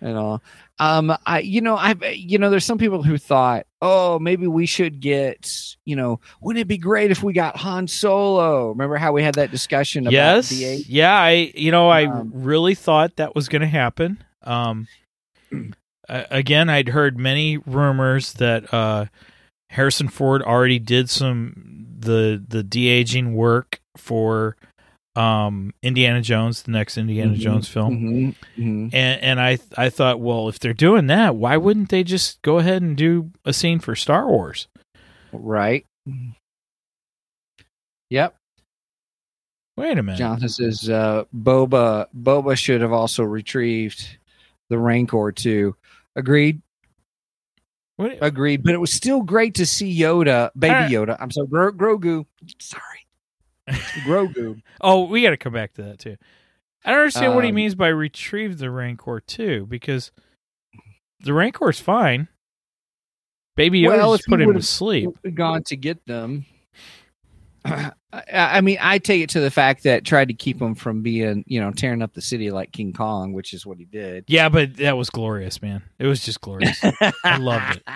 and 0.00 0.16
all. 0.16 0.42
Um, 0.78 1.14
I, 1.26 1.40
you 1.40 1.60
know, 1.60 1.76
I, 1.76 1.94
you 2.14 2.38
know, 2.38 2.48
there's 2.50 2.64
some 2.64 2.78
people 2.78 3.02
who 3.02 3.18
thought, 3.18 3.66
oh, 3.82 4.18
maybe 4.18 4.46
we 4.46 4.64
should 4.66 5.00
get, 5.00 5.76
you 5.84 5.96
know, 5.96 6.20
wouldn't 6.40 6.60
it 6.62 6.68
be 6.68 6.78
great 6.78 7.10
if 7.10 7.22
we 7.22 7.32
got 7.34 7.56
Han 7.56 7.88
Solo? 7.88 8.68
Remember 8.70 8.96
how 8.96 9.12
we 9.12 9.22
had 9.22 9.34
that 9.34 9.50
discussion 9.50 10.04
about 10.06 10.12
yes. 10.12 10.52
Yeah. 10.88 11.14
I. 11.14 11.52
You 11.54 11.70
know, 11.70 11.88
I 11.88 12.06
Um, 12.06 12.30
really 12.34 12.74
thought 12.74 13.16
that 13.16 13.34
was 13.34 13.48
going 13.48 13.62
to 13.62 13.68
happen. 13.68 14.22
Um. 14.42 14.86
a- 16.08 16.26
again, 16.30 16.68
I'd 16.68 16.88
heard 16.88 17.18
many 17.18 17.58
rumors 17.58 18.34
that 18.34 18.72
uh, 18.72 19.06
Harrison 19.70 20.08
Ford 20.08 20.42
already 20.42 20.78
did 20.78 21.10
some 21.10 21.86
the 21.98 22.42
the 22.46 22.62
de 22.62 22.88
aging 22.88 23.34
work 23.34 23.80
for 23.96 24.56
um 25.16 25.72
Indiana 25.82 26.20
Jones, 26.20 26.62
the 26.62 26.70
next 26.72 26.98
Indiana 26.98 27.32
Mhm, 27.32 27.38
Jones 27.38 27.68
film. 27.68 27.98
mhm, 27.98 28.34
mhm. 28.58 28.90
and 28.94 29.22
and 29.22 29.40
I 29.40 29.58
I 29.76 29.88
thought, 29.88 30.20
well, 30.20 30.48
if 30.48 30.58
they're 30.58 30.74
doing 30.74 31.06
that, 31.06 31.36
why 31.36 31.56
wouldn't 31.56 31.88
they 31.88 32.04
just 32.04 32.42
go 32.42 32.58
ahead 32.58 32.82
and 32.82 32.96
do 32.96 33.30
a 33.44 33.52
scene 33.54 33.78
for 33.78 33.96
Star 33.96 34.28
Wars? 34.28 34.68
Right. 35.32 35.86
Yep. 38.10 38.36
Wait 39.76 39.98
a 39.98 40.02
minute. 40.02 40.18
Jonathan 40.18 40.48
says 40.48 40.88
uh, 40.88 41.24
Boba 41.34 42.06
Boba 42.16 42.56
should 42.56 42.80
have 42.80 42.92
also 42.92 43.22
retrieved 43.24 44.18
the 44.70 44.78
Rancor 44.78 45.32
too. 45.32 45.74
Agreed. 46.16 46.60
What- 47.96 48.18
Agreed. 48.20 48.62
But 48.64 48.74
it 48.74 48.78
was 48.80 48.92
still 48.92 49.22
great 49.22 49.54
to 49.54 49.66
see 49.66 49.96
Yoda, 49.98 50.50
baby 50.58 50.92
Yoda. 50.94 51.16
I'm 51.20 51.30
sorry, 51.30 51.46
Gro- 51.46 51.72
Grogu. 51.72 52.26
Sorry, 52.58 53.06
Grogu. 54.04 54.60
oh, 54.80 55.04
we 55.04 55.22
got 55.22 55.30
to 55.30 55.36
come 55.36 55.52
back 55.52 55.74
to 55.74 55.82
that 55.82 55.98
too. 56.00 56.16
I 56.84 56.90
don't 56.90 57.00
understand 57.00 57.34
what 57.34 57.44
he 57.44 57.50
Um, 57.50 57.56
means 57.56 57.74
by 57.74 57.88
retrieve 57.88 58.58
the 58.58 58.70
Rancor 58.70 59.20
too, 59.20 59.66
because 59.66 60.10
the 61.20 61.32
Rancor's 61.32 61.80
fine. 61.80 62.28
Baby 63.56 63.82
Yoda 63.82 63.88
Well, 63.96 64.16
just 64.16 64.28
put 64.28 64.40
him 64.42 64.52
to 64.52 64.62
sleep. 64.62 65.08
Gone 65.34 65.62
to 65.64 65.76
get 65.76 66.04
them. 66.06 66.44
I, 68.32 68.60
mean, 68.60 68.78
I 68.80 68.98
take 68.98 69.22
it 69.22 69.30
to 69.30 69.40
the 69.40 69.50
fact 69.50 69.82
that 69.84 70.04
tried 70.04 70.28
to 70.28 70.34
keep 70.34 70.60
him 70.60 70.74
from 70.74 71.02
being, 71.02 71.44
you 71.46 71.60
know, 71.60 71.70
tearing 71.70 72.02
up 72.02 72.14
the 72.14 72.20
city 72.22 72.50
like 72.50 72.72
King 72.72 72.92
Kong, 72.92 73.32
which 73.32 73.52
is 73.52 73.66
what 73.66 73.78
he 73.78 73.84
did. 73.84 74.24
Yeah, 74.28 74.48
but 74.48 74.76
that 74.76 74.96
was 74.96 75.10
glorious, 75.10 75.60
man. 75.62 75.82
It 75.98 76.06
was 76.06 76.24
just 76.24 76.40
glorious. 76.40 76.78
I 77.24 77.36
loved 77.38 77.76
it. 77.76 77.82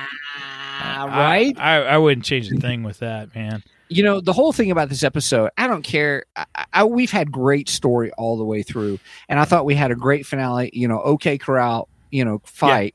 Right? 0.82 1.54
I, 1.58 1.76
I, 1.76 1.80
I 1.82 1.98
wouldn't 1.98 2.24
change 2.24 2.50
a 2.50 2.56
thing 2.56 2.82
with 2.82 3.00
that, 3.00 3.34
man. 3.34 3.62
you 3.90 4.02
know 4.02 4.20
the 4.22 4.32
whole 4.32 4.52
thing 4.52 4.70
about 4.70 4.88
this 4.88 5.02
episode 5.02 5.50
i 5.58 5.66
don't 5.66 5.82
care 5.82 6.24
I, 6.36 6.46
I, 6.72 6.84
we've 6.84 7.10
had 7.10 7.30
great 7.30 7.68
story 7.68 8.10
all 8.12 8.38
the 8.38 8.44
way 8.44 8.62
through 8.62 8.98
and 9.28 9.38
i 9.38 9.44
thought 9.44 9.64
we 9.66 9.74
had 9.74 9.90
a 9.90 9.94
great 9.96 10.24
finale 10.24 10.70
you 10.72 10.88
know 10.88 11.00
okay 11.00 11.36
corral 11.36 11.88
you 12.10 12.24
know 12.24 12.40
fight 12.44 12.94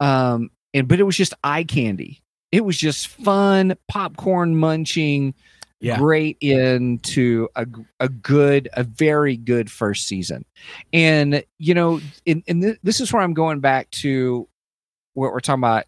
um 0.00 0.50
and 0.74 0.88
but 0.88 1.00
it 1.00 1.04
was 1.04 1.16
just 1.16 1.32
eye 1.44 1.64
candy 1.64 2.22
it 2.50 2.64
was 2.64 2.76
just 2.76 3.06
fun 3.06 3.76
popcorn 3.88 4.56
munching 4.56 5.32
Yeah. 5.82 5.98
great 5.98 6.38
into 6.40 7.48
a, 7.56 7.66
a 7.98 8.08
good 8.08 8.68
a 8.74 8.84
very 8.84 9.36
good 9.36 9.70
first 9.70 10.06
season 10.06 10.44
and 10.92 11.44
you 11.58 11.74
know 11.74 12.00
in, 12.24 12.42
in 12.46 12.60
th- 12.60 12.78
this 12.84 13.00
is 13.00 13.12
where 13.12 13.20
i'm 13.20 13.34
going 13.34 13.60
back 13.60 13.90
to 13.90 14.48
what 15.14 15.32
we're 15.32 15.40
talking 15.40 15.60
about 15.60 15.84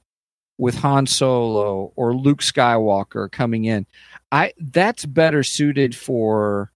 with 0.58 0.76
Han 0.76 1.06
Solo 1.06 1.92
or 1.96 2.14
Luke 2.14 2.40
Skywalker 2.40 3.30
coming 3.30 3.64
in. 3.64 3.86
I 4.30 4.52
that's 4.58 5.04
better 5.04 5.42
suited 5.42 5.96
for 5.96 6.72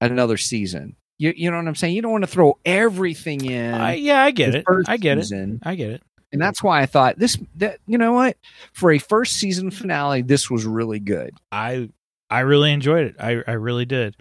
another 0.00 0.36
season. 0.36 0.96
You, 1.18 1.32
you 1.36 1.50
know 1.50 1.58
what 1.58 1.68
I'm 1.68 1.74
saying? 1.74 1.94
You 1.94 2.02
don't 2.02 2.12
want 2.12 2.24
to 2.24 2.30
throw 2.30 2.58
everything 2.64 3.44
in. 3.44 3.74
I, 3.74 3.94
yeah, 3.94 4.22
I 4.22 4.30
get 4.30 4.54
it. 4.54 4.64
I 4.86 4.96
get 4.96 5.18
it. 5.18 5.60
I 5.62 5.74
get 5.74 5.90
it. 5.90 6.02
And 6.32 6.40
that's 6.40 6.62
why 6.62 6.80
I 6.80 6.86
thought 6.86 7.18
this 7.18 7.36
that 7.56 7.80
you 7.86 7.98
know 7.98 8.12
what? 8.12 8.36
For 8.72 8.92
a 8.92 8.98
first 8.98 9.34
season 9.34 9.70
finale, 9.70 10.22
this 10.22 10.48
was 10.50 10.64
really 10.64 11.00
good. 11.00 11.34
I 11.50 11.90
I 12.30 12.40
really 12.40 12.72
enjoyed 12.72 13.06
it. 13.08 13.16
I 13.18 13.42
I 13.46 13.52
really 13.52 13.84
did. 13.84 14.16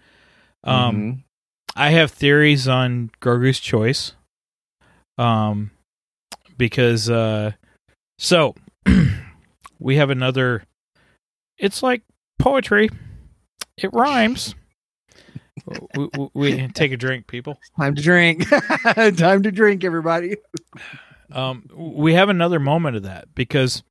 Um, 0.64 0.96
Mhm. 0.96 1.24
I 1.76 1.92
have 1.92 2.12
theories 2.12 2.68
on 2.68 3.12
Grogu's 3.22 3.60
choice. 3.60 4.14
Um, 5.18 5.72
because 6.58 7.10
uh, 7.10 7.52
so 8.18 8.56
we 9.80 9.96
have 9.98 10.10
another. 10.10 10.64
It's 11.58 11.84
like 11.84 12.04
poetry. 12.38 12.90
It 13.78 13.94
rhymes. 13.94 14.56
we, 15.96 16.10
we, 16.18 16.30
we 16.34 16.68
take 16.70 16.92
a 16.92 16.98
drink, 16.98 17.28
people. 17.28 17.60
Time 17.78 17.96
to 17.96 18.02
drink. 18.02 18.48
Time 19.18 19.44
to 19.44 19.52
drink, 19.52 19.84
everybody. 19.84 20.36
Um, 21.32 21.66
we 21.76 22.14
have 22.14 22.30
another 22.30 22.60
moment 22.60 22.96
of 22.96 23.04
that 23.04 23.34
because, 23.36 23.84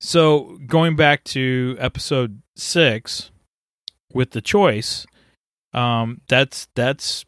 so 0.00 0.58
going 0.66 0.96
back 0.96 1.24
to 1.24 1.76
episode 1.78 2.40
six 2.56 3.30
with 4.14 4.30
the 4.30 4.40
choice, 4.40 5.06
um, 5.72 6.20
that's 6.28 6.68
that's 6.74 7.24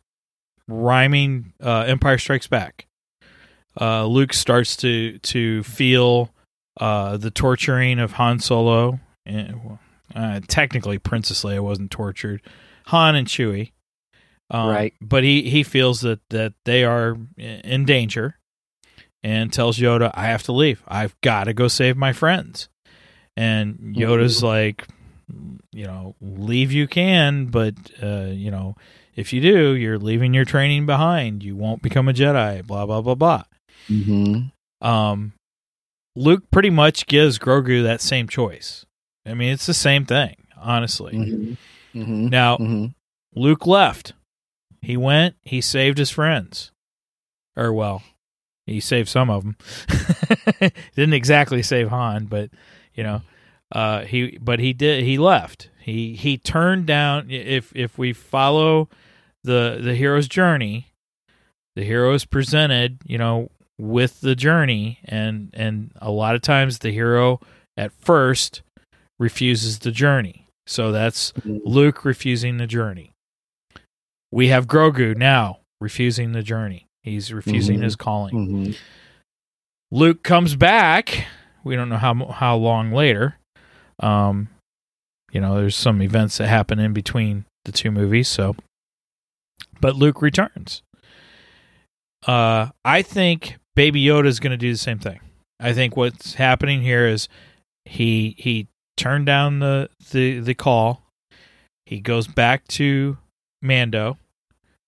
rhyming 0.69 1.53
uh, 1.63 1.85
Empire 1.87 2.19
Strikes 2.19 2.47
Back. 2.47 2.87
Uh, 3.79 4.07
Luke 4.07 4.33
starts 4.33 4.77
to 4.79 5.19
to 5.19 5.63
feel 5.65 6.31
uh, 6.81 7.17
the 7.17 7.31
torturing 7.31 7.99
of 7.99 8.13
Han 8.13 8.39
Solo, 8.39 9.01
and 9.25 9.79
uh, 10.15 10.41
technically 10.49 10.99
Princess 10.99 11.45
Leia 11.45 11.61
wasn't 11.61 11.91
tortured, 11.91 12.41
Han 12.87 13.15
and 13.15 13.27
Chewie, 13.29 13.73
um, 14.51 14.69
Right. 14.69 14.95
But 15.01 15.25
he 15.25 15.43
he 15.51 15.63
feels 15.63 16.01
that 16.01 16.21
that 16.31 16.55
they 16.65 16.85
are 16.85 17.17
in 17.37 17.85
danger, 17.85 18.39
and 19.23 19.53
tells 19.53 19.79
Yoda, 19.79 20.11
"I 20.15 20.27
have 20.27 20.45
to 20.45 20.53
leave. 20.53 20.83
I've 20.87 21.21
got 21.21 21.45
to 21.45 21.55
go 21.55 21.69
save 21.69 21.97
my 21.97 22.13
friends." 22.13 22.69
And 23.37 23.95
Yoda's 23.95 24.43
like, 24.43 24.87
you 25.73 25.87
know, 25.87 26.15
leave 26.21 26.73
you 26.73 26.87
can, 26.87 27.47
but 27.47 27.75
uh, 28.03 28.27
you 28.27 28.51
know, 28.51 28.77
if 29.15 29.33
you 29.33 29.41
do, 29.41 29.75
you're 29.75 29.99
leaving 29.99 30.35
your 30.35 30.45
training 30.45 30.87
behind. 30.87 31.43
You 31.43 31.57
won't 31.57 31.83
become 31.83 32.09
a 32.09 32.13
Jedi. 32.13 32.67
Blah 32.67 32.87
blah 32.87 33.01
blah 33.01 33.15
blah. 33.15 33.43
Mm-hmm. 33.89 34.87
Um, 34.87 35.33
Luke 36.15 36.51
pretty 36.51 36.71
much 36.71 37.07
gives 37.07 37.39
Grogu 37.39 37.83
that 37.83 38.01
same 38.01 38.29
choice. 38.29 38.85
I 39.27 39.35
mean, 39.35 39.53
it's 39.53 39.67
the 39.67 39.75
same 39.75 40.05
thing, 40.07 40.37
honestly. 40.57 41.13
Mm-hmm. 41.15 42.01
Mm-hmm. 42.01 42.29
Now, 42.29 42.57
Mm-hmm. 42.59 42.87
Luke 43.39 43.67
left. 43.67 44.13
He 44.83 44.97
went. 44.97 45.35
He 45.43 45.61
saved 45.61 45.99
his 45.99 46.11
friends, 46.11 46.71
or 47.57 47.73
well, 47.73 48.03
he 48.67 48.79
saved 48.81 49.09
some 49.09 49.31
of 49.31 49.43
them. 49.43 49.57
Didn't 50.95 51.15
exactly 51.15 51.63
save 51.63 51.89
Han, 51.89 52.27
but 52.27 52.51
you 52.95 53.03
know, 53.03 53.23
uh, 53.73 54.03
he 54.03 54.39
but 54.41 54.59
he 54.61 54.73
did. 54.73 55.05
He 55.05 55.19
left. 55.19 55.71
He 55.81 56.15
he 56.15 56.39
turned 56.39 56.87
down. 56.87 57.31
If 57.31 57.73
if 57.75 57.99
we 57.99 58.13
follow 58.13 58.89
the 59.45 59.79
the 59.83 59.95
hero's 59.95 60.29
journey, 60.29 60.93
the 61.75 61.85
hero 61.85 62.13
is 62.15 62.25
presented, 62.25 62.99
you 63.07 63.19
know, 63.19 63.51
with 63.79 64.21
the 64.21 64.35
journey, 64.35 64.99
and 65.05 65.51
and 65.55 65.93
a 66.01 66.11
lot 66.11 66.35
of 66.35 66.43
times 66.43 66.79
the 66.79 66.91
hero 66.93 67.41
at 67.77 67.93
first 67.93 68.63
refuses 69.19 69.81
the 69.81 69.91
journey. 69.93 70.47
So 70.67 70.91
that's 70.93 71.33
Luke 71.45 72.05
refusing 72.05 72.57
the 72.59 72.67
journey. 72.67 73.13
We 74.33 74.49
have 74.49 74.67
Grogu 74.67 75.17
now 75.17 75.61
refusing 75.81 76.33
the 76.33 76.43
journey. 76.43 76.87
He's 77.03 77.33
refusing 77.33 77.79
Mhm. 77.79 77.83
his 77.85 77.95
calling. 77.97 78.35
Mm-hmm. 78.35 78.73
Luke 79.93 80.23
comes 80.25 80.57
back. 80.57 81.27
We 81.63 81.77
don't 81.77 81.89
know 81.89 81.97
how 81.99 82.15
how 82.33 82.57
long 82.57 82.91
later. 82.93 83.37
Um, 84.01 84.49
you 85.33 85.41
know, 85.41 85.57
there's 85.57 85.77
some 85.77 86.01
events 86.03 86.39
that 86.39 86.49
happen 86.49 86.79
in 86.79 86.93
between 86.93 87.45
the 87.65 87.73
two 87.73 87.91
movies. 87.91 88.29
So, 88.29 88.57
but 89.81 89.97
Luke 89.97 90.23
returns. 90.23 90.83
Uh, 92.27 92.69
I 92.85 93.03
think 93.03 93.57
Baby 93.75 94.05
Yoda 94.05 94.27
is 94.27 94.41
going 94.41 94.51
to 94.53 94.57
do 94.57 94.73
the 94.73 94.79
same 94.79 94.99
thing. 94.99 95.21
I 95.61 95.73
think 95.73 95.97
what's 95.97 96.35
happening 96.35 96.83
here 96.83 97.07
is 97.07 97.29
he 97.85 98.35
he 98.39 98.69
turned 98.97 99.27
down 99.27 99.61
the 99.61 99.89
the 100.11 100.41
the 100.41 100.55
call. 100.55 101.03
He 101.87 102.01
goes 102.01 102.27
back 102.27 102.67
to 102.69 103.17
Mando, 103.63 104.19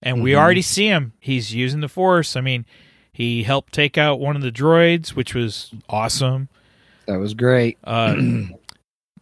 and 0.03 0.23
we 0.23 0.33
Mhm. 0.33 0.37
already 0.39 0.63
see 0.63 0.87
him. 0.89 1.13
He's 1.21 1.55
using 1.55 1.81
the 1.81 1.89
Force. 1.89 2.35
I 2.37 2.41
mean, 2.41 2.67
he 3.13 3.45
helped 3.45 3.73
take 3.73 3.97
out 3.97 4.19
one 4.21 4.35
of 4.37 4.43
the 4.43 4.51
droids, 4.53 5.11
which 5.11 5.33
was 5.35 5.73
awesome. 5.89 6.49
That 7.07 7.19
was 7.19 7.35
great. 7.35 7.79
Uh, 7.85 8.17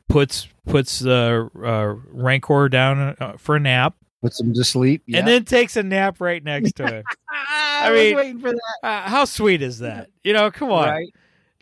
puts 0.08 0.48
puts 0.66 0.98
the 1.00 1.48
uh, 1.56 1.94
Rancor 2.12 2.68
down 2.68 3.16
uh, 3.20 3.36
for 3.38 3.56
a 3.56 3.60
nap, 3.60 3.94
Puts 4.22 4.40
him 4.40 4.52
to 4.54 4.64
sleep. 4.64 5.02
Yeah. 5.06 5.18
and 5.20 5.28
then 5.28 5.44
takes 5.44 5.76
a 5.76 5.82
nap 5.82 6.20
right 6.20 6.42
next 6.42 6.76
to 6.76 6.86
him. 6.86 7.04
I, 7.30 7.90
was 7.90 7.98
was 8.00 8.14
waiting 8.14 8.40
for 8.40 8.52
that. 8.52 8.78
uh, 8.82 9.02
how 9.08 9.24
sweet 9.26 9.62
is 9.62 9.78
that? 9.80 10.08
You 10.24 10.32
know, 10.32 10.50
come 10.50 10.70
on, 10.70 10.88
Right. 10.88 11.08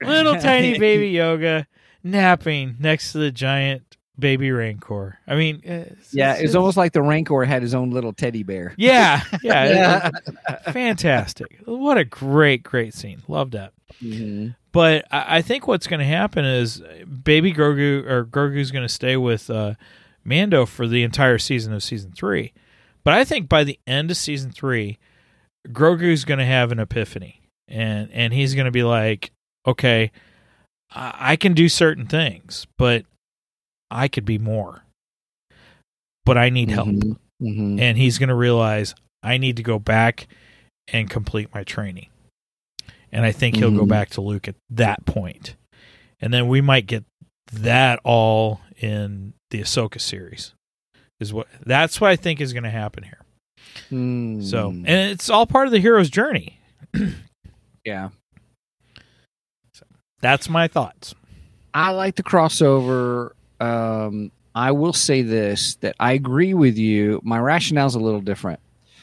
little 0.03 0.37
tiny 0.41 0.79
baby 0.79 1.13
Yoda 1.13 1.67
napping 2.03 2.77
next 2.79 3.13
to 3.13 3.19
the 3.19 3.31
giant 3.31 3.94
baby 4.19 4.51
Rancor. 4.51 5.19
I 5.27 5.35
mean, 5.35 5.57
uh, 5.67 5.91
it's, 5.99 6.15
Yeah, 6.15 6.35
it's, 6.35 6.43
it's 6.43 6.55
almost 6.55 6.77
like 6.77 6.93
the 6.93 7.03
Rancor 7.03 7.45
had 7.45 7.63
his 7.63 7.75
own 7.75 7.91
little 7.91 8.13
teddy 8.13 8.43
bear. 8.43 8.75
yeah, 8.79 9.23
yeah, 9.43 10.11
Yeah. 10.49 10.51
fantastic. 10.73 11.61
What 11.65 11.99
a 11.99 12.05
great, 12.05 12.63
great 12.63 12.95
scene. 12.95 13.23
Love 13.29 13.53
that. 13.53 13.73
Mm-hmm. 14.03 14.51
But 14.73 15.07
I, 15.11 15.39
I 15.39 15.43
think 15.43 15.67
what's 15.67 15.87
going 15.87 16.01
to 16.01 16.07
happen 16.07 16.45
is 16.45 16.83
Baby 17.23 17.53
Grogu 17.53 18.07
or 18.09 18.25
Grogu's 18.25 18.71
going 18.71 18.87
to 18.87 18.93
stay 18.93 19.17
with 19.17 19.51
uh, 19.51 19.75
Mando 20.25 20.67
for 20.67 20.87
the 20.87 21.03
entire 21.03 21.39
season 21.39 21.73
of 21.73 21.83
season 21.83 22.13
three. 22.13 22.53
But 23.05 23.15
I 23.15 23.25
think 23.25 23.49
by 23.49 23.65
the 23.65 23.79
end 23.87 24.11
of 24.11 24.17
season 24.17 24.51
three, 24.51 24.99
Grogu's 25.69 26.25
going 26.25 26.39
to 26.39 26.47
have 26.47 26.73
an 26.73 26.79
epiphany, 26.79 27.43
and 27.69 28.11
and 28.13 28.33
he's 28.33 28.55
going 28.55 28.65
to 28.65 28.71
be 28.71 28.83
like, 28.83 29.31
okay, 29.67 30.11
I, 30.91 31.15
I 31.33 31.37
can 31.37 31.53
do 31.53 31.69
certain 31.69 32.07
things, 32.07 32.67
but 32.79 33.05
I 33.91 34.09
could 34.09 34.25
be 34.25 34.39
more. 34.39 34.83
But 36.25 36.39
I 36.39 36.49
need 36.51 36.71
help, 36.71 36.89
Mm-hmm. 37.43 37.79
and 37.81 37.99
he's 37.99 38.19
going 38.19 38.29
to 38.29 38.35
realize 38.35 38.95
I 39.23 39.37
need 39.39 39.57
to 39.57 39.63
go 39.63 39.79
back 39.79 40.27
and 40.89 41.11
complete 41.11 41.49
my 41.53 41.65
training. 41.65 42.07
And 43.13 43.25
I 43.27 43.33
think 43.33 43.57
he'll 43.57 43.71
go 43.71 43.85
Mhm. 43.85 43.89
back 43.89 44.11
to 44.11 44.21
Luke 44.21 44.49
at 44.49 44.55
that 44.71 45.05
point. 45.05 45.57
And 46.21 46.33
then 46.33 46.49
we 46.49 46.61
might 46.61 46.87
get 46.87 47.05
that 47.53 48.01
all 48.05 48.61
in 48.79 49.35
the 49.51 49.61
Ahsoka 49.61 50.01
series. 50.01 50.53
Is 51.21 51.33
what 51.33 51.47
that's 51.65 52.01
what 52.01 52.11
I 52.11 52.17
think 52.17 52.41
is 52.41 52.53
going 52.53 52.65
to 52.65 52.71
happen 52.71 53.03
here. 53.05 53.21
Mm. 53.91 54.43
So, 54.43 54.71
and 54.71 54.89
it's 54.89 55.29
all 55.31 55.47
part 55.47 55.67
of 55.67 55.73
the 55.73 55.79
hero's 55.81 56.11
journey. 56.11 56.59
yeah, 57.85 58.11
That's 60.21 60.49
my 60.49 60.69
thoughts. 60.69 61.15
I 61.75 61.91
like 61.91 62.15
the 62.17 62.23
crossover. 62.23 63.33
Um, 63.61 64.31
I 64.55 64.73
will 64.73 64.93
say 64.93 65.23
this: 65.23 65.77
that 65.77 65.97
I 65.99 66.13
agree 66.13 66.55
with 66.55 66.79
you. 66.79 67.21
My 67.25 67.39
rationale's 67.39 67.95
a 67.95 68.01
little 68.01 68.21
different. 68.21 68.61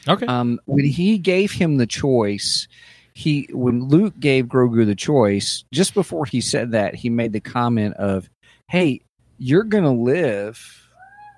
Okay. 0.08 0.26
Um, 0.26 0.60
when 0.64 0.84
he 0.84 1.18
gave 1.18 1.52
him 1.52 1.76
the 1.76 1.86
choice, 1.86 2.66
he 3.14 3.48
when 3.52 3.88
Luke 3.88 4.18
gave 4.18 4.46
Grogu 4.46 4.86
the 4.86 4.94
choice, 4.94 5.64
just 5.72 5.94
before 5.94 6.24
he 6.24 6.40
said 6.40 6.72
that, 6.72 6.94
he 6.94 7.10
made 7.10 7.32
the 7.32 7.40
comment 7.40 7.94
of, 7.94 8.28
"Hey, 8.68 9.02
you're 9.38 9.64
going 9.64 9.84
to 9.84 9.90
live 9.90 10.88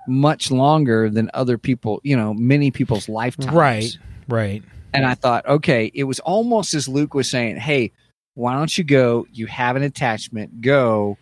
much 0.07 0.51
longer 0.51 1.11
than 1.11 1.31
other 1.35 1.59
people. 1.59 2.01
You 2.05 2.17
know, 2.17 2.35
many 2.35 2.71
people's 2.71 3.09
lifetimes." 3.09 3.53
Right. 3.53 3.99
Right. 4.29 4.63
And 4.95 5.05
I 5.05 5.15
thought, 5.15 5.45
okay, 5.47 5.91
it 5.93 6.05
was 6.05 6.21
almost 6.21 6.73
as 6.73 6.89
Luke 6.89 7.15
was 7.15 7.29
saying, 7.29 7.57
"Hey, 7.57 7.91
why 8.35 8.55
don't 8.55 8.79
you 8.79 8.85
go? 8.85 9.27
You 9.33 9.47
have 9.47 9.77
an 9.77 9.83
attachment. 9.83 10.61
Go." 10.61 11.19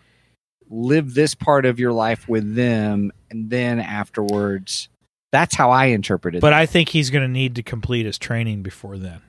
Live 0.75 1.13
this 1.13 1.35
part 1.35 1.67
of 1.67 1.79
your 1.79 1.93
life 1.93 2.27
with 2.29 2.55
them, 2.55 3.13
and 3.31 3.51
then 3.51 3.79
afterwards, 3.79 4.89
that's 5.31 5.55
how 5.55 5.71
I 5.71 5.87
interpreted. 5.87 6.41
But 6.41 6.55
I 6.55 6.65
think 6.65 6.89
he's 6.89 7.11
going 7.11 7.23
to 7.23 7.29
need 7.29 7.57
to 7.57 7.63
complete 7.63 8.07
his 8.07 8.19
training 8.19 8.63
before 8.63 8.97
then. 8.97 9.21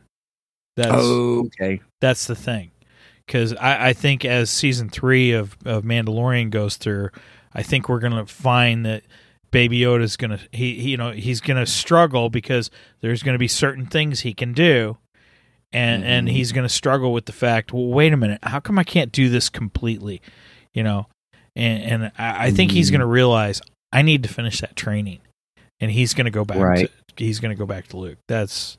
That's 0.77 0.93
oh, 0.95 1.45
okay. 1.47 1.81
That's 2.01 2.25
the 2.27 2.35
thing, 2.35 2.71
because 3.27 3.53
I, 3.55 3.89
I 3.89 3.93
think 3.93 4.23
as 4.25 4.49
season 4.49 4.89
three 4.89 5.33
of 5.33 5.55
of 5.65 5.83
Mandalorian 5.83 6.49
goes 6.49 6.77
through, 6.77 7.09
I 7.53 7.61
think 7.61 7.89
we're 7.89 7.99
gonna 7.99 8.25
find 8.25 8.83
that 8.87 9.03
Baby 9.51 9.81
Yoda's 9.81 10.17
gonna 10.17 10.39
he, 10.51 10.73
he 10.79 10.89
you 10.91 10.97
know 10.97 11.11
he's 11.11 11.41
gonna 11.41 11.67
struggle 11.67 12.31
because 12.31 12.71
there's 13.01 13.21
gonna 13.21 13.37
be 13.37 13.47
certain 13.47 13.85
things 13.85 14.21
he 14.21 14.33
can 14.33 14.53
do, 14.53 14.97
and 15.71 16.03
and 16.03 16.27
Mhm. 16.27 16.31
he's 16.31 16.51
gonna 16.51 16.69
struggle 16.69 17.13
with 17.13 17.27
the 17.27 17.33
fact. 17.33 17.71
Well, 17.71 17.85
wait 17.87 18.11
a 18.11 18.17
minute, 18.17 18.39
how 18.41 18.59
come 18.59 18.79
I 18.79 18.83
can't 18.83 19.11
do 19.11 19.29
this 19.29 19.49
completely? 19.49 20.23
You 20.73 20.81
know, 20.81 21.05
and 21.55 21.83
and 21.83 22.11
I, 22.17 22.47
I 22.47 22.51
think 22.51 22.71
he's 22.71 22.89
Mhm. 22.89 22.93
gonna 22.93 23.07
realize 23.07 23.61
I 23.91 24.01
need 24.01 24.23
to 24.23 24.29
finish 24.29 24.59
that 24.61 24.75
training, 24.75 25.19
and 25.79 25.91
he's 25.91 26.13
gonna 26.13 26.31
go 26.31 26.43
back. 26.45 26.57
Right. 26.57 26.91
To, 27.15 27.23
he's 27.23 27.39
gonna 27.39 27.55
go 27.55 27.65
back 27.65 27.87
to 27.89 27.97
Luke. 27.97 28.17
That's 28.27 28.77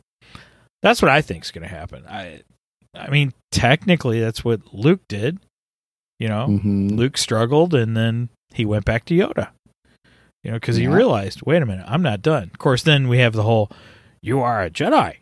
that's 0.83 1.01
what 1.01 1.11
I 1.11 1.23
think 1.23 1.45
is 1.45 1.51
going 1.51 1.63
to 1.67 1.75
happen. 1.75 2.05
I, 2.07 2.43
I 2.95 3.09
mean, 3.09 3.33
technically, 3.51 4.21
that's 4.21 4.45
what 4.45 4.61
Luke 4.75 5.01
did. 5.09 5.39
You 6.19 6.29
know, 6.29 6.47
Mhm. 6.47 6.91
Luke 6.95 7.17
struggled, 7.17 7.73
and 7.73 7.97
then 7.97 8.29
he 8.53 8.67
went 8.67 8.85
back 8.85 9.07
to 9.07 9.15
Yoda. 9.15 9.49
You 10.43 10.51
know, 10.51 10.57
because 10.59 10.77
he 10.77 10.87
realized, 10.87 11.41
wait 11.47 11.63
a 11.63 11.67
minute, 11.67 11.87
I'm 11.89 12.03
not 12.03 12.21
done. 12.21 12.51
Of 12.53 12.59
course, 12.59 12.83
then 12.83 13.09
we 13.09 13.17
have 13.21 13.33
the 13.33 13.45
whole, 13.45 13.71
you 14.21 14.41
are 14.41 14.63
a 14.63 14.69
Jedi, 14.69 15.17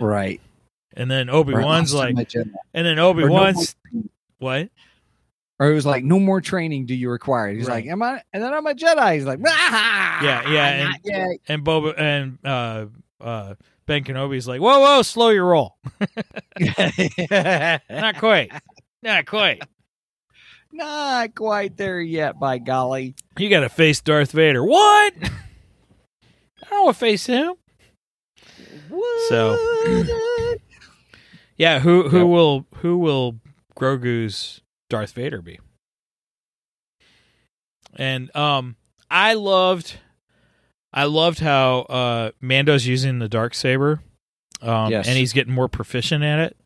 Right. 0.00 0.40
and 0.96 1.08
then 1.10 1.30
Obi 1.30 1.54
Wan's 1.54 1.94
like, 1.94 2.14
Lost 2.16 2.34
in 2.34 2.40
my 2.50 2.50
Jedi. 2.50 2.54
and 2.74 2.86
then 2.86 2.98
Obi 2.98 3.22
Or 3.22 3.28
no 3.28 3.34
Wan's 3.34 3.76
what? 4.38 4.68
Or 5.60 5.70
it 5.70 5.74
was 5.74 5.84
like, 5.86 6.04
no 6.04 6.20
more 6.20 6.40
training 6.40 6.86
do 6.86 6.94
you 6.94 7.10
require? 7.10 7.48
He's 7.52 7.66
Right. 7.66 7.84
like, 7.84 7.86
am 7.86 8.00
I? 8.02 8.22
And 8.32 8.42
then 8.42 8.54
I'm 8.54 8.66
a 8.66 8.74
Jedi. 8.74 9.14
He's 9.14 9.24
like, 9.24 9.40
ah, 9.44 10.22
Yeah, 10.22 10.50
yeah, 10.50 10.92
yet. 11.04 11.28
And 11.48 11.64
Boba 11.64 11.98
and 11.98 12.38
uh, 12.44 12.86
uh, 13.20 13.54
Ben 13.86 14.04
Kenobi's 14.04 14.46
like, 14.46 14.60
whoa, 14.60 14.78
whoa, 14.80 15.02
slow 15.02 15.30
your 15.30 15.46
roll. 15.46 15.76
Not 17.90 18.18
quite. 18.18 18.52
Not 19.02 19.26
quite. 19.26 19.62
Not 20.72 21.34
quite 21.34 21.76
there 21.76 22.00
yet, 22.00 22.38
by 22.38 22.58
golly. 22.58 23.14
You 23.38 23.48
got 23.50 23.60
to 23.60 23.68
face 23.68 24.00
Darth 24.00 24.30
Vader. 24.32 24.62
What? 24.64 25.14
I 25.22 26.70
don't 26.70 26.84
want 26.84 26.96
to 26.96 27.00
face 27.00 27.26
him. 27.26 27.54
So- 29.28 29.56
Yeah, 31.56 31.80
who 31.80 32.08
who 32.08 32.18
Yep. 32.18 32.26
will 32.28 32.66
who 32.76 32.98
will 32.98 33.40
Grogu's 33.76 34.60
Darth 34.88 35.12
Vader 35.12 35.42
be? 35.42 35.58
And 37.96 38.34
um 38.36 38.76
I 39.10 39.34
loved 39.34 39.98
I 40.92 41.04
loved 41.04 41.40
how 41.40 41.80
uh 41.80 42.30
Mando's 42.40 42.86
using 42.86 43.18
the 43.18 43.28
dark 43.28 43.54
saber. 43.54 44.00
Um 44.60 44.90
Yes. 44.90 45.06
and 45.08 45.16
he's 45.16 45.32
getting 45.32 45.54
more 45.54 45.68
proficient 45.68 46.24
at 46.24 46.38
it. 46.40 46.56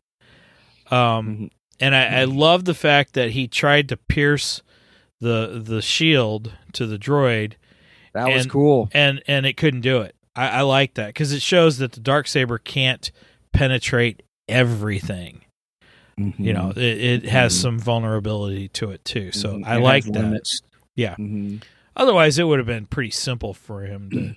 Um 0.91 1.27
Mhm. 1.37 1.49
and 1.79 1.95
I, 1.95 2.21
I 2.21 2.23
love 2.25 2.65
the 2.65 2.73
fact 2.73 3.13
that 3.13 3.31
he 3.31 3.47
tried 3.47 3.89
to 3.89 3.97
pierce 3.97 4.61
the 5.19 5.61
the 5.63 5.81
shield 5.81 6.53
to 6.73 6.85
the 6.85 6.97
droid 6.99 7.53
that 8.13 8.27
was 8.29 8.45
cool. 8.45 8.89
and 8.93 9.21
and 9.27 9.45
it 9.45 9.57
couldn't 9.57 9.81
do 9.81 10.01
it. 10.01 10.15
I, 10.35 10.47
I 10.49 10.61
like 10.61 10.95
that 10.95 11.07
because 11.07 11.31
it 11.31 11.41
shows 11.41 11.77
that 11.77 11.93
the 11.93 11.99
dark 11.99 12.27
saber 12.27 12.57
can't 12.57 13.11
penetrate 13.53 14.23
everything. 14.49 15.42
You 16.17 16.53
know, 16.53 16.71
it, 16.75 16.77
it 17.23 17.25
has 17.25 17.53
Mhm. 17.55 17.61
some 17.61 17.79
vulnerability 17.79 18.67
to 18.69 18.91
it 18.91 19.03
too. 19.03 19.31
So 19.31 19.55
Mhm. 19.57 19.65
I 19.65 19.77
It 19.77 19.81
like 19.81 20.03
that. 20.05 20.11
limits. 20.13 20.61
Yeah. 20.95 21.15
Mhm. 21.15 21.63
Otherwise, 21.95 22.37
it 22.37 22.43
would 22.43 22.59
have 22.59 22.67
been 22.67 22.85
pretty 22.85 23.11
simple 23.11 23.53
for 23.53 23.81
him 23.83 24.09
to 24.11 24.35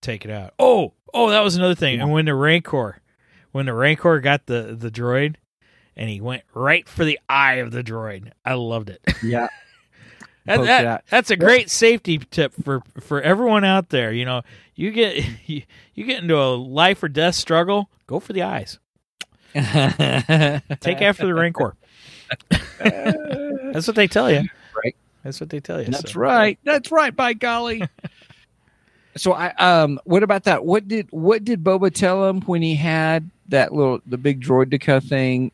take 0.00 0.24
it 0.24 0.30
out. 0.30 0.54
Oh, 0.58 0.94
oh, 1.12 1.30
that 1.30 1.40
was 1.44 1.56
another 1.56 1.74
thing. 1.74 1.96
Yeah. 1.96 2.02
And 2.04 2.12
when 2.12 2.24
the 2.24 2.34
Rancor, 2.34 3.00
when 3.52 3.66
the 3.66 3.74
Rancor 3.74 4.20
got 4.20 4.46
the 4.46 4.74
the 4.78 4.90
droid, 4.90 5.36
and 5.96 6.08
he 6.08 6.20
went 6.20 6.42
right 6.54 6.88
for 6.88 7.04
the 7.04 7.18
eye 7.28 7.54
of 7.56 7.70
the 7.72 7.82
droid, 7.84 8.30
I 8.44 8.54
loved 8.54 8.88
it. 8.90 9.00
Yeah. 9.22 9.48
That, 10.44 10.56
that- 10.64 10.82
that. 10.82 11.04
that's 11.08 11.30
a 11.30 11.36
great 11.36 11.70
safety 11.70 12.18
tip 12.18 12.52
for 12.64 12.80
for 13.00 13.20
everyone 13.22 13.64
out 13.64 13.90
there. 13.90 14.12
You 14.12 14.24
know, 14.24 14.42
you 14.74 14.90
get 14.90 15.24
you, 15.46 15.62
you 15.94 16.04
get 16.04 16.22
into 16.22 16.36
a 16.38 16.56
life 16.56 17.02
or 17.02 17.08
death 17.08 17.34
struggle, 17.36 17.90
go 18.06 18.18
for 18.18 18.32
the 18.32 18.42
eyes. 18.42 18.78
Take 19.54 21.02
after 21.02 21.26
the 21.26 21.34
Rancor. 21.34 21.76
That's 23.72 23.86
what 23.86 23.96
they 23.96 24.06
tell 24.06 24.30
you. 24.30 24.48
Right. 24.82 24.96
That's 25.22 25.40
what 25.40 25.50
they 25.50 25.60
tell 25.60 25.80
you. 25.80 25.88
That's 25.88 26.12
so. 26.12 26.20
right. 26.20 26.58
That's 26.64 26.90
right. 26.90 27.14
By 27.14 27.34
golly. 27.34 27.82
so 29.16 29.32
I 29.32 29.52
um, 29.54 30.00
what 30.04 30.22
about 30.22 30.44
that? 30.44 30.64
What 30.64 30.88
did 30.88 31.08
what 31.10 31.44
did 31.44 31.62
Boba 31.62 31.92
tell 31.92 32.28
him 32.28 32.40
when 32.42 32.62
he 32.62 32.74
had 32.74 33.30
that 33.48 33.72
little 33.72 34.00
the 34.06 34.18
big 34.18 34.42
droid 34.42 34.66
droideka 34.66 35.06
thing, 35.06 35.52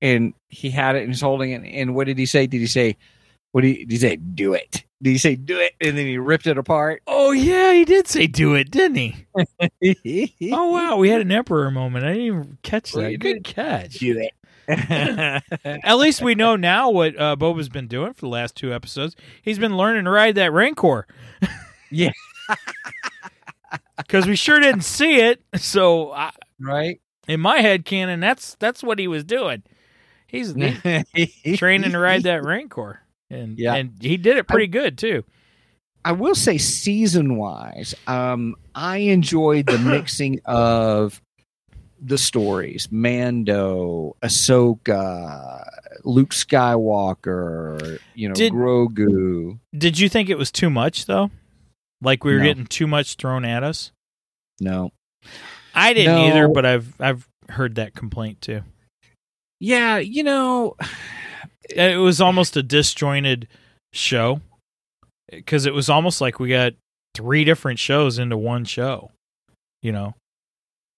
and 0.00 0.34
he 0.48 0.70
had 0.70 0.96
it 0.96 1.00
and 1.00 1.08
he's 1.08 1.20
holding 1.20 1.50
it? 1.50 1.62
And 1.64 1.94
what 1.94 2.06
did 2.06 2.18
he 2.18 2.26
say? 2.26 2.46
Did 2.46 2.58
he 2.58 2.66
say? 2.66 2.96
What 3.54 3.60
do 3.60 3.68
you, 3.68 3.86
did 3.86 3.92
he 3.92 3.98
say? 3.98 4.16
Do 4.16 4.52
it. 4.52 4.82
Did 5.00 5.10
he 5.10 5.18
say 5.18 5.36
do 5.36 5.60
it? 5.60 5.74
And 5.80 5.96
then 5.96 6.06
he 6.06 6.18
ripped 6.18 6.48
it 6.48 6.58
apart. 6.58 7.02
Oh 7.06 7.30
yeah, 7.30 7.72
he 7.72 7.84
did 7.84 8.08
say 8.08 8.26
do 8.26 8.54
it, 8.56 8.68
didn't 8.72 8.96
he? 8.96 9.26
Oh 10.52 10.72
wow, 10.72 10.96
we 10.96 11.08
had 11.08 11.20
an 11.20 11.30
emperor 11.30 11.70
moment. 11.70 12.04
I 12.04 12.14
didn't 12.14 12.22
even 12.26 12.58
catch 12.64 12.90
that. 12.92 13.12
you 13.12 13.18
Good 13.18 13.44
catch. 13.44 14.00
do 14.00 14.18
it. 14.18 14.32
At 15.64 15.94
least 15.98 16.20
we 16.20 16.34
know 16.34 16.56
now 16.56 16.90
what 16.90 17.16
uh, 17.20 17.36
Boba's 17.36 17.68
been 17.68 17.86
doing 17.86 18.12
for 18.12 18.22
the 18.22 18.28
last 18.28 18.56
two 18.56 18.74
episodes. 18.74 19.14
He's 19.42 19.60
been 19.60 19.76
learning 19.76 20.04
to 20.04 20.10
ride 20.10 20.34
that 20.34 20.52
Rancor. 20.52 21.06
Yeah. 21.90 22.10
Because 23.96 24.26
we 24.26 24.34
sure 24.34 24.58
didn't 24.58 24.80
see 24.80 25.20
it. 25.20 25.40
So 25.54 26.10
I, 26.10 26.32
right. 26.58 27.00
in 27.28 27.40
my 27.40 27.58
head 27.60 27.84
canon, 27.84 28.18
that's 28.18 28.56
that's 28.56 28.82
what 28.82 28.98
he 28.98 29.06
was 29.06 29.22
doing. 29.22 29.62
He's, 30.26 30.54
he's 31.14 31.58
training 31.58 31.92
to 31.92 31.98
ride 32.00 32.24
that 32.24 32.42
Rancor, 32.42 33.00
and 33.30 33.58
Yeah. 33.58 33.74
and 33.74 33.92
he 34.00 34.16
did 34.16 34.36
it 34.36 34.46
pretty 34.48 34.66
good 34.66 34.98
too. 34.98 35.24
I 36.04 36.12
will 36.12 36.34
say 36.34 36.58
season 36.58 37.36
wise, 37.36 37.94
um, 38.06 38.56
I 38.74 38.98
enjoyed 38.98 39.66
the 39.66 39.78
mixing 39.78 40.40
of 40.44 41.20
the 42.00 42.18
stories. 42.18 42.88
Mando, 42.92 44.14
Ahsoka, 44.22 45.66
Luke 46.04 46.30
Skywalker, 46.34 47.98
you 48.14 48.28
know, 48.28 48.34
Did- 48.34 48.52
Grogu. 48.52 49.58
Did 49.76 49.98
you 49.98 50.08
think 50.08 50.28
it 50.28 50.36
was 50.38 50.52
too 50.52 50.68
much 50.70 51.06
though? 51.06 51.30
Like 52.02 52.24
we 52.24 52.32
were 52.34 52.40
No. 52.40 52.44
getting 52.44 52.66
too 52.66 52.86
much 52.86 53.14
thrown 53.14 53.44
at 53.46 53.62
us. 53.62 53.90
No. 54.60 54.92
I 55.74 55.94
didn't 55.94 56.14
No. 56.14 56.26
either, 56.26 56.48
but 56.48 56.66
I've 56.66 57.00
I've 57.00 57.26
heard 57.48 57.76
that 57.76 57.94
complaint 57.94 58.40
too. 58.42 58.62
Yeah, 59.58 59.96
you 59.98 60.22
know, 60.22 60.76
It 61.70 61.98
was 61.98 62.20
almost 62.20 62.56
a 62.56 62.62
disjointed 62.62 63.48
show 63.92 64.40
because 65.30 65.66
it 65.66 65.74
was 65.74 65.88
almost 65.88 66.20
like 66.20 66.38
we 66.38 66.48
got 66.48 66.74
three 67.14 67.44
different 67.44 67.78
shows 67.78 68.18
into 68.18 68.36
one 68.36 68.64
show. 68.64 69.10
You 69.82 69.92
know, 69.92 70.14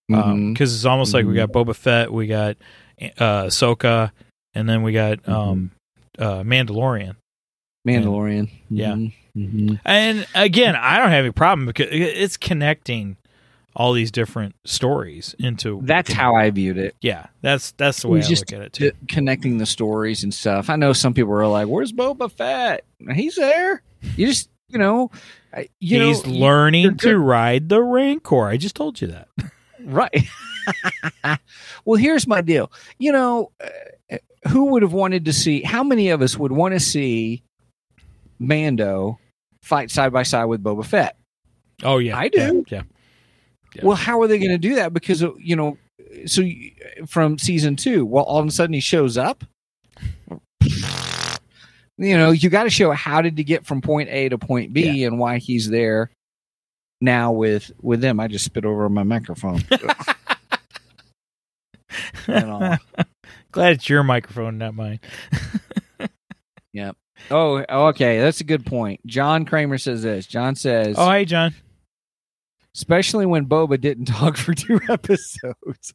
because 0.09 0.25
mhm, 0.25 0.61
it's 0.61 0.85
almost 0.85 1.13
like 1.15 1.27
we 1.27 1.35
got 1.35 1.51
Boba 1.51 1.75
Fett, 1.75 2.13
we 2.13 2.27
got 2.27 2.57
uh, 3.01 3.45
Ahsoka, 3.47 4.13
and 4.55 4.69
then 4.69 4.83
we 4.83 4.93
got 4.93 5.23
Mm-hmm. 5.25 5.33
um, 5.33 5.71
uh, 6.19 6.43
Mandalorian. 6.43 7.17
Mandalorian. 7.87 8.51
Yeah. 8.71 8.93
Mhm, 8.93 9.13
mhm. 9.37 9.81
And 9.85 10.27
again, 10.35 10.75
I 10.77 10.99
don't 10.99 11.11
have 11.11 11.25
a 11.27 11.33
problem 11.33 11.67
because 11.67 11.89
it's 11.91 12.37
connecting 12.37 13.17
all 13.77 13.93
these 13.93 14.11
different 14.11 14.57
stories 14.65 15.37
into. 15.39 15.81
That's 15.83 16.11
how 16.11 16.35
I 16.35 16.51
viewed 16.51 16.79
it. 16.79 16.97
Yeah, 17.03 17.27
that's 17.43 17.73
that's 17.73 18.01
the 18.03 18.09
way 18.09 18.21
I 18.21 18.23
just 18.23 18.51
look 18.51 18.59
at 18.59 18.67
it 18.67 18.73
too. 18.73 18.93
connecting 19.07 19.59
the 19.59 19.67
stories 19.67 20.25
and 20.25 20.33
stuff. 20.33 20.71
I 20.71 20.77
know 20.77 20.93
some 20.95 21.13
people 21.15 21.33
are 21.35 21.47
like, 21.47 21.69
"Where's 21.69 21.93
Boba 21.93 22.33
Fett?" 22.33 22.85
He's 23.15 23.37
there. 23.37 23.83
You 24.17 24.27
just, 24.27 24.49
you 24.69 24.79
know, 24.79 25.11
you 25.79 26.03
He's 26.03 26.25
know, 26.27 26.33
learning 26.33 26.97
to 26.99 27.19
ride 27.19 27.69
the 27.69 27.83
Rancor. 27.83 28.47
I 28.47 28.57
just 28.57 28.75
told 28.75 29.01
you 29.01 29.09
that. 29.09 29.29
Right. 29.79 30.25
well, 31.85 31.97
here's 31.97 32.27
my 32.27 32.41
deal. 32.41 32.73
You 32.99 33.13
know, 33.13 33.53
uh, 34.11 34.17
who 34.49 34.65
would 34.73 34.83
have 34.83 34.93
wanted 34.93 35.27
to 35.27 35.33
see? 35.33 35.63
How 35.63 35.85
many 35.85 36.09
of 36.09 36.23
us 36.23 36.37
would 36.37 36.51
want 36.51 36.75
to 36.75 36.81
see 36.81 37.45
Mando 38.41 39.19
fight 39.63 39.91
side 39.93 40.13
by 40.13 40.25
side 40.25 40.47
with 40.47 40.63
Boba 40.63 40.85
Fett? 40.85 41.17
Oh 41.85 41.99
yeah, 41.99 42.19
I 42.19 42.29
do. 42.29 42.65
Yeah, 42.69 42.79
Yeah. 42.79 42.83
Well, 43.83 43.97
how 43.97 44.21
are 44.21 44.27
they 44.29 44.39
going 44.39 44.51
to 44.51 44.59
do 44.59 44.75
that? 44.77 44.93
Because 44.93 45.23
uh, 45.23 45.35
you 45.39 45.57
know, 45.57 45.77
so 46.27 46.41
you- 46.43 46.73
from 47.07 47.39
season 47.39 47.77
two, 47.77 48.05
well, 48.07 48.25
all 48.25 48.39
of 48.41 48.47
a 48.47 48.51
sudden 48.51 48.75
he 48.75 48.81
shows 48.81 49.17
up. 49.19 49.45
You 51.99 52.19
know, 52.19 52.31
you 52.31 52.51
got 52.51 52.65
to 52.65 52.71
show 52.71 52.91
how 52.93 53.23
did 53.23 53.39
he 53.39 53.45
get 53.45 53.65
from 53.65 53.81
point 53.81 54.11
A 54.11 54.29
to 54.29 54.37
point 54.37 54.73
B 54.75 55.05
and 55.05 55.19
why 55.19 55.39
he's 55.39 55.71
there 55.71 56.11
now 57.01 57.33
with 57.33 57.71
with 57.81 58.03
them. 58.03 58.21
I 58.21 58.29
just 58.29 58.45
spit 58.45 58.65
over 58.67 58.89
my 58.91 59.03
microphone. 59.03 59.63
Glad 62.27 63.73
it's 63.73 63.89
your 63.89 64.03
microphone, 64.03 64.59
not 64.59 64.75
mine. 64.75 65.01
Yep. 66.73 66.95
Oh, 67.31 67.65
okay. 67.89 68.21
That's 68.21 68.43
a 68.43 68.45
good 68.45 68.67
point. 68.67 69.01
John 69.07 69.47
Kramer 69.47 69.79
says 69.79 70.03
this. 70.03 70.27
John 70.27 70.55
says, 70.57 70.97
Oh, 70.99 71.11
hey, 71.11 71.25
John. 71.25 71.55
Especially 72.77 73.25
when 73.25 73.47
Boba 73.47 73.81
didn't 73.81 74.05
talk 74.07 74.37
for 74.37 74.55
two 74.55 74.79
episodes. 74.89 75.95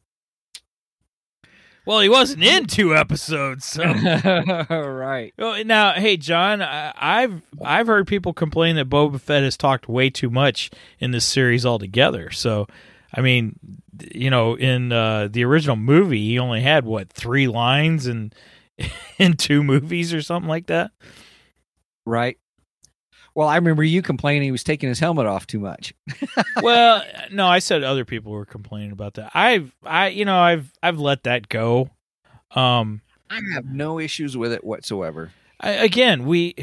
Well, 1.84 2.00
he 2.00 2.08
wasn't 2.08 2.44
in 2.44 2.66
two 2.66 2.94
episodes, 2.94 3.64
so. 3.64 3.82
right. 4.70 5.32
Well, 5.36 5.64
now, 5.64 5.94
hey, 5.94 6.16
John, 6.16 6.62
I, 6.62 6.92
I've 6.96 7.42
I've 7.60 7.88
heard 7.88 8.06
people 8.06 8.32
complain 8.32 8.76
that 8.76 8.88
Boba 8.88 9.20
Fett 9.20 9.42
has 9.42 9.56
talked 9.56 9.88
way 9.88 10.08
too 10.08 10.30
much 10.30 10.70
in 11.00 11.10
this 11.10 11.24
series 11.24 11.66
altogether. 11.66 12.30
So, 12.30 12.68
I 13.12 13.20
mean, 13.20 13.58
you 14.14 14.30
know, 14.30 14.54
in 14.54 14.92
uh, 14.92 15.26
the 15.28 15.44
original 15.44 15.74
movie, 15.74 16.24
he 16.24 16.38
only 16.38 16.60
had 16.60 16.84
what 16.84 17.12
three 17.12 17.48
lines 17.48 18.06
in 18.06 18.32
in 19.18 19.34
two 19.34 19.64
movies 19.64 20.14
or 20.14 20.22
something 20.22 20.48
like 20.48 20.66
that. 20.66 20.92
Right. 22.06 22.38
Well, 23.34 23.48
I 23.48 23.56
remember 23.56 23.82
you 23.82 24.02
complaining 24.02 24.42
he 24.42 24.52
was 24.52 24.62
taking 24.64 24.88
his 24.88 25.00
helmet 25.00 25.26
off 25.26 25.46
too 25.46 25.58
much. 25.58 25.94
well, 26.62 27.02
no, 27.30 27.46
I 27.46 27.60
said 27.60 27.82
other 27.82 28.04
people 28.04 28.32
were 28.32 28.44
complaining 28.44 28.92
about 28.92 29.14
that. 29.14 29.30
I've 29.34 29.74
I 29.84 30.08
you 30.08 30.24
know 30.24 30.38
I've 30.38 30.72
I've 30.82 30.98
let 30.98 31.22
that 31.24 31.48
go. 31.48 31.90
Um, 32.50 33.00
I 33.30 33.40
have 33.54 33.64
no 33.64 33.98
issues 33.98 34.36
with 34.36 34.52
it 34.52 34.62
whatsoever. 34.64 35.30
I, 35.60 35.70
again, 35.70 36.26
we 36.26 36.54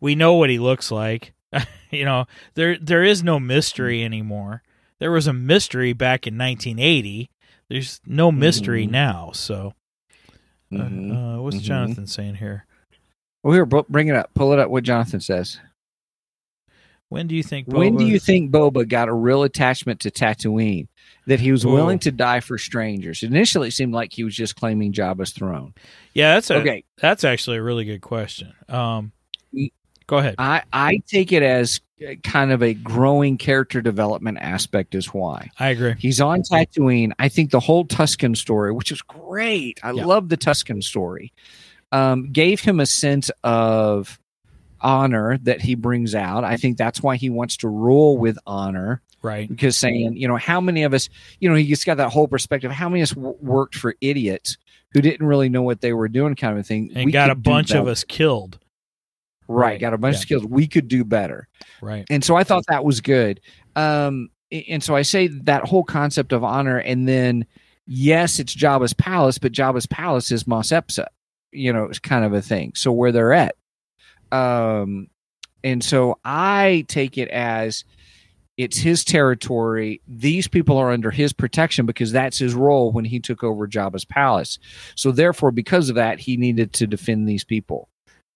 we 0.00 0.14
know 0.14 0.34
what 0.34 0.50
he 0.50 0.58
looks 0.58 0.90
like. 0.90 1.32
you 1.90 2.04
know, 2.04 2.26
there 2.54 2.76
there 2.78 3.02
is 3.02 3.22
no 3.22 3.40
mystery 3.40 4.04
anymore. 4.04 4.62
There 4.98 5.12
was 5.12 5.26
a 5.26 5.32
mystery 5.32 5.92
back 5.92 6.26
in 6.26 6.36
1980. 6.36 7.30
There's 7.68 8.00
no 8.06 8.30
mystery 8.30 8.86
Mhm. 8.86 8.90
now. 8.90 9.30
So, 9.32 9.72
uh, 10.72 10.76
Mhm. 10.76 11.38
uh, 11.38 11.42
what's 11.42 11.56
Mhm. 11.58 11.62
Jonathan 11.62 12.06
saying 12.06 12.36
here? 12.36 12.66
Well, 13.46 13.54
here, 13.54 13.64
bring 13.64 14.08
it 14.08 14.16
up. 14.16 14.34
Pull 14.34 14.52
it 14.54 14.58
up. 14.58 14.70
What 14.70 14.82
Jonathan 14.82 15.20
says. 15.20 15.60
When 17.10 17.28
do 17.28 17.36
you 17.36 17.44
think? 17.44 17.68
When 17.68 17.94
do 17.96 18.04
Boba- 18.04 18.08
you 18.08 18.18
think 18.18 18.50
Boba 18.50 18.88
got 18.88 19.08
a 19.08 19.12
real 19.12 19.44
attachment 19.44 20.00
to 20.00 20.10
Tatooine? 20.10 20.88
That 21.28 21.38
he 21.38 21.52
was 21.52 21.64
Ooh. 21.64 21.70
willing 21.70 22.00
to 22.00 22.10
die 22.10 22.40
for 22.40 22.58
strangers. 22.58 23.22
Initially, 23.22 23.68
it 23.68 23.72
seemed 23.72 23.94
like 23.94 24.12
he 24.12 24.24
was 24.24 24.34
just 24.34 24.56
claiming 24.56 24.92
Jabba's 24.92 25.30
throne. 25.30 25.74
Yeah, 26.12 26.34
that's 26.34 26.50
a, 26.50 26.56
Okay, 26.56 26.82
That's 27.00 27.22
actually 27.22 27.58
a 27.58 27.62
really 27.62 27.84
good 27.84 28.00
question. 28.00 28.52
Um, 28.68 29.12
go 30.08 30.18
ahead. 30.18 30.34
I 30.38 30.62
I 30.72 31.00
take 31.06 31.30
it 31.30 31.44
as 31.44 31.80
kind 32.24 32.50
of 32.50 32.64
a 32.64 32.74
growing 32.74 33.38
character 33.38 33.80
development 33.80 34.38
aspect. 34.40 34.96
Is 34.96 35.14
why 35.14 35.50
I 35.60 35.68
agree. 35.68 35.94
he's 36.00 36.20
on 36.20 36.42
Tatooine. 36.42 37.12
I 37.20 37.28
think 37.28 37.52
the 37.52 37.60
whole 37.60 37.84
Tusken 37.86 38.36
story, 38.36 38.72
which 38.72 38.90
is 38.90 39.00
great, 39.02 39.78
I 39.84 39.92
Yeah. 39.92 40.04
love 40.04 40.28
the 40.30 40.36
Tusken 40.36 40.82
story, 40.82 41.32
um, 41.92 42.32
gave 42.32 42.60
him 42.60 42.80
a 42.80 42.86
sense 42.86 43.30
of 43.44 44.18
honor 44.80 45.38
that 45.38 45.60
he 45.62 45.74
brings 45.74 46.14
out. 46.14 46.44
I 46.44 46.56
think 46.56 46.76
that's 46.76 47.02
why 47.02 47.16
he 47.16 47.30
wants 47.30 47.56
to 47.58 47.68
rule 47.68 48.16
with 48.18 48.38
honor. 48.46 49.02
Right. 49.22 49.48
because 49.48 49.76
saying, 49.76 50.16
you 50.16 50.28
know, 50.28 50.36
how 50.36 50.60
many 50.60 50.84
of 50.84 50.94
us, 50.94 51.08
you 51.40 51.48
know, 51.48 51.56
he 51.56 51.66
just 51.66 51.84
got 51.84 51.96
that 51.96 52.10
whole 52.10 52.28
perspective. 52.28 52.70
How 52.70 52.88
many 52.88 53.00
of 53.00 53.08
us 53.08 53.14
w- 53.14 53.36
worked 53.40 53.74
for 53.74 53.96
idiots 54.00 54.56
who 54.92 55.00
didn't 55.00 55.26
really 55.26 55.48
know 55.48 55.62
what 55.62 55.80
they 55.80 55.92
were 55.92 56.06
doing, 56.06 56.36
kind 56.36 56.52
of 56.52 56.60
a 56.60 56.62
thing. 56.62 56.92
And 56.94 57.06
We 57.06 57.12
got 57.12 57.30
a 57.30 57.34
bunch 57.34 57.72
of 57.72 57.88
us 57.88 58.04
killed. 58.04 58.60
right, 59.48 59.70
Right, 59.72 59.80
got 59.80 59.94
a 59.94 59.98
bunch 59.98 60.14
yeah. 60.14 60.18
of 60.18 60.22
skills. 60.22 60.44
We 60.44 60.68
could 60.68 60.86
do 60.86 61.02
better, 61.04 61.48
Right. 61.80 62.06
and 62.08 62.22
so 62.22 62.36
I 62.36 62.44
thought 62.44 62.64
that 62.68 62.84
was 62.84 63.00
good. 63.00 63.40
Um, 63.74 64.30
and 64.52 64.80
so 64.82 64.94
I 64.94 65.02
say 65.02 65.26
that 65.26 65.64
whole 65.64 65.82
concept 65.84 66.32
of 66.32 66.44
honor, 66.44 66.78
and 66.78 67.08
then 67.08 67.46
yes, 67.84 68.38
it's 68.38 68.54
Jabba's 68.54 68.92
palace, 68.92 69.38
but 69.38 69.50
Jabba's 69.50 69.86
palace 69.86 70.30
is 70.30 70.46
Mos 70.46 70.68
Espa, 70.68 71.06
you 71.52 71.72
know, 71.72 71.84
it's 71.84 71.98
kind 71.98 72.24
of 72.24 72.32
a 72.32 72.42
thing. 72.42 72.72
So 72.74 72.92
where 72.92 73.12
they're 73.12 73.32
at, 73.32 73.56
um, 74.32 75.08
and 75.64 75.82
so 75.82 76.18
I 76.24 76.84
take 76.88 77.18
it 77.18 77.28
as 77.28 77.84
it's 78.56 78.78
his 78.78 79.04
territory. 79.04 80.00
These 80.08 80.48
people 80.48 80.78
are 80.78 80.90
under 80.90 81.10
his 81.10 81.32
protection 81.32 81.84
because 81.84 82.12
that's 82.12 82.38
his 82.38 82.54
role 82.54 82.90
when 82.90 83.04
he 83.04 83.20
took 83.20 83.44
over 83.44 83.68
Jabba's 83.68 84.04
palace. 84.04 84.58
So 84.94 85.12
therefore, 85.12 85.50
because 85.50 85.88
of 85.88 85.96
that, 85.96 86.18
he 86.18 86.36
needed 86.36 86.72
to 86.74 86.86
defend 86.86 87.28
these 87.28 87.44
people. 87.44 87.88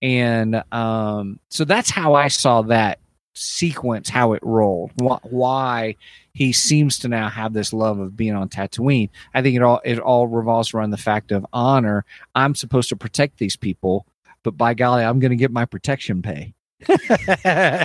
And 0.02 0.62
um, 0.72 1.40
so 1.50 1.64
that's 1.64 1.90
how 1.90 2.14
I 2.14 2.28
saw 2.28 2.62
that 2.62 2.98
sequence, 3.34 4.08
how 4.08 4.32
it 4.32 4.42
rolled, 4.42 4.92
wh- 5.00 5.24
why 5.24 5.96
he 6.32 6.52
seems 6.52 6.98
to 7.00 7.08
now 7.08 7.28
have 7.28 7.52
this 7.52 7.72
love 7.72 7.98
of 7.98 8.16
being 8.16 8.34
on 8.34 8.48
Tatooine. 8.48 9.10
I 9.34 9.42
think 9.42 9.56
it 9.56 9.62
all 9.62 9.80
it 9.84 9.98
all 9.98 10.26
revolves 10.26 10.74
around 10.74 10.90
the 10.90 10.96
fact 10.96 11.32
of 11.32 11.46
honor. 11.52 12.04
I'm 12.34 12.54
supposed 12.54 12.88
to 12.90 12.96
protect 12.96 13.38
these 13.38 13.56
people, 13.56 14.06
but 14.42 14.56
by 14.56 14.74
golly, 14.74 15.04
I'm 15.04 15.18
going 15.18 15.30
to 15.30 15.36
get 15.36 15.50
my 15.50 15.64
protection 15.64 16.22
pay. 16.22 16.54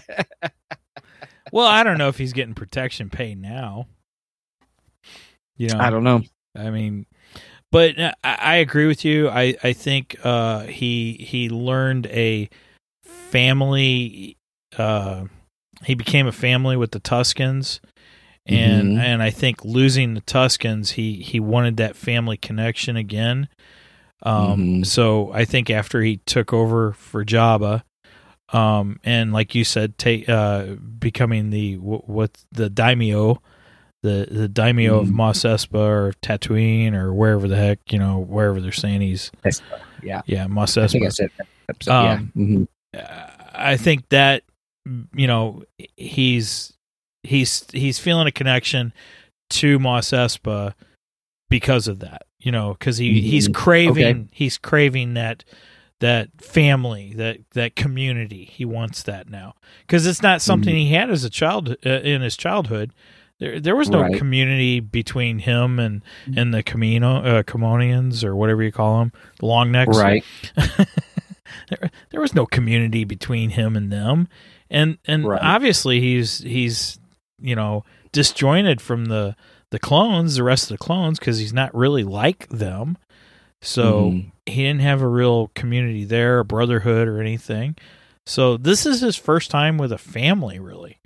Well, 1.51 1.67
I 1.67 1.83
don't 1.83 1.97
know 1.97 2.09
if 2.09 2.17
he's 2.17 2.33
getting 2.33 2.53
protection 2.53 3.09
pay 3.09 3.35
now. 3.35 3.87
You 5.57 5.69
know, 5.69 5.79
I 5.79 5.89
don't 5.89 6.03
know. 6.03 6.21
I 6.55 6.69
mean, 6.69 7.05
but 7.71 7.97
uh, 7.99 8.11
I, 8.23 8.35
I 8.39 8.55
agree 8.55 8.87
with 8.87 9.05
you. 9.05 9.29
I 9.29 9.55
I 9.63 9.73
think 9.73 10.17
uh, 10.23 10.61
he 10.63 11.13
he 11.13 11.49
learned 11.49 12.07
a 12.07 12.49
family. 13.03 14.37
Uh, 14.77 15.25
he 15.83 15.95
became 15.95 16.27
a 16.27 16.31
family 16.31 16.75
with 16.75 16.91
the 16.91 16.99
Tuskens, 16.99 17.79
and 18.45 18.97
Mhm. 18.97 18.99
and 18.99 19.23
I 19.23 19.29
think 19.31 19.63
losing 19.65 20.13
the 20.13 20.21
Tuskens, 20.21 20.91
he 20.91 21.15
he 21.21 21.39
wanted 21.39 21.77
that 21.77 21.95
family 21.95 22.37
connection 22.37 22.95
again. 22.95 23.47
Um, 24.23 24.81
Mhm. 24.81 24.85
so 24.85 25.31
I 25.33 25.45
think 25.45 25.69
after 25.69 26.01
he 26.01 26.17
took 26.25 26.53
over 26.53 26.93
for 26.93 27.23
Jabba, 27.25 27.83
um, 28.53 28.99
and 29.03 29.33
like 29.33 29.55
you 29.55 29.63
said, 29.63 29.97
take 29.97 30.29
uh, 30.29 30.75
becoming 30.99 31.49
the 31.49 31.77
what, 31.77 32.07
what 32.09 32.31
the 32.51 32.69
daimyo, 32.69 33.41
the 34.03 34.27
the 34.29 34.47
daimyo 34.47 34.99
of 34.99 35.07
Mhm. 35.09 35.13
Mos 35.13 35.39
Espa 35.43 35.75
or 35.79 36.13
Tatooine 36.21 36.93
or 36.93 37.13
wherever 37.13 37.47
the 37.47 37.57
heck 37.57 37.79
you 37.91 37.97
know 37.99 38.19
wherever 38.19 38.61
they're 38.61 38.71
saying 38.71 39.01
he's 39.01 39.31
Yeah. 40.03 40.21
yeah 40.27 40.45
Mos 40.47 40.77
I 40.77 40.85
think 40.87 41.03
I 41.05 41.07
Espa. 41.07 41.13
said 41.13 41.29
that 41.37 41.47
yeah. 41.87 42.11
Um, 42.13 42.31
Mhm. 42.35 42.67
Uh, 42.95 43.27
I 43.53 43.77
think 43.77 44.07
that 44.09 44.43
you 45.15 45.25
know 45.27 45.63
he's 45.97 46.71
he's 47.25 47.65
he's 47.73 47.99
feeling 47.99 48.27
a 48.27 48.31
connection 48.31 48.93
to 49.51 49.77
Mos 49.79 50.09
Espa 50.11 50.73
because 51.49 51.87
of 51.87 51.99
that. 51.99 52.23
You 52.39 52.51
know, 52.51 52.73
because 52.73 52.97
he 52.97 53.21
he's 53.21 53.47
Mhm. 53.49 53.53
craving 53.53 54.29
he's 54.31 54.57
craving 54.57 55.13
that 55.15 55.43
that 55.99 56.29
family 56.41 57.13
that 57.15 57.37
that 57.53 57.75
community. 57.75 58.45
He 58.45 58.65
wants 58.65 59.01
that 59.03 59.29
now 59.29 59.55
because 59.81 60.05
it's 60.05 60.21
not 60.21 60.41
something 60.41 60.75
he 60.75 60.93
had 60.93 61.09
as 61.09 61.23
a 61.23 61.29
child 61.29 61.75
uh, 61.85 61.89
in 61.89 62.21
his 62.21 62.35
childhood. 62.37 62.91
There, 63.39 63.59
there 63.59 63.75
was 63.75 63.89
no 63.89 64.01
Right. 64.03 64.15
community 64.17 64.79
between 64.79 65.39
him 65.39 65.79
and 65.79 66.01
and 66.35 66.53
the 66.53 66.61
Kamino 66.63 67.25
uh, 67.25 67.43
Camonians 67.43 68.23
or 68.23 68.35
whatever 68.35 68.61
you 68.63 68.71
call 68.71 68.99
them, 68.99 69.11
the 69.39 69.45
long 69.47 69.71
necks 69.71 69.97
Right. 69.97 70.23
there, 71.69 71.89
there 72.11 72.21
was 72.21 72.33
no 72.35 72.45
community 72.45 73.03
between 73.03 73.49
him 73.51 73.75
and 73.75 73.91
them 73.91 74.27
and 74.69 74.97
and 75.05 75.25
Right. 75.27 75.41
obviously 75.41 75.99
he's 75.99 76.39
he's 76.39 76.99
you 77.39 77.55
know 77.55 77.83
disjointed 78.11 78.81
from 78.81 79.05
the 79.05 79.35
the 79.71 79.79
clones 79.79 80.35
the 80.35 80.43
rest 80.43 80.63
of 80.71 80.77
the 80.77 80.83
clones 80.83 81.19
because 81.19 81.37
he's 81.39 81.53
not 81.53 81.73
really 81.75 82.03
like 82.03 82.47
them. 82.49 82.97
So 83.61 84.11
Mhm. 84.11 84.31
he 84.45 84.63
didn't 84.63 84.81
have 84.81 85.01
a 85.01 85.07
real 85.07 85.47
community 85.55 86.05
there 86.05 86.39
a 86.39 86.45
brotherhood 86.45 87.07
or 87.07 87.19
anything. 87.19 87.75
So 88.25 88.57
this 88.57 88.85
is 88.85 89.01
his 89.01 89.15
first 89.15 89.49
time 89.51 89.77
with 89.77 89.91
a 89.91 89.97
family 89.97 90.59
really. 90.59 90.97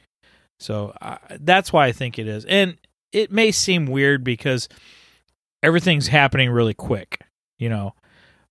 So 0.60 0.94
uh, 1.02 1.18
that's 1.40 1.72
why 1.72 1.88
i 1.88 1.92
think 1.94 2.20
it 2.20 2.28
is. 2.28 2.44
And 2.46 2.78
it 3.14 3.32
may 3.32 3.52
seem 3.52 3.86
weird 3.88 4.24
because 4.24 4.68
everything's 5.64 6.08
happening 6.08 6.50
really 6.52 6.74
quick 6.74 7.22
you 7.58 7.70
know? 7.70 7.94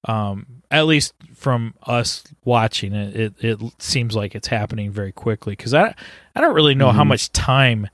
Um 0.05 0.58
at 0.71 0.87
least 0.87 1.15
from 1.35 1.75
us 1.85 2.25
watching 2.45 2.93
it 2.95 3.17
it, 3.17 3.35
it 3.45 3.59
seems 3.79 4.15
like 4.15 4.35
it's 4.35 4.49
happening 4.49 4.91
very 4.91 5.13
quickly. 5.13 5.53
Because 5.53 5.75
i 5.75 5.95
i 6.35 6.41
don't 6.41 6.55
really 6.55 6.75
know 6.75 6.91
how 6.93 7.05
Mhm. 7.05 7.09
much 7.09 7.33
time 7.33 7.89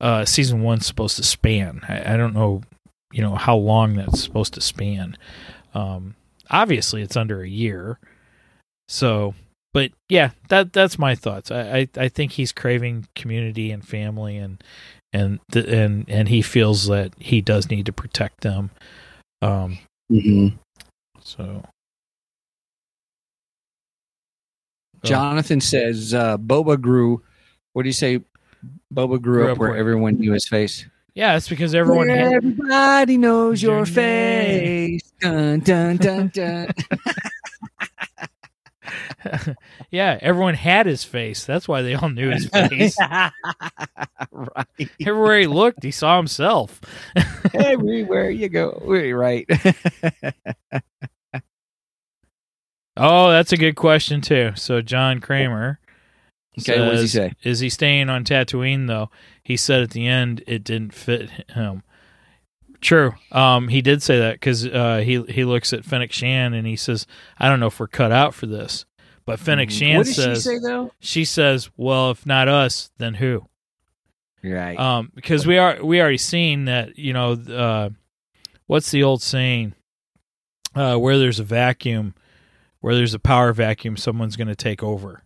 uh 0.00 0.24
season 0.24 0.62
one's 0.62 0.86
supposed 0.86 1.16
to 1.16 1.22
span. 1.22 1.80
I, 1.88 2.14
I 2.14 2.16
don't 2.16 2.34
know 2.34 2.62
you 3.12 3.22
know 3.22 3.34
how 3.34 3.56
long 3.56 3.96
that's 3.96 4.22
supposed 4.22 4.54
to 4.54 4.60
span. 4.60 5.16
Um 5.74 6.14
obviously 6.50 7.02
it's 7.02 7.16
under 7.16 7.42
a 7.42 7.48
year. 7.48 7.98
So 8.88 9.34
but 9.72 9.92
yeah 10.08 10.30
that 10.48 10.72
that's 10.72 10.98
my 10.98 11.14
thoughts. 11.14 11.50
I 11.50 11.60
i, 11.80 11.88
I 11.96 12.08
think 12.08 12.32
he's 12.32 12.50
craving 12.52 13.06
community 13.14 13.70
and 13.70 13.86
family 13.86 14.36
and 14.36 14.62
and 15.12 15.38
th- 15.52 15.66
and 15.66 16.08
and 16.08 16.28
he 16.28 16.40
feels 16.42 16.86
that 16.86 17.12
he 17.18 17.40
does 17.40 17.68
need 17.70 17.86
to 17.86 17.92
protect 17.92 18.40
them. 18.40 18.70
Um 19.42 19.78
Mhm. 20.10 20.54
so 21.20 21.62
Jonathan 25.04 25.60
says 25.60 26.14
uh, 26.14 26.38
Boba 26.38 26.80
grew. 26.80 27.22
What 27.72 27.82
do 27.82 27.88
you 27.88 27.92
say? 27.92 28.20
Boba 28.94 29.20
grew, 29.20 29.42
Grew 29.42 29.46
up, 29.46 29.52
up 29.52 29.58
where 29.58 29.70
where- 29.70 29.78
everyone 29.78 30.16
knew 30.18 30.32
his 30.32 30.46
face. 30.48 30.86
yeah 31.14 31.36
it's 31.36 31.48
because 31.48 31.74
everyone 31.74 32.08
Where 32.08 32.16
had, 32.18 32.32
everybody 32.34 33.16
knows 33.16 33.62
your 33.62 33.78
Your 33.78 33.86
face. 33.86 35.12
Dun 35.20 35.60
dun 35.60 35.96
dun 35.96 36.28
dun. 36.34 36.68
yeah 39.90 40.18
everyone 40.20 40.54
had 40.54 40.86
his 40.86 41.04
face 41.04 41.44
that's 41.44 41.68
why 41.68 41.82
they 41.82 41.94
all 41.94 42.08
knew 42.08 42.30
his 42.30 42.46
face 42.48 42.96
right. 44.32 44.66
everywhere 45.00 45.38
he 45.38 45.46
looked 45.46 45.82
he 45.84 45.90
saw 45.90 46.16
himself 46.16 46.80
Everywhere 47.54 48.30
you 48.30 48.48
go. 48.48 48.80
Right. 48.84 49.46
oh 53.00 53.30
that's 53.30 53.52
a 53.52 53.56
good 53.56 53.74
question 53.76 54.20
too 54.20 54.52
so 54.54 54.80
john 54.80 55.20
kramer 55.20 55.78
Okay, 56.58 56.80
what 56.80 56.90
does 56.90 57.02
he 57.02 57.08
say? 57.08 57.32
Is 57.42 57.60
he 57.60 57.70
staying 57.70 58.10
on 58.10 58.24
Tatooine 58.24 58.86
though? 58.86 59.08
He 59.42 59.56
said 59.56 59.82
at 59.82 59.90
the 59.90 60.06
end 60.06 60.42
it 60.46 60.64
didn't 60.64 60.92
fit 60.92 61.30
him. 61.50 61.84
True. 62.80 63.14
Um, 63.30 63.68
he 63.68 63.80
did 63.80 64.02
say 64.02 64.18
that 64.18 64.34
because 64.34 64.66
uh, 64.66 64.98
he 65.04 65.22
he 65.22 65.44
looks 65.44 65.72
at 65.72 65.84
Fennec 65.84 66.12
Shand 66.12 66.54
and 66.54 66.66
he 66.66 66.76
says, 66.76 67.06
"I 67.38 67.48
don't 67.48 67.60
know 67.60 67.68
if 67.68 67.78
we're 67.78 67.86
cut 67.86 68.10
out 68.12 68.34
for 68.34 68.46
this." 68.46 68.84
But 69.24 69.38
Fennec 69.38 69.70
Shand 69.70 69.90
Mm-hmm. 69.90 69.96
what 69.98 70.06
did 70.06 70.14
says, 70.14 70.42
she 70.42 70.48
say 70.48 70.58
though? 70.58 70.92
she 70.98 71.24
says, 71.24 71.70
"Well, 71.76 72.10
if 72.10 72.26
not 72.26 72.48
us, 72.48 72.90
then 72.98 73.14
who?" 73.14 73.46
Right. 74.42 74.78
Um, 74.78 75.12
because 75.14 75.46
we 75.46 75.56
are 75.56 75.82
we 75.82 76.00
already 76.00 76.18
seen 76.18 76.64
that 76.66 76.98
you 76.98 77.12
know 77.12 77.32
uh, 77.32 77.90
what's 78.66 78.90
the 78.90 79.04
old 79.04 79.22
saying? 79.22 79.74
Uh, 80.74 80.96
where 80.96 81.16
there's 81.16 81.40
a 81.40 81.44
vacuum, 81.44 82.14
where 82.80 82.94
there's 82.94 83.14
a 83.14 83.18
power 83.18 83.52
vacuum, 83.52 83.96
someone's 83.96 84.36
going 84.36 84.48
to 84.48 84.56
take 84.56 84.82
over 84.82 85.22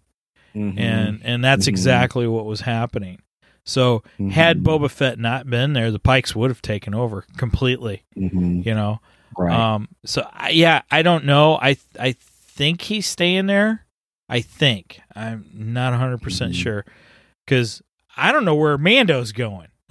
Mhm. 0.54 0.78
and 0.78 1.20
and 1.24 1.44
that's 1.44 1.64
Mhm. 1.66 1.68
exactly 1.68 2.26
what 2.28 2.44
was 2.46 2.60
happening. 2.62 3.18
So 3.64 4.02
had 4.30 4.58
Mhm. 4.58 4.62
Boba 4.62 4.90
Fett 4.90 5.18
not 5.18 5.48
been 5.48 5.72
there, 5.72 5.90
the 5.90 5.98
Pikes 5.98 6.36
would 6.36 6.50
have 6.50 6.60
taken 6.62 6.94
over 6.94 7.24
completely. 7.36 8.02
Mhm. 8.16 8.64
You 8.64 8.74
know, 8.74 9.00
Right. 9.38 9.52
um. 9.52 9.88
So 10.04 10.28
I, 10.32 10.50
yeah, 10.50 10.82
I 10.90 11.02
don't 11.02 11.24
know. 11.24 11.56
I 11.56 11.76
I 11.98 12.12
think 12.18 12.82
he's 12.82 13.06
staying 13.06 13.46
there. 13.46 13.86
I 14.28 14.40
think 14.40 15.00
I'm 15.14 15.44
not 15.54 15.92
100 15.92 16.22
percent 16.22 16.52
Mhm. 16.52 16.62
sure 16.62 16.84
because 17.46 17.82
I 18.16 18.30
don't 18.32 18.44
know 18.44 18.54
where 18.54 18.78
Mando's 18.78 19.32
going. 19.32 19.68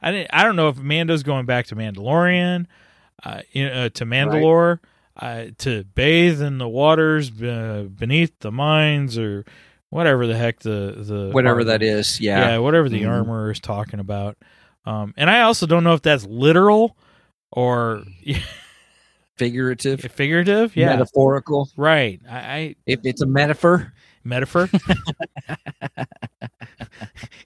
I 0.00 0.12
didn't, 0.12 0.30
I 0.32 0.44
don't 0.44 0.54
know 0.56 0.68
if 0.68 0.78
Mando's 0.78 1.22
going 1.24 1.44
back 1.44 1.66
to 1.66 1.76
Mandalorian, 1.76 2.66
uh, 3.24 3.40
you 3.52 3.66
know, 3.68 3.72
uh, 3.72 3.88
to 3.90 4.06
Mandalore, 4.06 4.78
uh, 5.18 5.46
to 5.58 5.84
bathe 5.84 6.40
in 6.42 6.58
the 6.58 6.68
waters 6.68 7.30
beneath 7.30 8.32
the 8.40 8.52
mines 8.52 9.18
or 9.18 9.44
whatever 9.90 10.26
the 10.26 10.36
heck 10.36 10.60
the 10.60 10.94
the 10.98 11.30
Whatever 11.32 11.64
that 11.64 11.82
armor- 11.82 11.98
is. 11.98 12.20
Yeah. 12.20 12.50
yeah, 12.50 12.58
whatever 12.58 12.88
the 12.88 13.02
Mhm. 13.02 13.10
armor 13.10 13.50
is 13.50 13.58
talking 13.60 14.00
about. 14.00 14.36
Um, 14.84 15.12
and 15.16 15.28
I 15.30 15.42
also 15.42 15.66
don't 15.66 15.82
know 15.84 15.94
if 15.94 16.02
that's 16.02 16.24
literal 16.26 16.96
or 17.50 18.04
Figurative. 19.36 20.00
figurative. 20.00 20.74
Yeah, 20.76 20.90
Metaphorical. 20.90 21.68
right. 21.76 22.20
I, 22.28 22.36
I 22.38 22.74
If 22.86 23.00
it's 23.04 23.20
a 23.22 23.26
metaphor. 23.26 23.92
metaphor. 24.24 24.68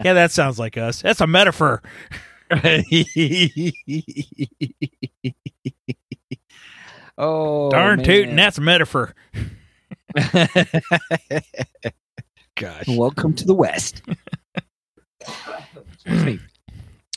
yeah, 0.03 0.15
that 0.15 0.31
sounds 0.31 0.59
like 0.59 0.77
us. 0.79 1.03
That's 1.03 1.21
a 1.21 1.27
metaphor. 1.27 1.83
Oh, 7.19 7.71
Darn 7.71 7.99
man. 7.99 8.05
tootin', 8.05 8.37
that's 8.37 8.59
a 8.59 8.61
metaphor. 8.61 9.15
Gosh. 12.57 12.87
Welcome 12.89 13.35
to 13.35 13.45
the 13.45 13.55
West. 13.55 14.03
Excuse 15.95 16.25
me. 16.25 16.39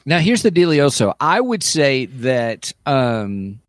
Now, 0.06 0.20
here's 0.20 0.44
the 0.44 0.52
dealioso. 0.52 1.14
I 1.20 1.42
would 1.42 1.64
say 1.64 2.06
that 2.06 2.72
um, 2.86 3.60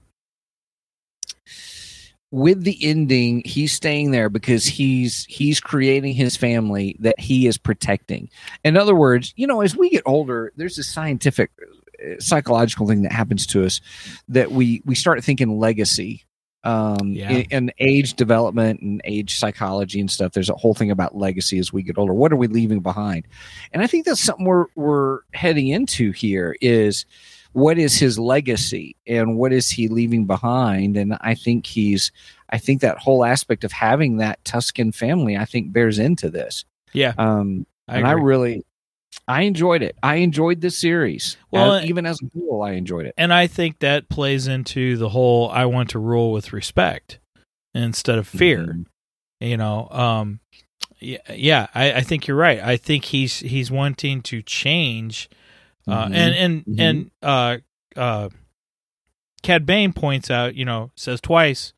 with 2.30 2.62
the 2.64 2.78
ending, 2.82 3.42
he's 3.44 3.72
staying 3.72 4.10
there 4.10 4.28
because 4.28 4.66
he's 4.66 5.24
he's 5.24 5.60
creating 5.60 6.12
his 6.12 6.36
family 6.36 6.96
that 7.00 7.18
he 7.18 7.46
is 7.46 7.56
protecting. 7.56 8.28
In 8.64 8.76
other 8.76 8.94
words, 8.94 9.32
you 9.36 9.46
know, 9.46 9.62
as 9.62 9.74
we 9.74 9.88
get 9.88 10.02
older, 10.04 10.52
there's 10.56 10.78
a 10.78 10.84
scientific, 10.84 11.50
psychological 12.18 12.86
thing 12.86 13.02
that 13.02 13.12
happens 13.12 13.46
to 13.48 13.64
us 13.64 13.80
that 14.28 14.50
we 14.52 14.82
we 14.84 14.94
start 14.94 15.22
thinking 15.24 15.58
legacy. 15.58 16.22
Um, 16.64 17.12
Yeah. 17.12 17.30
in, 17.30 17.46
in 17.50 17.72
age 17.78 18.14
development 18.14 18.80
and 18.80 19.00
age 19.04 19.36
psychology 19.38 20.00
and 20.00 20.10
stuff, 20.10 20.32
there's 20.32 20.50
a 20.50 20.54
whole 20.54 20.74
thing 20.74 20.90
about 20.90 21.16
legacy 21.16 21.58
as 21.60 21.72
we 21.72 21.84
get 21.84 21.96
older. 21.96 22.12
What 22.12 22.32
are 22.32 22.36
we 22.36 22.48
leaving 22.48 22.80
behind? 22.80 23.28
And 23.72 23.82
I 23.84 23.86
think 23.86 24.04
that's 24.04 24.20
something 24.20 24.44
we're 24.44 24.66
we're 24.74 25.20
heading 25.32 25.68
into 25.68 26.10
here 26.10 26.56
is 26.60 27.06
what 27.52 27.78
is 27.78 27.96
his 27.98 28.18
legacy 28.18 28.96
and 29.06 29.38
what 29.38 29.52
is 29.52 29.70
he 29.70 29.86
leaving 29.88 30.26
behind? 30.26 30.96
And 30.96 31.16
I 31.20 31.34
think 31.36 31.66
he's 31.66 32.10
I 32.50 32.58
think 32.58 32.80
that 32.80 32.98
whole 32.98 33.24
aspect 33.24 33.62
of 33.64 33.70
having 33.72 34.16
that 34.16 34.42
Tusken 34.44 34.92
family, 34.94 35.36
I 35.36 35.44
think 35.44 35.72
bears 35.72 35.98
into 36.00 36.30
this. 36.30 36.64
Yeah, 36.92 37.12
Um 37.16 37.64
I 37.86 37.98
and 37.98 38.06
I 38.08 38.12
really 38.12 38.64
I 39.28 39.42
enjoyed 39.42 39.82
it. 39.82 39.96
I 40.02 40.16
enjoyed 40.16 40.60
this 40.60 40.78
series. 40.78 41.36
Well, 41.50 41.74
As- 41.74 41.86
even 41.86 42.06
as 42.06 42.20
a 42.22 42.26
rule, 42.34 42.62
I 42.62 42.72
enjoyed 42.72 43.06
it. 43.06 43.14
and 43.16 43.32
I 43.32 43.46
think 43.48 43.80
that 43.80 44.08
plays 44.08 44.46
into 44.46 44.96
the 44.96 45.08
whole 45.08 45.48
I 45.50 45.64
want 45.66 45.90
to 45.90 45.98
rule 45.98 46.30
with 46.32 46.52
respect 46.52 47.18
instead 47.74 48.18
of 48.18 48.28
fear. 48.28 48.64
Mhm. 48.66 48.86
You 49.40 49.56
know, 49.56 49.88
um, 49.90 50.40
yeah, 51.00 51.18
yeah 51.34 51.66
I, 51.74 51.92
I 51.94 52.00
think 52.02 52.26
you're 52.26 52.36
right. 52.36 52.60
I 52.60 52.76
think 52.76 53.06
he's 53.06 53.40
he's 53.40 53.70
wanting 53.70 54.22
to 54.22 54.42
change, 54.42 55.28
uh, 55.86 56.06
Mhm. 56.06 56.14
and 56.14 56.34
and 56.34 56.64
Mhm. 56.64 56.80
and 56.80 57.10
uh, 57.22 57.56
uh, 58.00 58.28
Cad 59.42 59.66
Bane 59.66 59.92
points 59.92 60.30
out, 60.30 60.54
you 60.54 60.64
know, 60.64 60.90
says 60.96 61.20
twice, 61.20 61.72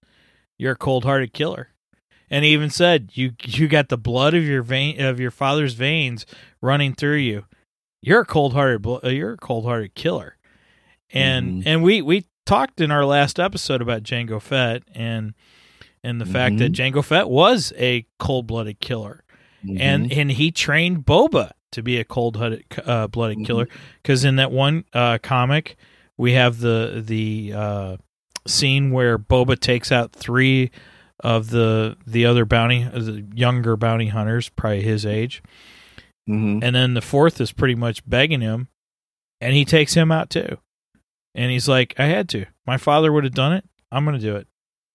"You're 0.58 0.72
a 0.72 0.76
cold-hearted 0.76 1.32
killer," 1.32 1.70
and 2.30 2.44
he 2.44 2.52
even 2.52 2.70
said, 2.70 3.10
"You 3.14 3.32
you 3.44 3.68
got 3.68 3.88
the 3.88 3.98
blood 3.98 4.34
of 4.34 4.44
your 4.44 4.62
vein 4.62 5.00
of 5.00 5.18
your 5.20 5.30
father's 5.30 5.74
veins 5.74 6.26
running 6.60 6.94
through 6.94 7.16
you. 7.16 7.44
You're 8.02 8.20
a 8.20 8.24
cold-hearted 8.26 8.86
uh, 8.86 9.08
you're 9.08 9.32
a 9.32 9.36
cold-hearted 9.36 9.94
killer," 9.94 10.36
and 11.12 11.62
Mhm. 11.62 11.66
and 11.66 11.82
we 11.82 12.02
we 12.02 12.24
talked 12.46 12.80
in 12.80 12.90
our 12.90 13.04
last 13.04 13.38
episode 13.38 13.82
about 13.82 14.02
Jango 14.02 14.40
Fett 14.40 14.82
and 14.94 15.34
and 16.04 16.20
the 16.20 16.26
fact 16.26 16.58
that 16.58 16.72
Jango 16.72 17.04
Fett 17.04 17.28
was 17.28 17.72
a 17.76 18.06
cold-blooded 18.18 18.80
killer. 18.80 19.24
And 19.78 20.12
and 20.12 20.30
he 20.30 20.52
trained 20.52 21.04
Boba 21.04 21.50
to 21.72 21.82
be 21.82 21.98
a 21.98 22.04
cold-blooded 22.04 22.64
uh, 22.86 23.08
blooded 23.08 23.44
killer 23.44 23.68
because 24.02 24.24
in 24.24 24.36
that 24.36 24.52
one 24.52 24.84
uh, 24.94 25.18
comic 25.22 25.76
we 26.16 26.32
have 26.34 26.60
the 26.60 27.02
the 27.04 27.52
uh, 27.54 27.96
scene 28.46 28.90
where 28.92 29.18
Boba 29.18 29.58
takes 29.58 29.90
out 29.90 30.12
three 30.12 30.70
of 31.20 31.50
the 31.50 31.96
the 32.06 32.24
other 32.26 32.44
bounty 32.44 32.84
uh, 32.84 32.90
the 32.98 33.26
younger 33.34 33.76
bounty 33.76 34.06
hunters 34.08 34.48
probably 34.50 34.82
his 34.82 35.04
age 35.06 35.42
Mhm. 36.28 36.62
and 36.62 36.76
then 36.76 36.94
the 36.94 37.00
fourth 37.00 37.40
is 37.40 37.52
pretty 37.52 37.74
much 37.74 38.08
begging 38.08 38.40
him 38.42 38.68
and 39.40 39.54
he 39.54 39.64
takes 39.64 39.94
him 39.94 40.12
out 40.12 40.30
too 40.30 40.58
and 41.34 41.50
he's 41.50 41.68
like 41.68 41.94
I 41.98 42.04
had 42.04 42.28
to 42.30 42.44
my 42.66 42.76
father 42.76 43.12
would 43.12 43.24
have 43.24 43.34
done 43.34 43.52
it 43.54 43.64
I'm 43.90 44.04
gonna 44.04 44.18
do 44.18 44.36
it 44.36 44.46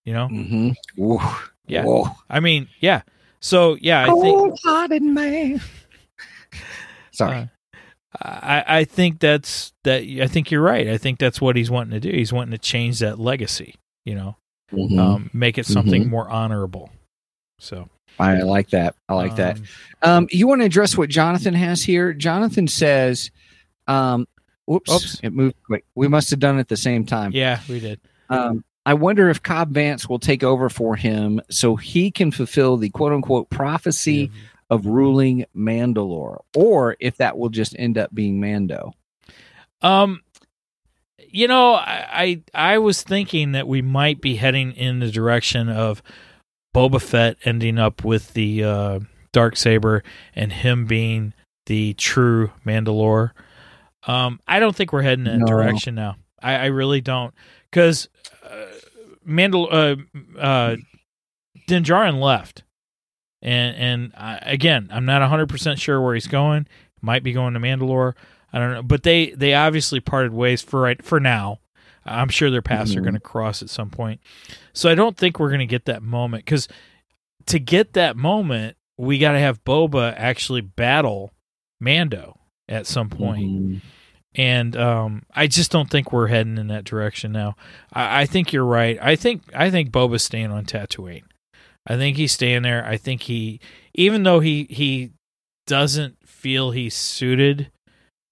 you 0.06 0.14
know 0.14 0.28
Mm-hmm. 0.30 0.70
Woo. 0.98 1.20
Yeah. 1.68 1.84
Whoa. 1.86 2.08
I 2.30 2.40
mean 2.40 2.68
yeah 2.80 3.02
so 3.40 3.76
yeah 3.82 4.04
I 4.04 4.06
think 4.06 4.22
Cold-hearted 4.38 5.02
man. 5.04 5.62
Sorry. 7.12 7.38
Uh, 7.38 7.48
I, 8.24 8.64
I 8.80 8.84
think 8.86 9.20
that's 9.20 9.74
that. 9.84 10.04
I 10.04 10.28
think 10.28 10.52
you're 10.52 10.62
right. 10.62 10.88
I 10.88 10.98
think 10.98 11.20
that's 11.20 11.42
what 11.42 11.56
he's 11.56 11.70
wanting 11.72 12.00
to 12.00 12.12
do. 12.12 12.16
He's 12.16 12.32
wanting 12.34 12.52
to 12.52 12.58
change 12.58 13.00
that 13.00 13.20
legacy. 13.20 13.76
You 14.06 14.16
know, 14.16 14.38
Mhm. 14.74 15.00
um, 15.00 15.30
make 15.34 15.58
it 15.58 15.66
something 15.66 16.06
Mhm. 16.06 16.10
more 16.10 16.30
honorable. 16.30 16.90
So 17.60 17.90
I 18.20 18.42
like 18.42 18.70
that. 18.72 18.96
I 19.08 19.14
like 19.14 19.36
that. 19.38 19.58
um, 19.58 19.64
Um, 20.24 20.28
you 20.32 20.48
want 20.48 20.62
to 20.62 20.66
address 20.66 20.98
what 20.98 21.10
Jonathan 21.10 21.54
has 21.54 21.84
here? 21.84 22.14
Jonathan 22.14 22.68
says, 22.68 23.32
um, 23.88 24.28
whoops, 24.66 24.92
Oops. 24.92 25.20
it 25.24 25.32
moved 25.34 25.56
quick. 25.66 25.86
We 25.96 26.08
must 26.08 26.30
have 26.32 26.40
done 26.40 26.58
it 26.58 26.62
at 26.62 26.68
the 26.68 26.78
same 26.78 27.06
time. 27.06 27.32
Yeah, 27.34 27.60
we 27.70 27.80
did. 27.80 28.00
Um, 28.30 28.64
I 28.86 28.96
wonder 28.96 29.30
if 29.30 29.42
Cobb 29.42 29.74
Vanth 29.74 30.10
will 30.10 30.20
take 30.20 30.44
over 30.44 30.70
for 30.70 30.96
him 30.96 31.40
so 31.50 31.76
he 31.78 32.12
can 32.12 32.32
fulfill 32.32 32.76
the 32.78 32.90
quote 32.90 33.14
unquote 33.14 33.50
prophecy 33.50 34.30
of 34.70 34.86
ruling 34.86 35.46
Mandalore, 35.56 36.42
or 36.56 36.98
if 37.00 37.18
that 37.18 37.38
will 37.38 37.50
just 37.50 37.76
end 37.80 37.98
up 37.98 38.14
being 38.14 38.40
Mando. 38.42 38.94
Um, 39.82 40.22
you 41.34 41.48
know, 41.48 41.74
I, 41.74 42.42
I 42.54 42.74
I 42.74 42.78
was 42.78 43.02
thinking 43.02 43.52
that 43.54 43.68
we 43.68 43.82
might 43.82 44.22
be 44.22 44.36
heading 44.36 44.72
in 44.72 45.00
the 45.00 45.12
direction 45.12 45.68
of 45.68 46.02
Boba 46.76 47.02
Fett 47.02 47.38
ending 47.44 47.78
up 47.80 48.04
with 48.06 48.34
the 48.34 48.64
uh, 48.64 49.00
dark 49.32 49.58
saber 49.58 50.04
and 50.36 50.54
him 50.54 50.86
being 50.86 51.34
the 51.66 51.94
true 51.96 52.52
Mandalore. 52.66 53.32
Um, 54.06 54.40
I 54.48 54.60
don't 54.60 54.76
think 54.76 54.94
we're 54.94 55.02
heading 55.02 55.26
in 55.26 55.40
that 55.40 55.46
No. 55.46 55.46
direction 55.48 55.96
now. 55.96 56.18
I, 56.42 56.56
I 56.56 56.66
really 56.68 57.02
don't, 57.02 57.34
because 57.72 58.10
uh, 58.44 58.66
Mandal 59.28 59.68
uh, 59.72 60.40
uh, 60.40 60.76
Din 61.68 61.84
Djarin 61.84 62.20
left, 62.20 62.64
and 63.42 63.76
and 63.76 64.14
I, 64.18 64.38
again, 64.42 64.90
I'm 64.92 65.06
not 65.06 65.22
100 65.22 65.48
percent 65.50 65.80
sure 65.80 66.00
where 66.02 66.14
he's 66.14 66.28
going. 66.28 66.68
Might 67.02 67.24
be 67.24 67.32
going 67.34 67.54
to 67.54 67.60
Mandalore. 67.60 68.14
I 68.54 68.60
don't 68.60 68.72
know, 68.74 68.84
but 68.84 69.04
they 69.04 69.32
they 69.32 69.54
obviously 69.56 70.00
parted 70.00 70.32
ways 70.34 70.62
for 70.62 70.80
right 70.82 71.04
for 71.04 71.20
now. 71.20 71.60
I'm 72.06 72.30
sure 72.30 72.52
their 72.52 72.62
paths 72.62 72.96
are 72.96 73.00
Mhm. 73.00 73.04
going 73.04 73.14
to 73.16 73.20
cross 73.20 73.62
at 73.64 73.70
some 73.70 73.90
point. 73.90 74.20
So 74.74 74.90
I 74.90 74.96
don't 74.96 75.18
think 75.18 75.40
we're 75.40 75.50
going 75.50 75.60
to 75.60 75.66
get 75.66 75.86
that 75.86 76.04
moment 76.04 76.46
because 76.46 76.68
to 77.48 77.60
get 77.60 77.94
that 77.94 78.16
moment, 78.18 78.76
we 78.98 79.18
got 79.18 79.32
to 79.34 79.40
have 79.40 79.64
Boba 79.64 80.14
actually 80.18 80.62
battle 80.62 81.32
Mando 81.80 82.40
at 82.70 82.86
some 82.88 83.10
point. 83.10 83.46
Mhm. 83.50 83.82
And 84.36 84.76
um, 84.76 85.24
I 85.34 85.48
just 85.48 85.72
don't 85.72 85.90
think 85.90 86.12
we're 86.12 86.28
heading 86.28 86.58
in 86.58 86.68
that 86.68 86.84
direction 86.86 87.32
now. 87.32 87.56
I, 87.94 88.22
I 88.22 88.26
think 88.26 88.52
you're 88.52 88.66
right. 88.66 88.98
I 89.02 89.16
think 89.16 89.44
I 89.56 89.70
think 89.70 89.92
Boba's 89.92 90.24
staying 90.24 90.52
on 90.52 90.66
Tatooine. 90.66 91.24
I 91.86 91.98
think 91.98 92.18
he's 92.18 92.32
staying 92.32 92.64
there. 92.64 92.84
I 92.86 92.98
think 92.98 93.24
he, 93.24 93.60
even 93.94 94.24
though 94.24 94.40
he 94.40 94.66
he 94.70 95.12
doesn't 95.68 96.18
feel 96.28 96.72
he's 96.72 96.96
suited, 96.96 97.70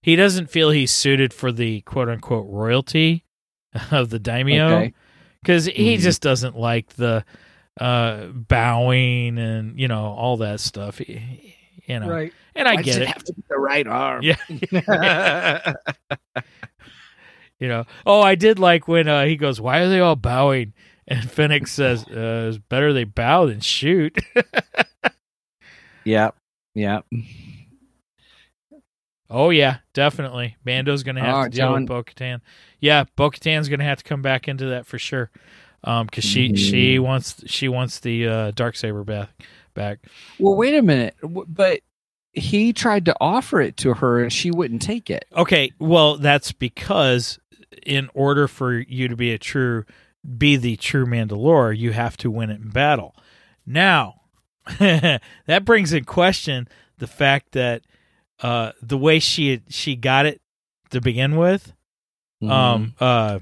he 0.02 0.16
doesn't 0.16 0.50
feel 0.50 0.70
he's 0.72 0.92
suited 0.92 1.34
for 1.34 1.52
the 1.52 1.82
quote 1.82 2.10
unquote 2.10 2.48
royalty 2.50 3.24
of 3.92 4.10
the 4.10 4.20
daimyo 4.20 4.68
Okay. 4.68 4.94
because 5.42 5.66
he 5.66 5.96
Mhm. 5.98 6.00
just 6.02 6.22
doesn't 6.22 6.58
like 6.58 6.88
the 6.96 7.24
uh 7.80 8.26
bowing 8.28 9.38
and 9.38 9.80
you 9.80 9.88
know 9.88 10.06
all 10.06 10.38
that 10.38 10.60
stuff 10.60 10.98
He- 10.98 11.56
you 11.86 12.00
know 12.00 12.10
Right. 12.10 12.34
and 12.56 12.68
i 12.68 12.76
Why 12.76 12.82
get 12.82 12.98
it 12.98 13.02
it 13.04 13.08
have 13.08 13.24
to 13.24 13.34
be 13.34 13.44
the 13.50 13.58
right 13.58 13.88
arm? 13.88 14.22
yeah 14.24 14.36
you 17.60 17.68
know 17.68 17.86
oh 18.06 18.22
i 18.22 18.36
did 18.36 18.60
like 18.60 18.88
when 18.88 19.08
uh 19.08 19.26
he 19.26 19.36
goes 19.38 19.62
why 19.62 19.80
are 19.80 19.90
they 19.90 20.00
all 20.00 20.16
bowing 20.16 20.74
and 21.08 21.30
Fennec 21.32 21.68
says 21.68 22.04
uh 22.08 22.48
it's 22.50 22.58
better 22.58 22.92
they 22.94 23.04
bow 23.06 23.46
than 23.46 23.60
shoot 23.62 24.18
yeah. 26.04 26.32
Yeah. 26.74 27.02
Oh 29.32 29.50
yeah 29.50 29.78
definitely 29.94 30.58
mando's 30.66 31.04
gonna 31.04 31.22
have 31.22 31.36
Oh, 31.36 31.44
to 31.46 31.50
deal 31.50 31.58
John- 31.68 31.82
with 31.82 31.88
bo-katan 31.88 32.42
yeah 32.80 33.06
bo-katan's 33.16 33.70
gonna 33.70 33.84
have 33.86 34.00
to 34.00 34.04
come 34.04 34.22
back 34.22 34.48
into 34.48 34.66
that 34.68 34.86
for 34.86 35.00
sure 35.00 35.30
Um, 35.84 36.06
because 36.06 36.24
she 36.26 36.56
she 36.56 36.98
Mhm. 36.98 37.04
wants 37.04 37.44
she 37.48 37.68
wants 37.68 38.00
the 38.02 38.28
uh, 38.28 38.52
dark 38.52 38.76
saber 38.76 39.04
back 39.04 39.30
back. 39.74 40.00
Well, 40.38 40.56
wait 40.56 40.76
a 40.76 40.82
minute, 40.84 41.16
but 41.24 41.80
he 42.34 42.72
tried 42.72 43.06
to 43.06 43.16
offer 43.20 43.60
it 43.62 43.78
to 43.78 43.96
her 43.96 44.22
and 44.22 44.32
she 44.32 44.52
wouldn't 44.52 44.82
take 44.84 45.10
it. 45.10 45.26
Okay, 45.36 45.72
well 45.80 46.18
that's 46.18 46.52
because 46.52 47.40
in 47.84 48.10
order 48.14 48.48
for 48.48 48.78
you 48.78 49.08
to 49.08 49.16
be 49.16 49.32
a 49.32 49.40
true 49.40 49.86
be 50.38 50.56
the 50.56 50.76
true 50.76 51.06
Mandalore, 51.08 51.76
you 51.76 51.94
have 51.94 52.16
to 52.18 52.30
win 52.30 52.52
it 52.52 52.62
in 52.62 52.70
battle. 52.70 53.16
Now, 53.66 54.22
that 54.80 55.66
brings 55.66 55.94
in 55.94 56.04
question 56.06 56.68
the 57.00 57.08
fact 57.08 57.54
that 57.54 57.82
uh, 58.42 58.72
the 58.82 58.98
way 58.98 59.20
she 59.20 59.62
she 59.70 59.96
got 59.96 60.26
it 60.26 60.42
to 60.90 61.02
begin 61.02 61.36
with. 61.38 61.74
Mm-hmm. 62.44 62.52
Um, 62.52 62.94
uh, 63.00 63.40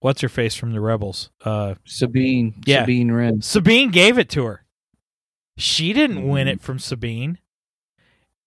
what's 0.00 0.20
her 0.20 0.28
face 0.28 0.54
from 0.54 0.72
the 0.72 0.80
Rebels? 0.80 1.30
Uh, 1.44 1.74
Sabine, 1.84 2.54
Yeah. 2.64 2.82
Sabine 2.82 3.10
Wren. 3.12 3.42
Sabine 3.42 3.90
gave 3.90 4.18
it 4.18 4.28
to 4.30 4.44
her. 4.44 4.64
She 5.56 5.92
didn't 5.92 6.28
win 6.28 6.46
Mhm. 6.46 6.52
it 6.52 6.60
from 6.60 6.78
Sabine. 6.78 7.38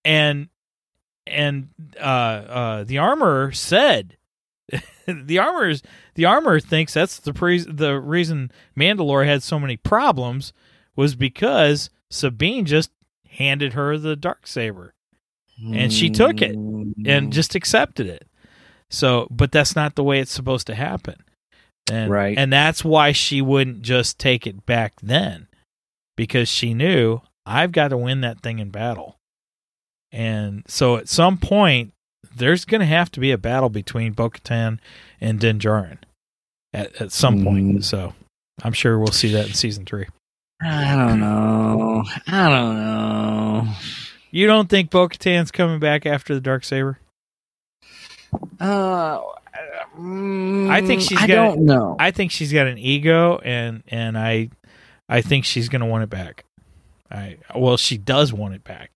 And 0.06 0.48
and 1.28 1.70
uh 2.00 2.04
uh 2.04 2.84
the 2.86 2.98
armorer 2.98 3.52
said 3.52 4.18
the 5.08 5.38
armor's 5.38 5.84
the 6.16 6.26
armorer 6.26 6.60
thinks 6.60 6.94
that's 6.94 7.20
the 7.20 7.34
pre- 7.34 7.60
the 7.60 8.00
reason 8.00 8.52
Mandalore 8.78 9.26
had 9.26 9.44
so 9.44 9.60
many 9.60 9.78
problems 9.78 10.54
was 10.96 11.16
because 11.16 11.90
Sabine 12.10 12.66
just 12.66 12.90
handed 13.28 13.74
her 13.74 13.98
the 13.98 14.16
dark 14.16 14.48
saber 14.48 14.94
And 15.62 15.92
she 15.92 16.10
took 16.10 16.42
it 16.42 16.56
and 16.56 17.34
just 17.34 17.56
accepted 17.56 18.08
it. 18.08 18.26
So, 18.90 19.28
but 19.30 19.52
that's 19.52 19.76
not 19.76 19.96
the 19.96 20.04
way 20.04 20.20
it's 20.20 20.32
supposed 20.32 20.68
to 20.68 20.76
happen. 20.76 21.16
And, 21.92 22.10
Right. 22.12 22.38
And 22.38 22.52
that's 22.52 22.84
why 22.84 23.12
she 23.12 23.42
wouldn't 23.42 23.82
just 23.82 24.20
take 24.20 24.48
it 24.48 24.66
back 24.66 24.94
then 25.02 25.48
because 26.16 26.48
she 26.50 26.74
knew 26.74 27.22
I've 27.46 27.72
got 27.72 27.90
to 27.90 27.98
win 27.98 28.22
that 28.22 28.42
thing 28.42 28.60
in 28.60 28.70
battle. 28.70 29.18
And 30.12 30.64
so 30.68 30.98
at 30.98 31.08
some 31.10 31.38
point, 31.38 31.94
there's 32.36 32.66
going 32.66 32.82
to 32.82 32.88
have 32.88 33.12
to 33.12 33.20
be 33.20 33.32
a 33.32 33.38
battle 33.38 33.70
between 33.70 34.14
Bo 34.14 34.30
Katan 34.30 34.80
and 35.20 35.40
Din 35.40 35.60
Djarin 35.60 35.98
at, 36.74 36.96
at 37.02 37.12
some 37.12 37.44
point. 37.44 37.78
Mhm. 37.80 37.84
So 37.84 38.14
I'm 38.64 38.74
sure 38.74 38.98
we'll 38.98 39.08
see 39.08 39.32
that 39.34 39.48
in 39.48 39.54
season 39.54 39.86
three. 39.86 40.06
I 40.62 40.96
don't 40.96 41.20
know. 41.20 42.04
I 42.28 42.50
don't 42.50 42.76
know. 42.76 43.74
You 44.32 44.48
don't 44.48 44.70
think 44.70 44.90
Bo 44.92 45.08
Katan's 45.08 45.52
coming 45.52 45.80
back 45.80 46.06
after 46.06 46.34
the 46.34 46.42
Dark 46.42 46.64
Saber? 46.64 47.00
Uh, 48.60 49.20
mm, 49.98 50.70
I 50.70 50.86
think 50.86 51.02
she's 51.02 51.20
I 51.22 51.26
don't 51.28 51.62
know. 51.66 51.96
I 52.00 52.12
think 52.12 52.32
she's 52.32 52.54
got 52.54 52.68
an 52.68 52.78
ego, 52.78 53.40
and 53.44 53.82
and 53.88 54.18
I, 54.18 54.50
I 55.08 55.22
think 55.22 55.46
she's 55.46 55.68
gonna 55.70 55.88
want 55.88 56.04
it 56.04 56.10
back. 56.10 56.46
I 57.12 57.38
well, 57.56 57.78
she 57.78 57.98
does 57.98 58.32
want 58.32 58.54
it 58.54 58.64
back. 58.64 58.92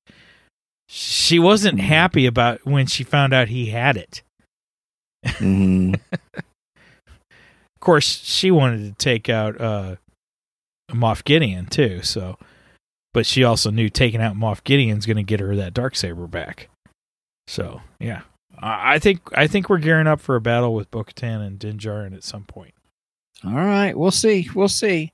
She 0.88 1.40
wasn't 1.40 1.80
Hmm. 1.80 1.86
happy 1.88 2.26
about 2.28 2.64
when 2.66 2.86
she 2.86 3.04
found 3.04 3.34
out 3.34 3.48
he 3.48 3.68
had 3.68 3.98
it. 3.98 4.22
Mhm. 5.26 6.00
Of 7.76 7.86
course, 7.86 8.22
she 8.24 8.50
wanted 8.50 8.78
to 8.86 8.92
take 9.04 9.28
out 9.28 9.60
uh, 9.60 9.96
Moff 10.92 11.26
Gideon 11.26 11.66
too. 11.66 12.02
So, 12.02 12.38
but 13.14 13.26
she 13.26 13.44
also 13.44 13.70
knew 13.70 13.90
taking 13.90 14.22
out 14.22 14.36
Moff 14.36 14.64
Gideon's 14.64 15.06
going 15.06 15.18
to 15.18 15.24
get 15.24 15.40
her 15.40 15.56
that 15.56 15.74
dark 15.74 15.96
saber 15.96 16.28
back. 16.28 16.70
So, 17.48 17.82
yeah, 18.00 18.22
I 18.60 19.00
think 19.00 19.22
I 19.36 19.48
think 19.48 19.70
we're 19.70 19.78
gearing 19.78 20.08
up 20.08 20.20
for 20.20 20.36
a 20.36 20.42
battle 20.42 20.74
with 20.74 20.90
Bo-Katan 20.92 21.46
and 21.46 21.60
Din 21.60 21.78
Djarin 21.78 22.16
at 22.16 22.24
some 22.24 22.44
point. 22.44 22.74
All 23.46 23.54
right, 23.54 23.98
we'll 23.98 24.12
see. 24.12 24.50
We'll 24.56 24.70
see. 24.70 25.12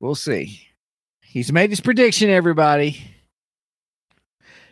We'll 0.00 0.16
see. 0.16 0.68
He's 1.22 1.52
made 1.52 1.70
his 1.70 1.80
prediction, 1.80 2.28
everybody. 2.28 3.00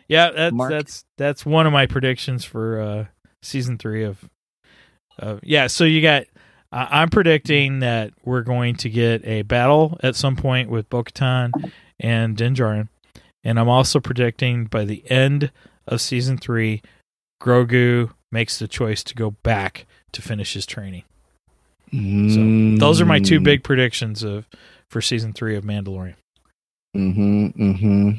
Yeah, 0.07 0.31
that's 0.31 0.53
Mark? 0.53 0.71
that's 0.71 1.05
that's 1.17 1.45
one 1.45 1.65
of 1.65 1.73
my 1.73 1.85
predictions 1.87 2.43
for 2.45 2.81
uh 2.81 3.05
season 3.41 3.77
three 3.77 4.03
of. 4.03 4.29
Uh, 5.17 5.37
yeah, 5.41 5.67
so 5.67 5.83
you 5.83 6.01
got. 6.01 6.25
Uh, 6.71 6.87
I'm 6.89 7.09
predicting 7.09 7.79
that 7.79 8.11
we're 8.25 8.41
going 8.41 8.75
to 8.77 8.89
get 8.89 9.25
a 9.25 9.43
battle 9.43 9.97
at 10.03 10.15
some 10.15 10.35
point 10.35 10.69
with 10.69 10.89
Bo-Katan 10.89 11.51
and 11.99 12.35
Din 12.35 12.55
Djarin, 12.55 12.89
and 13.43 13.59
I'm 13.59 13.69
also 13.69 13.99
predicting 13.99 14.65
by 14.65 14.85
the 14.85 15.03
end 15.09 15.51
of 15.87 16.01
season 16.01 16.37
three, 16.37 16.81
Grogu 17.41 18.11
makes 18.31 18.59
the 18.59 18.67
choice 18.67 19.03
to 19.03 19.15
go 19.15 19.31
back 19.31 19.85
to 20.11 20.21
finish 20.21 20.53
his 20.53 20.65
training. 20.65 21.03
So 21.91 22.77
those 22.79 22.99
are 22.99 23.05
my 23.05 23.19
two 23.19 23.39
big 23.39 23.63
predictions 23.63 24.21
of 24.23 24.49
for 24.89 24.99
season 24.99 25.31
three 25.31 25.55
of 25.55 25.63
Mandalorian. 25.63 26.15
Mm-hmm. 26.95 27.45
Mm-hmm. 27.47 28.11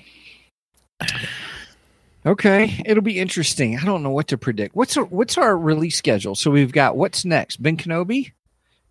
Okay, 2.24 2.82
it'll 2.86 3.02
be 3.02 3.18
interesting. 3.18 3.76
I 3.78 3.84
don't 3.84 4.02
know 4.02 4.10
what 4.10 4.28
to 4.28 4.38
predict. 4.38 4.74
What's 4.74 4.96
our, 4.96 5.04
what's 5.04 5.36
our 5.36 5.56
release 5.56 5.96
schedule? 5.96 6.34
So 6.34 6.50
we've 6.50 6.72
got 6.72 6.96
what's 6.96 7.24
next? 7.24 7.62
Ben 7.62 7.76
Kenobi. 7.76 8.32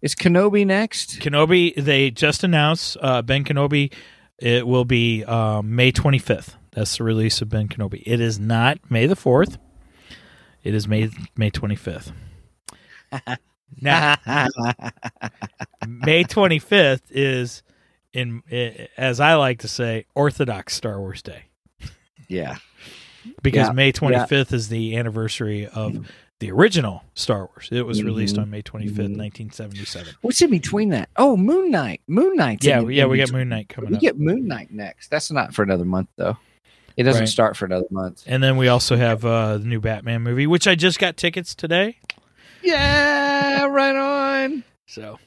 Is 0.02 0.14
Kenobi 0.14 0.68
next? 0.68 1.20
Kenobi, 1.20 1.74
they 1.76 2.12
just 2.12 2.44
announced 2.44 2.96
uh, 3.02 3.22
Ben 3.24 3.44
Kenobi. 3.44 3.92
It 4.40 4.68
will 4.68 4.86
be 4.86 5.24
um, 5.24 5.76
May 5.76 5.92
25th. 5.92 6.56
That's 6.72 6.98
the 6.98 7.04
release 7.04 7.42
of 7.42 7.50
Ben 7.50 7.68
Kenobi. 7.68 8.04
It 8.06 8.20
is 8.20 8.40
not 8.40 8.80
May 8.90 9.08
the 9.08 9.16
4th. 9.16 9.58
It 10.64 10.74
is 10.74 10.88
May 10.88 11.10
May 11.36 11.52
25th. 11.52 12.12
Now, 13.82 14.16
May 15.86 16.24
25th 16.24 17.02
is 17.10 17.62
in 18.14 18.42
as 18.96 19.20
I 19.20 19.34
like 19.34 19.60
to 19.60 19.68
say 19.68 20.06
Orthodox 20.16 20.76
Star 20.76 21.00
Wars 21.00 21.22
Day 21.22 21.46
yeah. 22.28 22.58
because 23.42 23.68
Yeah, 23.68 23.74
May 23.74 23.92
25th 23.92 24.54
is 24.54 24.70
the 24.70 24.98
anniversary 24.98 25.68
of 25.68 26.10
the 26.40 26.52
original 26.52 27.04
Star 27.14 27.46
Wars. 27.48 27.70
It 27.72 27.86
was 27.86 28.04
released 28.04 28.36
Mhm, 28.36 28.42
on 28.44 28.50
May 28.50 28.62
25th, 28.62 29.08
mhm. 29.14 29.18
1977. 29.18 30.14
What's 30.22 30.42
in 30.42 30.50
between 30.50 30.90
that? 30.90 31.10
Oh, 31.16 31.38
Moon 31.38 31.72
Knight. 31.72 32.02
Moon 32.08 32.36
Knight. 32.36 32.64
Yeah, 32.64 32.82
yeah, 32.82 33.06
we 33.06 33.18
got 33.18 33.32
Moon 33.32 33.48
Knight 33.50 33.70
coming 33.70 33.92
We 33.92 33.96
up. 33.98 34.02
get 34.02 34.20
Moon 34.20 34.48
Knight 34.48 34.72
next. 34.72 35.10
That's 35.10 35.32
not 35.32 35.54
for 35.54 35.64
another 35.64 35.86
month 35.86 36.10
though. 36.18 36.38
It 36.98 37.04
doesn't 37.04 37.22
Right. 37.24 37.30
start 37.30 37.58
for 37.58 37.66
another 37.66 37.88
month. 37.92 38.24
And 38.26 38.42
then 38.42 38.56
we 38.58 38.68
also 38.70 38.96
have 38.96 39.26
uh, 39.26 39.58
the 39.58 39.66
new 39.66 39.80
Batman 39.82 40.22
movie, 40.24 40.48
which 40.48 40.68
I 40.68 40.76
just 40.76 40.98
got 41.00 41.18
tickets 41.18 41.54
today. 41.56 41.98
Yeah, 42.64 43.66
right 43.66 43.96
on. 43.96 44.64
So, 44.88 45.20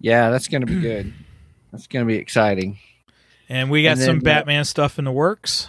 Yeah, 0.00 0.30
that's 0.30 0.48
gonna 0.48 0.66
be 0.66 0.80
good. 0.80 1.12
That's 1.72 1.86
gonna 1.86 2.04
be 2.06 2.16
exciting. 2.16 2.78
and 3.48 3.70
we 3.70 3.82
got 3.82 3.92
And 3.92 4.00
then, 4.00 4.06
some 4.06 4.16
uh, 4.18 4.20
Batman 4.22 4.64
stuff 4.64 4.98
in 4.98 5.04
the 5.04 5.12
works. 5.12 5.68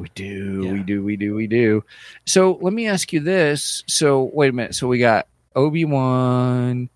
We 0.00 0.08
do, 0.14 0.62
Yeah. 0.64 0.72
we 0.72 0.78
do, 0.80 1.02
we 1.04 1.16
do, 1.16 1.34
we 1.34 1.46
do. 1.46 1.84
So 2.26 2.58
let 2.62 2.72
me 2.72 2.88
ask 2.88 3.12
you 3.12 3.20
this. 3.20 3.84
So 3.86 4.30
wait 4.32 4.48
a 4.48 4.52
minute. 4.52 4.74
So 4.74 4.88
we 4.88 4.98
got 4.98 5.26
Obi 5.54 5.84
Wan. 5.84 6.88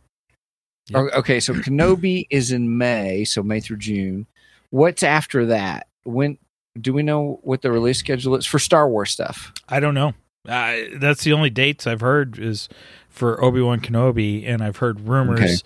Yep. 0.88 1.12
Okay, 1.14 1.40
so 1.40 1.52
Kenobi 1.54 2.26
is 2.30 2.50
in 2.50 2.76
May, 2.78 3.24
so 3.24 3.42
May 3.42 3.60
through 3.60 3.78
June. 3.78 4.26
What's 4.70 5.02
after 5.02 5.46
that? 5.46 5.86
When 6.04 6.38
do 6.80 6.92
we 6.92 7.02
know 7.02 7.38
what 7.42 7.62
the 7.62 7.70
release 7.70 7.98
schedule 7.98 8.34
is 8.36 8.46
for 8.46 8.58
Star 8.58 8.88
Wars 8.88 9.10
stuff? 9.10 9.52
I 9.68 9.80
don't 9.80 9.94
know. 9.94 10.14
Uh, 10.48 10.76
that's 10.96 11.24
the 11.24 11.32
only 11.32 11.48
dates 11.50 11.86
I've 11.86 12.00
heard 12.02 12.38
is 12.38 12.68
for 13.08 13.42
Obi 13.42 13.60
Wan 13.62 13.80
Kenobi, 13.80 14.46
and 14.46 14.62
I've 14.62 14.78
heard 14.78 15.00
rumors 15.00 15.40
Okay. 15.40 15.56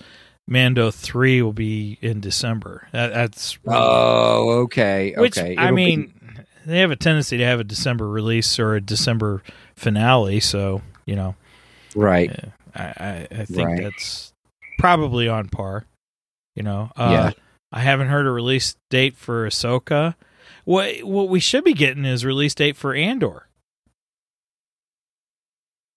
Mando 0.47 0.91
three 0.91 1.43
will 1.43 1.53
be 1.53 1.99
in 2.01 2.21
December. 2.21 2.89
That, 2.93 3.13
that's 3.13 3.59
Oh, 3.67 4.61
okay, 4.65 5.15
which 5.17 5.37
okay. 5.37 5.57
I 5.57 5.65
It'll 5.65 5.77
be- 5.77 5.85
mean, 5.97 6.15
they 6.69 6.79
have 6.81 6.91
a 6.91 6.97
tendency 6.97 7.37
to 7.39 7.45
have 7.45 7.61
a 7.61 7.65
December 7.65 8.09
release 8.09 8.59
or 8.59 8.75
a 8.75 8.81
December 8.81 9.43
finale. 9.77 10.41
So 10.41 10.83
you 11.07 11.17
know, 11.17 11.35
right. 11.97 12.31
I, 12.75 12.83
I, 12.83 13.29
I 13.41 13.45
think 13.45 13.69
Right. 13.69 13.83
that's 13.83 14.33
probably 14.79 15.29
on 15.29 15.49
par. 15.49 15.85
You 16.55 16.63
know, 16.65 16.91
uh, 16.97 17.09
Yeah. 17.11 17.31
I 17.73 17.81
haven't 17.81 18.09
heard 18.09 18.27
a 18.27 18.31
release 18.31 18.77
date 18.91 19.17
for 19.17 19.47
Ahsoka. 19.47 20.15
What 20.65 21.03
what 21.03 21.29
we 21.29 21.41
should 21.41 21.65
be 21.65 21.75
getting 21.75 22.05
is 22.05 22.25
release 22.25 22.55
date 22.55 22.77
for 22.77 22.95
Andor. 22.95 23.47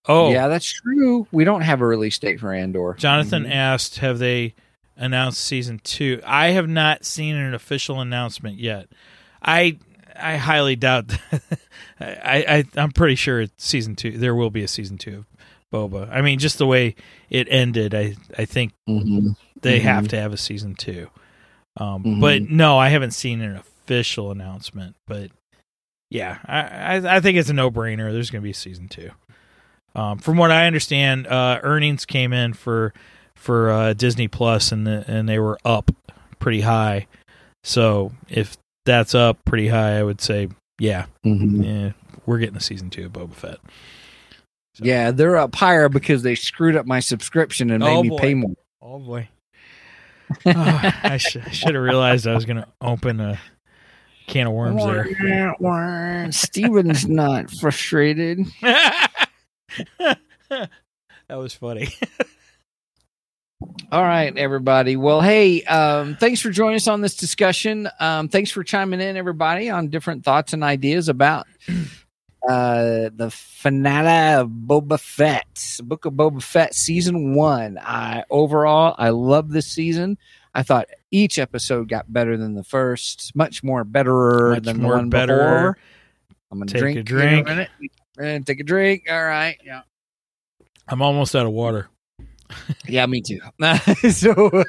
Oh, 0.07 0.32
Yeah, 0.32 0.47
that's 0.47 0.72
true. 0.72 1.28
We 1.32 1.43
don't 1.43 1.61
have 1.61 1.82
a 1.82 1.86
release 1.86 2.17
date 2.17 2.39
for 2.39 2.53
Andor. 2.53 2.95
Jonathan 2.97 3.43
Mhm. 3.43 3.51
asked, 3.53 3.99
"Have 3.99 4.17
they 4.19 4.55
announced 4.97 5.41
season 5.41 5.80
two? 5.84 6.22
I 6.26 6.49
have 6.49 6.67
not 6.67 7.05
seen 7.05 7.36
an 7.36 7.53
official 7.53 8.01
announcement 8.01 8.57
yet. 8.59 8.88
I 9.43 9.78
I 10.16 10.38
highly 10.38 10.76
doubt. 10.76 11.12
I, 11.99 12.45
I 12.47 12.64
I'm 12.76 12.91
pretty 12.91 13.16
sure 13.16 13.41
it's 13.41 13.64
season 13.66 13.95
two. 13.95 14.18
There 14.18 14.36
will 14.36 14.49
be 14.49 14.64
a 14.64 14.68
season 14.68 14.97
two 14.97 15.26
of 15.74 15.91
Boba. 15.91 16.09
I 16.12 16.22
mean, 16.22 16.39
just 16.39 16.57
the 16.57 16.68
way 16.68 16.95
it 17.30 17.47
ended, 17.49 17.93
I 17.93 18.16
I 18.38 18.45
think 18.45 18.74
Mhm. 18.89 19.36
they 19.62 19.80
Mhm. 19.80 19.84
have 19.84 20.07
to 20.09 20.20
have 20.20 20.34
a 20.34 20.38
season 20.38 20.76
two. 20.76 21.09
Um, 21.78 22.03
Mhm. 22.03 22.22
But 22.22 22.41
no, 22.43 22.78
I 22.78 22.89
haven't 22.89 23.12
seen 23.12 23.41
an 23.41 23.55
official 23.55 24.32
announcement. 24.32 24.95
But 25.07 25.32
yeah, 26.09 26.39
I 26.45 26.62
I, 26.97 27.16
I 27.18 27.20
think 27.22 27.38
it's 27.38 27.49
a 27.49 27.53
no 27.53 27.72
brainer. 27.72 28.12
There's 28.12 28.30
going 28.32 28.41
to 28.41 28.45
be 28.45 28.51
a 28.51 28.53
season 28.53 28.88
two. 28.88 29.12
Um, 29.95 30.20
from 30.20 30.38
what 30.38 30.51
I 30.51 30.68
understand, 30.68 31.28
uh, 31.28 31.59
earnings 31.64 32.05
came 32.05 32.34
in 32.34 32.53
for 32.53 32.93
for 33.36 33.70
uh, 33.72 33.93
Disney 33.93 34.28
Plus, 34.28 34.72
and 34.72 34.86
the, 34.86 35.03
and 35.07 35.28
they 35.28 35.39
were 35.39 35.57
up 35.66 35.91
pretty 36.39 36.62
high. 36.62 37.07
So 37.64 38.12
if 38.30 38.55
that's 38.86 39.13
up 39.15 39.43
pretty 39.45 39.67
high, 39.67 39.97
I 39.99 40.03
would 40.03 40.21
say 40.21 40.49
yeah, 40.79 41.05
Mhm. 41.25 41.63
yeah, 41.65 41.91
we're 42.25 42.39
getting 42.39 42.55
a 42.57 42.61
season 42.61 42.89
two 42.89 43.05
of 43.05 43.13
Boba 43.13 43.34
Fett. 43.36 43.57
So- 44.75 44.84
Yeah, 44.86 45.11
they're 45.11 45.38
up 45.38 45.53
higher 45.55 45.89
because 45.89 46.23
they 46.23 46.34
screwed 46.36 46.75
up 46.75 46.86
my 46.86 46.99
subscription 47.01 47.69
and 47.71 47.84
made 47.84 47.89
Oh, 47.95 48.03
me 48.03 48.09
boy. 48.09 48.17
pay 48.17 48.34
more. 48.34 48.55
Oh 48.82 48.99
boy. 48.99 49.29
Oh, 50.45 50.91
I 51.03 51.17
should 51.17 51.53
should 51.53 51.75
have 51.75 51.84
realized 51.84 52.25
I 52.25 52.34
was 52.34 52.45
going 52.45 52.57
to 52.57 52.67
open 52.79 53.19
a 53.19 53.38
can 54.27 54.47
of 54.47 54.53
worms 54.53 54.82
there. 54.86 56.32
Steven's 56.32 57.05
not 57.05 57.51
frustrated. 57.51 58.45
that 59.99 60.17
was 61.29 61.53
funny. 61.53 61.89
All 63.91 64.03
right, 64.03 64.36
everybody. 64.38 64.95
Well, 64.95 65.22
hey, 65.22 65.64
um, 65.64 66.16
thanks 66.16 66.39
for 66.41 66.49
joining 66.49 66.78
us 66.78 66.88
on 66.88 67.01
this 67.01 67.16
discussion. 67.16 67.89
Um, 67.99 68.28
thanks 68.30 68.49
for 68.49 68.64
chiming 68.64 69.01
in, 69.01 69.18
everybody, 69.18 69.70
on 69.70 69.89
different 69.89 70.24
thoughts 70.24 70.53
and 70.53 70.64
ideas 70.64 71.09
about 71.09 71.45
uh, 72.49 73.09
the 73.14 73.30
finale 73.32 74.41
of 74.41 74.47
Boba 74.49 74.99
Fett, 74.99 75.78
Book 75.84 76.05
of 76.05 76.14
Boba 76.14 76.41
Fett, 76.41 76.74
season 76.74 77.36
one. 77.36 77.78
I 77.82 78.24
overall, 78.30 78.95
I 78.97 79.09
love 79.09 79.49
this 79.49 79.68
season. 79.68 80.18
I 80.55 80.64
thought 80.64 80.88
each 81.12 81.38
episode 81.38 81.88
got 81.89 82.12
better 82.12 82.38
than 82.38 82.55
the 82.55 82.64
first, 82.64 83.36
much 83.36 83.64
more 83.64 83.84
betterer 83.84 84.51
Much 84.55 84.64
than 84.64 84.78
more 84.82 84.93
the 84.93 84.97
one 84.99 85.09
better. 85.09 85.38
before. 85.38 85.78
I'm 86.51 86.59
gonna 86.59 86.72
Take 86.72 86.82
a 86.82 86.82
drink 86.82 86.97
in 86.97 87.05
drink. 87.05 87.47
minute. 87.47 87.70
And 88.20 88.45
take 88.47 88.59
a 88.59 88.64
drink. 88.64 89.03
All 89.09 89.24
right. 89.24 89.57
Yeah. 89.64 89.82
I'm 90.88 91.01
almost 91.01 91.36
out 91.36 91.45
of 91.45 91.51
water. 91.53 91.88
Yeah, 92.88 93.06
me 93.06 93.22
too. 93.22 93.39
so, 94.12 94.64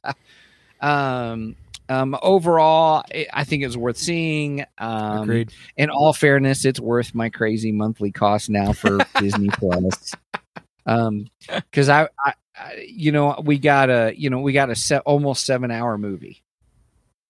um, 0.80 1.56
um, 1.88 2.16
overall, 2.20 3.04
I- 3.32 3.44
think 3.44 3.62
it's 3.62 3.76
worth 3.76 3.96
seeing. 3.96 4.64
Um, 4.78 5.22
Agreed. 5.22 5.52
in 5.76 5.90
all 5.90 6.12
fairness, 6.12 6.64
it's 6.64 6.80
worth 6.80 7.14
my 7.14 7.28
crazy 7.30 7.72
monthly 7.72 8.12
cost 8.12 8.50
now 8.50 8.72
for 8.72 8.98
Disney 9.18 9.48
Plus. 9.48 10.14
Um, 10.84 11.28
because 11.48 11.88
I, 11.88 12.08
I, 12.24 12.34
I, 12.56 12.86
you 12.88 13.12
know, 13.12 13.40
we 13.44 13.58
got 13.58 13.90
a, 13.90 14.12
you 14.16 14.30
know, 14.30 14.40
we 14.40 14.52
got 14.52 14.70
a 14.70 14.76
set 14.76 15.02
almost 15.02 15.44
seven 15.44 15.70
hour 15.70 15.98
movie. 15.98 16.42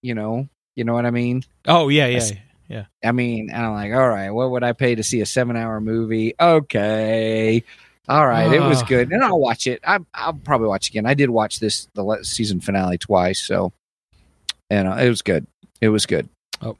You 0.03 0.15
know, 0.15 0.49
you 0.75 0.85
know 0.85 0.95
what 0.95 1.07
I 1.07 1.11
mean. 1.11 1.43
Oh 1.67 1.89
yeah, 1.89 2.07
yeah. 2.07 2.31
yeah. 2.69 2.85
I 3.05 3.13
mean, 3.13 3.51
and 3.51 3.65
I'm 3.65 3.73
like, 3.73 3.93
all 3.93 4.09
right, 4.09 4.31
what 4.31 4.51
would 4.51 4.63
I 4.63 4.73
pay 4.73 4.95
to 4.95 5.03
see 5.03 5.21
a 5.21 5.27
seven 5.27 5.57
hour 5.57 5.81
movie? 5.81 6.35
Okay. 6.39 7.65
All 8.09 8.27
right, 8.27 8.53
it 8.53 8.61
was 8.61 8.83
Ah. 8.83 8.87
good, 8.87 9.11
and 9.13 9.25
I'll 9.25 9.39
watch 9.41 9.67
it. 9.67 9.81
I, 9.85 9.99
I'll 10.15 10.35
probably 10.35 10.69
watch 10.69 10.89
again. 10.89 11.07
I 11.07 11.15
did 11.15 11.29
watch 11.31 11.59
this 11.59 11.89
the 11.95 12.21
season 12.23 12.61
finale 12.61 12.99
twice, 12.99 13.41
so 13.41 13.73
and 14.71 14.87
uh, 14.89 14.93
it 14.97 15.09
was 15.09 15.23
good. 15.23 15.47
It 15.81 15.89
was 15.89 16.07
good. 16.07 16.29
Oh. 16.63 16.77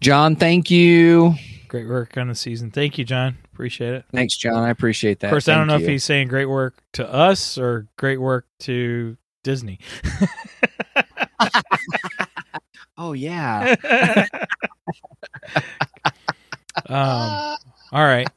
John, 0.00 0.34
thank 0.36 0.70
you. 0.70 1.34
Great 1.68 1.86
work 1.88 2.16
on 2.16 2.26
the 2.28 2.34
season. 2.34 2.70
Thank 2.72 2.98
you, 2.98 3.04
John. 3.04 3.38
Appreciate 3.52 3.94
it. 3.94 4.04
Thanks, 4.12 4.36
John. 4.36 4.56
I 4.64 4.70
appreciate 4.70 5.20
that. 5.20 5.28
Of 5.28 5.30
course, 5.32 5.48
I 5.48 5.54
don't 5.54 5.68
know 5.68 5.74
Thank 5.74 5.84
if 5.84 5.88
he's 5.90 6.04
saying 6.04 6.26
great 6.28 6.46
work 6.46 6.82
to 6.94 7.08
us 7.08 7.56
or 7.58 7.86
great 7.96 8.20
work 8.20 8.46
to 8.60 9.16
Disney. 9.44 9.78
Oh 13.02 13.14
yeah. 13.14 13.76
um, 16.86 17.56
all 17.92 18.04
right. 18.04 18.28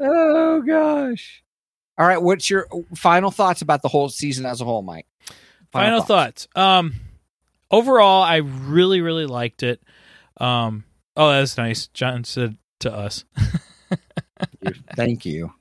Oh 0.00 0.62
gosh. 0.62 1.42
All 1.98 2.06
right. 2.06 2.20
What's 2.20 2.50
your 2.50 2.66
final 2.94 3.30
thoughts 3.30 3.62
about 3.62 3.82
the 3.82 3.88
whole 3.88 4.08
season 4.08 4.44
as 4.46 4.60
a 4.60 4.64
whole, 4.64 4.82
Mike? 4.82 5.06
Final, 5.72 6.02
thoughts. 6.02 6.48
Um, 6.54 6.94
overall, 7.70 8.22
I 8.22 8.36
really, 8.36 9.00
really 9.00 9.26
liked 9.26 9.62
it. 9.62 9.82
Um, 10.38 10.84
oh, 11.16 11.30
that's 11.30 11.56
nice. 11.56 11.88
John 11.88 12.24
said 12.24 12.56
to 12.80 12.92
us. 12.92 13.24
Thank 14.94 15.24
you. 15.24 15.52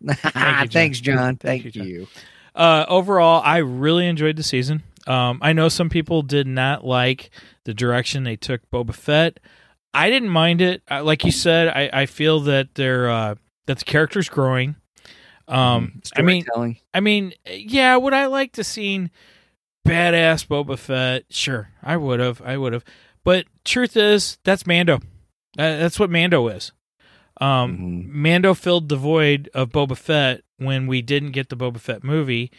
John. 0.32 0.68
Thanks, 0.68 1.00
John. 1.00 1.36
Thank 1.36 1.62
Thank, 1.62 1.64
you, 1.64 1.70
John. 1.70 1.86
you. 1.86 2.06
Uh, 2.54 2.84
overall, 2.88 3.42
I 3.44 3.58
really 3.58 4.06
enjoyed 4.06 4.36
the 4.36 4.42
season. 4.42 4.82
Um, 5.06 5.38
I 5.42 5.52
know 5.52 5.68
some 5.68 5.88
people 5.88 6.22
did 6.22 6.46
not 6.46 6.84
like 6.84 7.30
the 7.64 7.74
direction 7.74 8.24
they 8.24 8.36
took 8.36 8.68
Boba 8.70 8.94
Fett. 8.94 9.40
I 9.92 10.10
didn't 10.10 10.30
mind 10.30 10.60
it. 10.60 10.82
Uh, 10.90 11.04
like 11.04 11.24
you 11.24 11.30
said, 11.30 11.68
I, 11.68 11.90
I 12.02 12.06
feel 12.06 12.40
that 12.40 12.74
they're 12.74 13.10
uh, 13.10 13.34
that 13.66 13.78
the 13.78 13.84
character's 13.84 14.28
growing. 14.28 14.76
Um, 15.46 16.00
I 16.16 16.22
mean, 16.22 16.44
I 16.94 17.00
mean, 17.00 17.34
yeah, 17.46 17.96
would 17.96 18.14
I 18.14 18.26
like 18.26 18.52
to 18.52 18.64
seen 18.64 19.10
badass 19.86 20.46
Boba 20.46 20.78
Fett? 20.78 21.24
Sure, 21.30 21.68
I 21.82 21.96
would 21.96 22.20
have. 22.20 22.40
I 22.42 22.56
would 22.56 22.72
have. 22.72 22.84
But 23.24 23.46
truth 23.64 23.96
is, 23.96 24.38
that's 24.44 24.66
Mando. 24.66 25.00
That's 25.56 25.98
what 26.00 26.10
Mando 26.10 26.48
is. 26.48 26.72
Um, 27.40 27.76
Mhm. 27.76 28.08
Mando 28.08 28.54
filled 28.54 28.88
the 28.88 28.96
void 28.96 29.50
of 29.54 29.70
Boba 29.70 29.96
Fett 29.96 30.42
when 30.58 30.86
we 30.86 31.02
didn't 31.02 31.32
get 31.32 31.48
the 31.48 31.56
Boba 31.56 31.78
Fett 31.80 32.04
movie, 32.04 32.50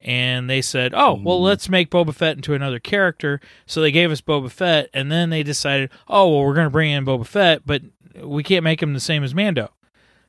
and 0.00 0.48
they 0.50 0.62
said, 0.62 0.92
"Oh, 0.94 1.14
well, 1.22 1.38
Mhm. 1.38 1.42
let's 1.42 1.68
make 1.68 1.90
Boba 1.90 2.14
Fett 2.14 2.36
into 2.36 2.54
another 2.54 2.78
character." 2.80 3.40
So 3.66 3.80
they 3.80 3.92
gave 3.92 4.10
us 4.10 4.20
Boba 4.20 4.50
Fett, 4.50 4.88
and 4.94 5.12
then 5.12 5.30
they 5.30 5.42
decided, 5.42 5.90
"Oh, 6.08 6.28
well, 6.28 6.44
we're 6.44 6.54
going 6.54 6.66
to 6.66 6.70
bring 6.70 6.90
in 6.90 7.04
Boba 7.04 7.26
Fett, 7.26 7.62
but 7.66 7.82
we 8.20 8.42
can't 8.42 8.64
make 8.64 8.82
him 8.82 8.94
the 8.94 9.00
same 9.00 9.22
as 9.22 9.34
Mando." 9.34 9.70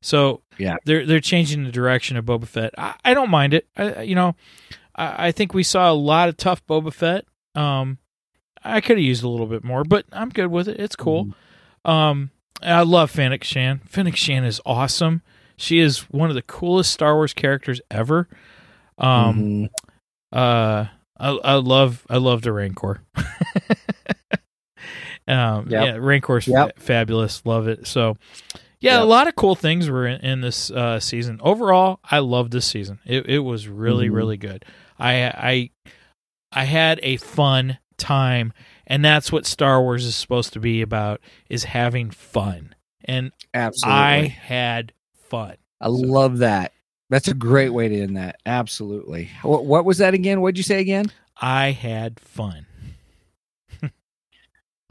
So 0.03 0.41
Yeah. 0.57 0.75
they're 0.85 1.05
they're 1.05 1.19
changing 1.21 1.63
the 1.63 1.71
direction 1.71 2.17
of 2.17 2.25
Boba 2.25 2.45
Fett. 2.45 2.73
I, 2.77 2.93
I 3.05 3.13
don't 3.13 3.29
mind 3.31 3.53
it. 3.53 3.67
I, 3.77 4.01
you 4.01 4.15
know, 4.15 4.35
I, 4.95 5.27
I 5.27 5.31
think 5.31 5.53
we 5.53 5.63
saw 5.63 5.89
a 5.91 5.93
lot 5.95 6.27
of 6.29 6.37
tough 6.37 6.65
Boba 6.67 6.93
Fett. 6.93 7.25
Um, 7.55 7.97
I 8.63 8.81
could 8.81 8.97
have 8.97 9.03
used 9.05 9.23
a 9.23 9.29
little 9.29 9.47
bit 9.47 9.63
more, 9.63 9.83
but 9.83 10.05
I'm 10.11 10.29
good 10.29 10.47
with 10.47 10.67
it. 10.67 10.79
It's 10.79 10.95
cool. 10.95 11.29
Um, 11.85 12.31
I 12.61 12.81
love 12.83 13.11
Fennec 13.11 13.43
Shand. 13.43 13.81
Fennec 13.89 14.15
Shand 14.15 14.45
is 14.45 14.59
awesome. 14.65 15.21
She 15.57 15.79
is 15.79 15.99
one 16.09 16.29
of 16.29 16.35
the 16.35 16.41
coolest 16.41 16.91
Star 16.91 17.15
Wars 17.15 17.33
characters 17.33 17.79
ever. 17.89 18.27
Um, 18.97 19.39
Mhm. 19.43 19.69
uh, 20.31 20.85
I, 21.17 21.29
I 21.29 21.53
love 21.55 22.05
I 22.09 22.17
love 22.17 22.41
the 22.41 22.51
Rancor. 22.51 23.01
um, 25.27 25.67
Yep. 25.69 25.69
yeah, 25.69 25.95
Rancor's 25.97 26.45
fa- 26.45 26.71
fabulous. 26.77 27.45
Love 27.45 27.67
it. 27.67 27.87
So, 27.87 28.17
yeah, 28.83 29.01
a 29.01 29.05
lot 29.05 29.27
of 29.27 29.35
cool 29.35 29.55
things 29.55 29.89
were 29.89 30.05
in, 30.07 30.19
in 30.21 30.41
this 30.41 30.69
uh, 30.71 30.99
season. 30.99 31.39
Overall, 31.41 31.99
I 32.03 32.19
loved 32.19 32.51
this 32.51 32.65
season. 32.65 32.99
It 33.05 33.25
it 33.27 33.39
was 33.39 33.67
really 33.67 34.09
Mhm. 34.09 34.13
really 34.15 34.37
good. 34.37 34.65
I 34.99 35.23
I 35.25 35.69
I 36.51 36.63
had 36.65 36.99
a 37.03 37.17
fun 37.17 37.77
time, 37.97 38.53
and 38.85 39.03
that's 39.03 39.31
what 39.31 39.45
Star 39.45 39.81
Wars 39.81 40.05
is 40.05 40.15
supposed 40.15 40.53
to 40.53 40.59
be 40.59 40.81
about: 40.81 41.21
is 41.49 41.63
having 41.63 42.11
fun. 42.11 42.75
And 43.05 43.31
Absolutely. 43.53 43.99
I 44.01 44.27
had 44.27 44.93
fun. 45.29 45.55
I 45.81 45.87
love 45.89 46.37
that. 46.39 46.71
That's 47.09 47.27
a 47.27 47.33
great 47.33 47.69
way 47.69 47.89
to 47.89 48.01
end 48.01 48.15
that. 48.17 48.37
Absolutely. 48.45 49.29
What, 49.41 49.65
what 49.65 49.83
was 49.85 49.97
that 49.97 50.13
again? 50.13 50.39
What'd 50.41 50.57
you 50.57 50.63
say 50.63 50.79
again? 50.79 51.11
I 51.39 51.71
had 51.71 52.19
fun. 52.19 52.65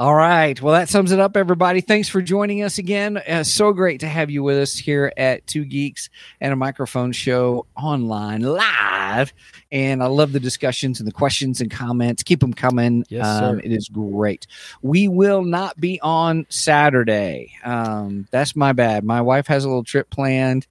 All 0.03 0.17
right. 0.17 0.61
Well, 0.61 0.75
that 0.75 0.89
sums 0.89 1.13
it 1.13 1.21
up, 1.21 1.37
everybody. 1.37 1.81
Thanks 1.81 2.09
for 2.09 2.21
joining 2.21 2.65
us 2.65 2.79
again. 2.79 3.19
Uh, 3.19 3.45
so 3.45 3.73
great 3.73 4.01
to 4.01 4.09
have 4.09 4.33
you 4.33 4.43
with 4.43 4.59
us 4.59 4.75
here 4.75 5.13
at 5.17 5.47
Two 5.47 5.65
Geeks 5.65 6.11
and 6.41 6.53
a 6.53 6.57
Microphone 6.57 7.13
Show 7.13 7.67
online 7.77 8.41
live. 8.41 9.33
And 9.71 10.03
I 10.03 10.07
love 10.07 10.33
the 10.33 10.41
discussions 10.41 10.99
and 10.99 11.07
the 11.07 11.13
questions 11.13 11.61
and 11.61 11.71
comments. 11.71 12.25
Keep 12.25 12.41
them 12.41 12.53
coming. 12.53 13.05
Yes, 13.11 13.25
um. 13.25 13.61
It 13.61 13.71
is 13.71 13.89
great. 13.89 14.49
We 14.83 15.07
will 15.07 15.45
not 15.45 15.81
be 15.81 16.01
on 16.01 16.47
Saturday. 16.49 17.53
Um, 17.63 18.27
that's 18.33 18.57
my 18.57 18.73
bad. 18.73 19.05
My 19.05 19.21
wife 19.21 19.47
has 19.47 19.65
a 19.65 19.69
little 19.69 19.85
trip 19.85 20.11
planned. 20.11 20.67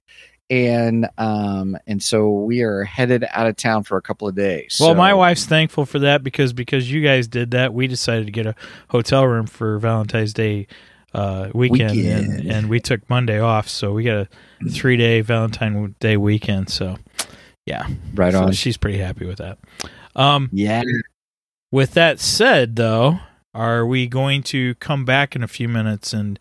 And 0.52 1.08
um 1.16 1.78
and 1.86 2.02
so 2.02 2.30
we 2.30 2.60
are 2.60 2.84
headed 2.84 3.24
out 3.30 3.46
of 3.46 3.56
town 3.56 3.84
for 3.84 3.96
a 3.96 4.02
couple 4.02 4.28
of 4.28 4.34
days. 4.34 4.76
Well, 4.78 4.94
my 4.94 5.14
wife's 5.14 5.46
thankful 5.46 5.86
for 5.86 5.98
that 6.00 6.22
because 6.22 6.52
because 6.52 6.92
you 6.92 7.02
guys 7.02 7.26
did 7.26 7.52
that, 7.52 7.72
we 7.72 7.86
decided 7.86 8.26
to 8.26 8.32
get 8.32 8.44
a 8.46 8.54
hotel 8.88 9.26
room 9.26 9.46
for 9.46 9.78
Valentine's 9.78 10.34
Day 10.34 10.66
uh, 11.14 11.48
weekend, 11.54 11.98
And, 11.98 12.50
and 12.50 12.68
we 12.68 12.80
took 12.80 13.08
Monday 13.08 13.40
off, 13.40 13.66
so 13.66 13.92
we 13.92 14.04
got 14.04 14.16
a 14.16 14.28
three 14.70 14.98
day 14.98 15.22
Valentine 15.22 15.94
Day 16.00 16.18
weekend. 16.18 16.68
So, 16.68 16.98
yeah, 17.64 17.86
right 18.14 18.32
so 18.32 18.44
on. 18.44 18.52
she's 18.52 18.76
pretty 18.76 18.98
happy 18.98 19.24
with 19.24 19.38
that. 19.38 19.58
Um, 20.14 20.50
Yeah. 20.52 20.82
with 21.70 21.92
that 21.94 22.20
said, 22.20 22.76
though, 22.76 23.20
are 23.54 23.86
we 23.86 24.06
going 24.06 24.42
to 24.44 24.74
come 24.76 25.06
back 25.06 25.34
in 25.34 25.42
a 25.42 25.48
few 25.48 25.68
minutes 25.68 26.12
and 26.12 26.38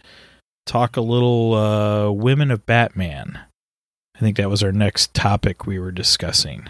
talk 0.65 0.97
a 0.97 1.01
little 1.01 1.53
uh, 1.53 2.11
women 2.11 2.51
of 2.51 2.65
Batman? 2.65 3.39
I 4.21 4.23
think 4.23 4.37
that 4.37 4.51
was 4.51 4.61
our 4.61 4.71
next 4.71 5.15
topic 5.15 5.65
we 5.65 5.79
were 5.79 5.91
discussing. 5.91 6.67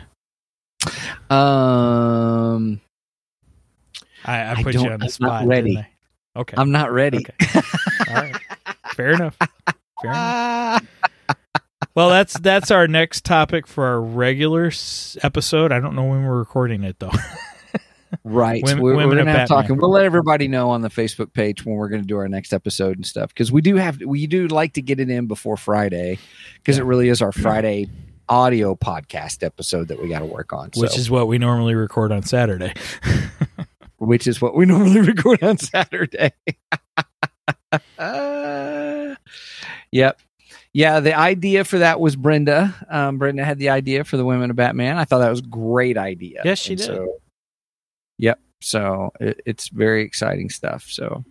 Um 1.30 2.80
I, 4.24 4.38
I 4.40 4.52
I 4.54 4.64
put 4.64 4.74
you 4.74 4.90
on 4.90 5.00
the 5.00 5.06
I'm 5.06 5.10
spot. 5.10 5.44
not 5.44 5.48
ready. 5.50 5.86
Okay. 6.34 6.56
I'm 6.58 6.72
not 6.72 6.94
ready. 6.94 7.26
Okay. 7.42 7.60
All 8.08 8.16
right. 8.16 8.38
Fair 8.96 9.12
enough. 9.12 9.38
Fair 10.02 10.12
enough. 10.12 10.86
well, 11.96 12.10
that's 12.10 12.40
that's 12.40 12.72
our 12.72 12.88
next 12.88 13.26
topic 13.26 13.68
for 13.68 13.86
our 13.86 14.00
regular 14.00 14.68
s- 14.68 15.18
episode. 15.22 15.74
I 15.74 15.82
don't 15.82 15.96
know 15.96 16.06
when 16.06 16.24
we're 16.24 16.38
recording 16.40 16.86
it 16.86 17.00
though. 17.00 17.12
Right. 18.24 18.64
Women- 18.64 18.84
we're 18.84 18.96
we're 18.96 19.04
gonna 19.16 19.26
have 19.32 19.48
Batman. 19.48 19.48
talking. 19.48 19.78
We'll 19.78 19.92
let 19.92 20.06
everybody 20.06 20.48
know 20.48 20.70
on 20.70 20.82
the 20.82 20.90
Facebook 20.90 21.34
page 21.34 21.66
when 21.66 21.76
we're 21.76 21.90
gonna 21.90 22.04
do 22.04 22.18
our 22.18 22.28
next 22.28 22.54
episode 22.54 22.98
and 22.98 23.06
stuff. 23.06 23.30
Because 23.30 23.52
we 23.52 23.62
do 23.62 23.76
have 23.78 24.02
we 24.02 24.28
do 24.28 24.48
like 24.48 24.74
to 24.74 24.82
get 24.82 25.00
it 25.00 25.10
in 25.10 25.28
before 25.28 25.58
Friday 25.58 26.20
because 26.56 26.78
it 26.78 26.84
really 26.84 27.10
is 27.10 27.22
our 27.22 27.32
Friday 27.32 27.88
audio 28.30 28.76
podcast 28.76 29.44
episode 29.44 29.90
that 29.90 30.02
we 30.02 30.08
got 30.08 30.20
to 30.20 30.26
work 30.26 30.54
on. 30.54 30.70
which 30.76 30.92
so, 30.92 31.00
is 31.00 31.10
what 31.10 31.28
we 31.28 31.38
normally 31.38 31.76
record 31.76 32.12
on 32.12 32.24
Saturday. 32.24 32.74
which 33.98 34.26
is 34.26 34.42
what 34.42 34.56
we 34.56 34.66
normally 34.66 35.02
record 35.02 35.44
on 35.44 35.58
Saturday. 35.58 36.32
Uh, 37.98 39.16
yep. 39.92 40.20
Yeah, 40.74 41.00
the 41.02 41.18
idea 41.18 41.64
for 41.64 41.80
that 41.80 42.00
was 42.00 42.16
Brenda. 42.16 42.74
Um, 42.90 43.18
Brenda 43.18 43.44
had 43.44 43.60
the 43.60 43.70
idea 43.70 44.04
for 44.04 44.18
the 44.18 44.26
Women 44.26 44.50
of 44.50 44.56
Batman. 44.56 44.98
I 44.98 45.06
thought 45.06 45.20
that 45.20 45.30
was 45.30 45.40
a 45.40 45.44
great 45.44 45.98
idea. 45.98 46.42
Yes, 46.46 46.60
she 46.60 46.74
And 46.74 46.80
did. 46.80 46.86
So, 46.88 47.21
yep. 48.22 48.40
So 48.62 49.12
it, 49.20 49.42
it's 49.46 49.68
very 49.68 50.04
exciting 50.04 50.50
stuff. 50.50 50.86
So, 50.88 51.26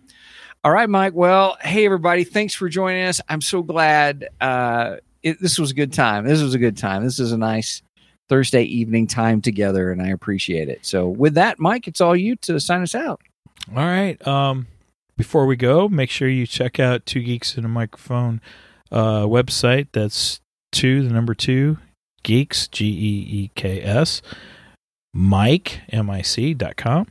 all 0.63 0.71
right, 0.71 0.89
Mike. 0.89 1.13
Well, 1.13 1.57
hey 1.61 1.85
everybody, 1.85 2.23
thanks 2.23 2.53
for 2.53 2.69
joining 2.69 3.05
us. 3.05 3.19
I'm 3.27 3.41
so 3.41 3.63
glad. 3.63 4.27
Uh, 4.39 4.97
it, 5.23 5.39
this 5.39 5.57
was 5.57 5.71
a 5.71 5.73
good 5.73 5.93
time. 5.93 6.25
This 6.25 6.41
was 6.41 6.53
a 6.53 6.59
good 6.59 6.77
time. 6.77 7.03
This 7.03 7.19
is 7.19 7.31
a 7.31 7.37
nice 7.37 7.81
Thursday 8.29 8.63
evening 8.63 9.07
time 9.07 9.41
together, 9.41 9.91
and 9.91 10.01
I 10.01 10.09
appreciate 10.09 10.69
it. 10.69 10.85
So, 10.85 11.07
with 11.07 11.33
that, 11.35 11.59
Mike, 11.59 11.87
it's 11.87 12.01
all 12.01 12.15
you 12.15 12.35
to 12.37 12.59
sign 12.59 12.81
us 12.81 12.93
out. 12.93 13.21
All 13.69 13.85
right. 13.85 14.25
Um, 14.27 14.67
before 15.17 15.45
we 15.45 15.55
go, 15.55 15.87
make 15.87 16.09
sure 16.09 16.27
you 16.27 16.47
check 16.47 16.79
out 16.79 17.05
Two 17.05 17.21
Geeks 17.21 17.55
and 17.55 17.65
a 17.65 17.69
Microphone 17.69 18.41
uh, 18.91 19.23
website. 19.23 19.87
That's 19.91 20.41
two, 20.71 21.03
the 21.07 21.13
number 21.13 21.33
two, 21.33 21.77
geeks, 22.23 22.67
G 22.67 22.85
E 22.85 23.43
E 23.43 23.51
K 23.55 23.81
S, 23.81 24.21
Mike, 25.13 25.81
M 25.89 26.09
I 26.09 26.21
C 26.21 26.53
dot 26.53 26.75
com. 26.77 27.07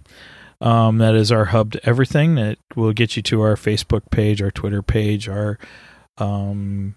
Um, 0.61 0.99
that 0.99 1.15
is 1.15 1.33
our 1.33 1.47
hub 1.47 1.73
to 1.73 1.87
everything. 1.89 2.35
That 2.35 2.59
will 2.77 2.93
get 2.93 3.17
you 3.17 3.23
to 3.23 3.41
our 3.43 3.55
Facebook 3.57 4.03
page, 4.11 4.43
our 4.43 4.51
Twitter 4.51 4.83
page, 4.83 5.29
our, 5.29 5.59
um, 6.19 6.97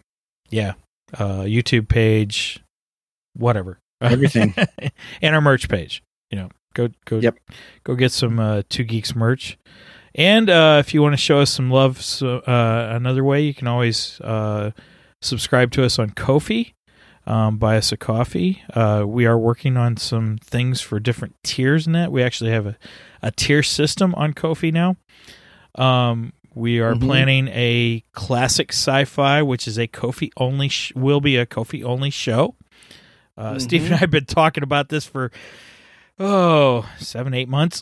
yeah, 0.49 0.73
uh, 1.17 1.41
YouTube 1.43 1.87
page, 1.87 2.61
whatever. 3.35 3.79
Everything. 4.01 4.53
and 5.21 5.35
our 5.35 5.41
merch 5.41 5.69
page. 5.69 6.03
You 6.29 6.39
know, 6.39 6.49
go 6.73 6.89
go 7.05 7.19
Yep. 7.19 7.37
go 7.85 7.95
get 7.95 8.11
some 8.11 8.39
uh, 8.39 8.63
Two 8.69 8.83
Geeks 8.83 9.15
merch. 9.15 9.57
And 10.15 10.49
uh, 10.49 10.77
if 10.79 10.93
you 10.93 11.01
want 11.01 11.13
to 11.13 11.17
show 11.17 11.39
us 11.39 11.49
some 11.49 11.71
love, 11.71 12.01
so, 12.01 12.37
uh, 12.39 12.91
another 12.95 13.23
way 13.23 13.41
you 13.41 13.53
can 13.53 13.67
always 13.67 14.19
uh, 14.21 14.71
subscribe 15.21 15.71
to 15.71 15.83
us 15.83 15.97
on 15.97 16.11
Ko-fi. 16.11 16.73
Um, 17.25 17.57
buy 17.57 17.77
us 17.77 17.91
a 17.93 17.97
coffee. 17.97 18.61
Uh, 18.73 19.05
we 19.07 19.25
are 19.25 19.37
working 19.37 19.77
on 19.77 19.95
some 19.97 20.37
things 20.43 20.81
for 20.81 20.99
different 20.99 21.35
tiers 21.43 21.87
in 21.87 21.93
that. 21.93 22.11
We 22.11 22.21
actually 22.21 22.51
have 22.51 22.65
a, 22.65 22.77
a 23.21 23.31
tier 23.31 23.63
system 23.63 24.13
on 24.15 24.33
Ko-fi 24.33 24.71
now. 24.71 24.97
Um, 25.75 26.33
we 26.53 26.79
are 26.81 26.93
Mhm. 26.93 27.01
planning 27.01 27.47
a 27.47 28.03
classic 28.11 28.71
sci-fi, 28.73 29.41
which 29.41 29.67
is 29.67 29.79
a 29.79 29.87
Ko-fi 29.87 30.31
only 30.37 30.67
sh- 30.67 30.91
will 30.95 31.21
be 31.21 31.37
a 31.37 31.45
Ko-fi 31.45 31.81
only 31.81 32.09
show. 32.09 32.55
Uh, 33.37 33.57
Steve 33.57 33.85
and 33.85 33.93
I 33.95 33.97
have 33.97 34.11
been 34.11 34.25
talking 34.25 34.61
about 34.63 34.89
this 34.89 35.05
for 35.05 35.31
oh 36.19 36.87
seven 36.99 37.33
eight 37.33 37.49
months, 37.49 37.81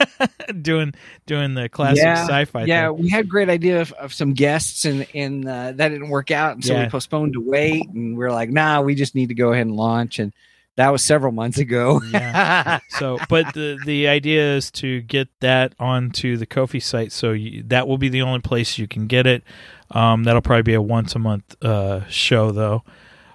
doing 0.62 0.94
doing 1.26 1.54
the 1.54 1.68
classic 1.68 2.02
Yeah, 2.04 2.24
sci-fi. 2.26 2.64
yeah, 2.64 2.88
thing. 2.88 3.02
we 3.02 3.08
had 3.08 3.28
great 3.28 3.48
idea 3.48 3.80
of, 3.80 3.92
of 3.92 4.12
some 4.12 4.32
guests, 4.32 4.84
and 4.84 5.06
and 5.14 5.46
uh, 5.48 5.72
that 5.72 5.88
didn't 5.88 6.08
work 6.08 6.30
out, 6.30 6.54
and 6.54 6.64
so 6.64 6.72
Yeah. 6.74 6.84
we 6.84 6.88
postponed 6.90 7.34
to 7.34 7.40
wait, 7.40 7.88
and 7.88 8.16
we 8.16 8.24
are 8.24 8.32
like, 8.32 8.50
nah, 8.50 8.80
we 8.80 8.94
just 8.94 9.14
need 9.14 9.28
to 9.28 9.34
go 9.34 9.52
ahead 9.52 9.66
and 9.66 9.76
launch, 9.76 10.18
and 10.18 10.32
that 10.76 10.90
was 10.90 11.02
several 11.02 11.32
months 11.32 11.58
ago. 11.58 12.00
Yeah. 12.10 12.80
So, 12.90 13.18
but 13.28 13.54
the 13.54 13.78
the 13.84 14.08
idea 14.08 14.56
is 14.56 14.70
to 14.72 15.00
get 15.02 15.28
that 15.40 15.74
onto 15.78 16.36
the 16.36 16.46
Ko-fi 16.46 16.78
site, 16.80 17.12
so 17.12 17.32
you, 17.32 17.62
that 17.68 17.88
will 17.88 17.98
be 17.98 18.08
the 18.08 18.22
only 18.22 18.40
place 18.40 18.78
you 18.78 18.86
can 18.88 19.06
get 19.06 19.26
it. 19.26 19.42
Um, 19.90 20.24
that'll 20.24 20.42
probably 20.42 20.62
be 20.64 20.74
a 20.74 20.82
once 20.82 21.14
a 21.14 21.18
month 21.18 21.56
uh, 21.62 22.06
show, 22.08 22.50
though. 22.52 22.82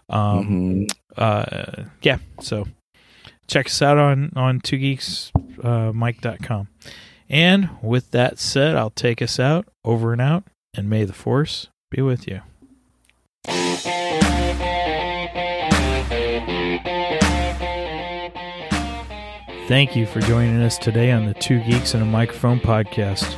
Um, 0.09 0.87
Mhm. 0.87 0.91
uh, 1.17 1.83
yeah. 2.01 2.17
So 2.41 2.67
check 3.51 3.67
us 3.67 3.81
out 3.81 3.97
on 3.97 4.31
on 4.35 4.59
two 4.61 4.77
geeks 4.77 5.31
uh, 5.63 5.91
mike.com. 5.93 6.67
And 7.29 7.69
with 7.81 8.11
that 8.11 8.39
said, 8.39 8.75
I'll 8.75 8.89
take 8.89 9.21
us 9.21 9.39
out, 9.39 9.67
over 9.85 10.11
and 10.11 10.21
out, 10.21 10.43
and 10.73 10.89
may 10.89 11.05
the 11.05 11.13
force 11.13 11.67
be 11.89 12.01
with 12.01 12.27
you. 12.27 12.41
Thank 19.67 19.95
you 19.95 20.05
for 20.05 20.19
joining 20.21 20.61
us 20.61 20.77
today 20.77 21.11
on 21.11 21.25
the 21.25 21.33
Two 21.35 21.61
Geeks 21.63 21.93
and 21.93 22.03
a 22.03 22.05
Microphone 22.05 22.59
podcast. 22.59 23.37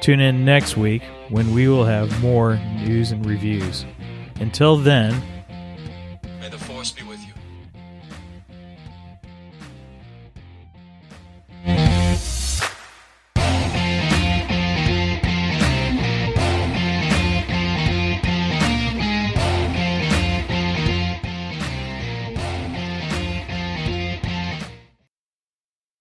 Tune 0.00 0.20
in 0.20 0.46
next 0.46 0.78
week 0.78 1.02
when 1.28 1.52
we 1.52 1.68
will 1.68 1.84
have 1.84 2.22
more 2.22 2.56
news 2.82 3.12
and 3.12 3.26
reviews. 3.26 3.84
Until 4.36 4.78
then, 4.78 5.22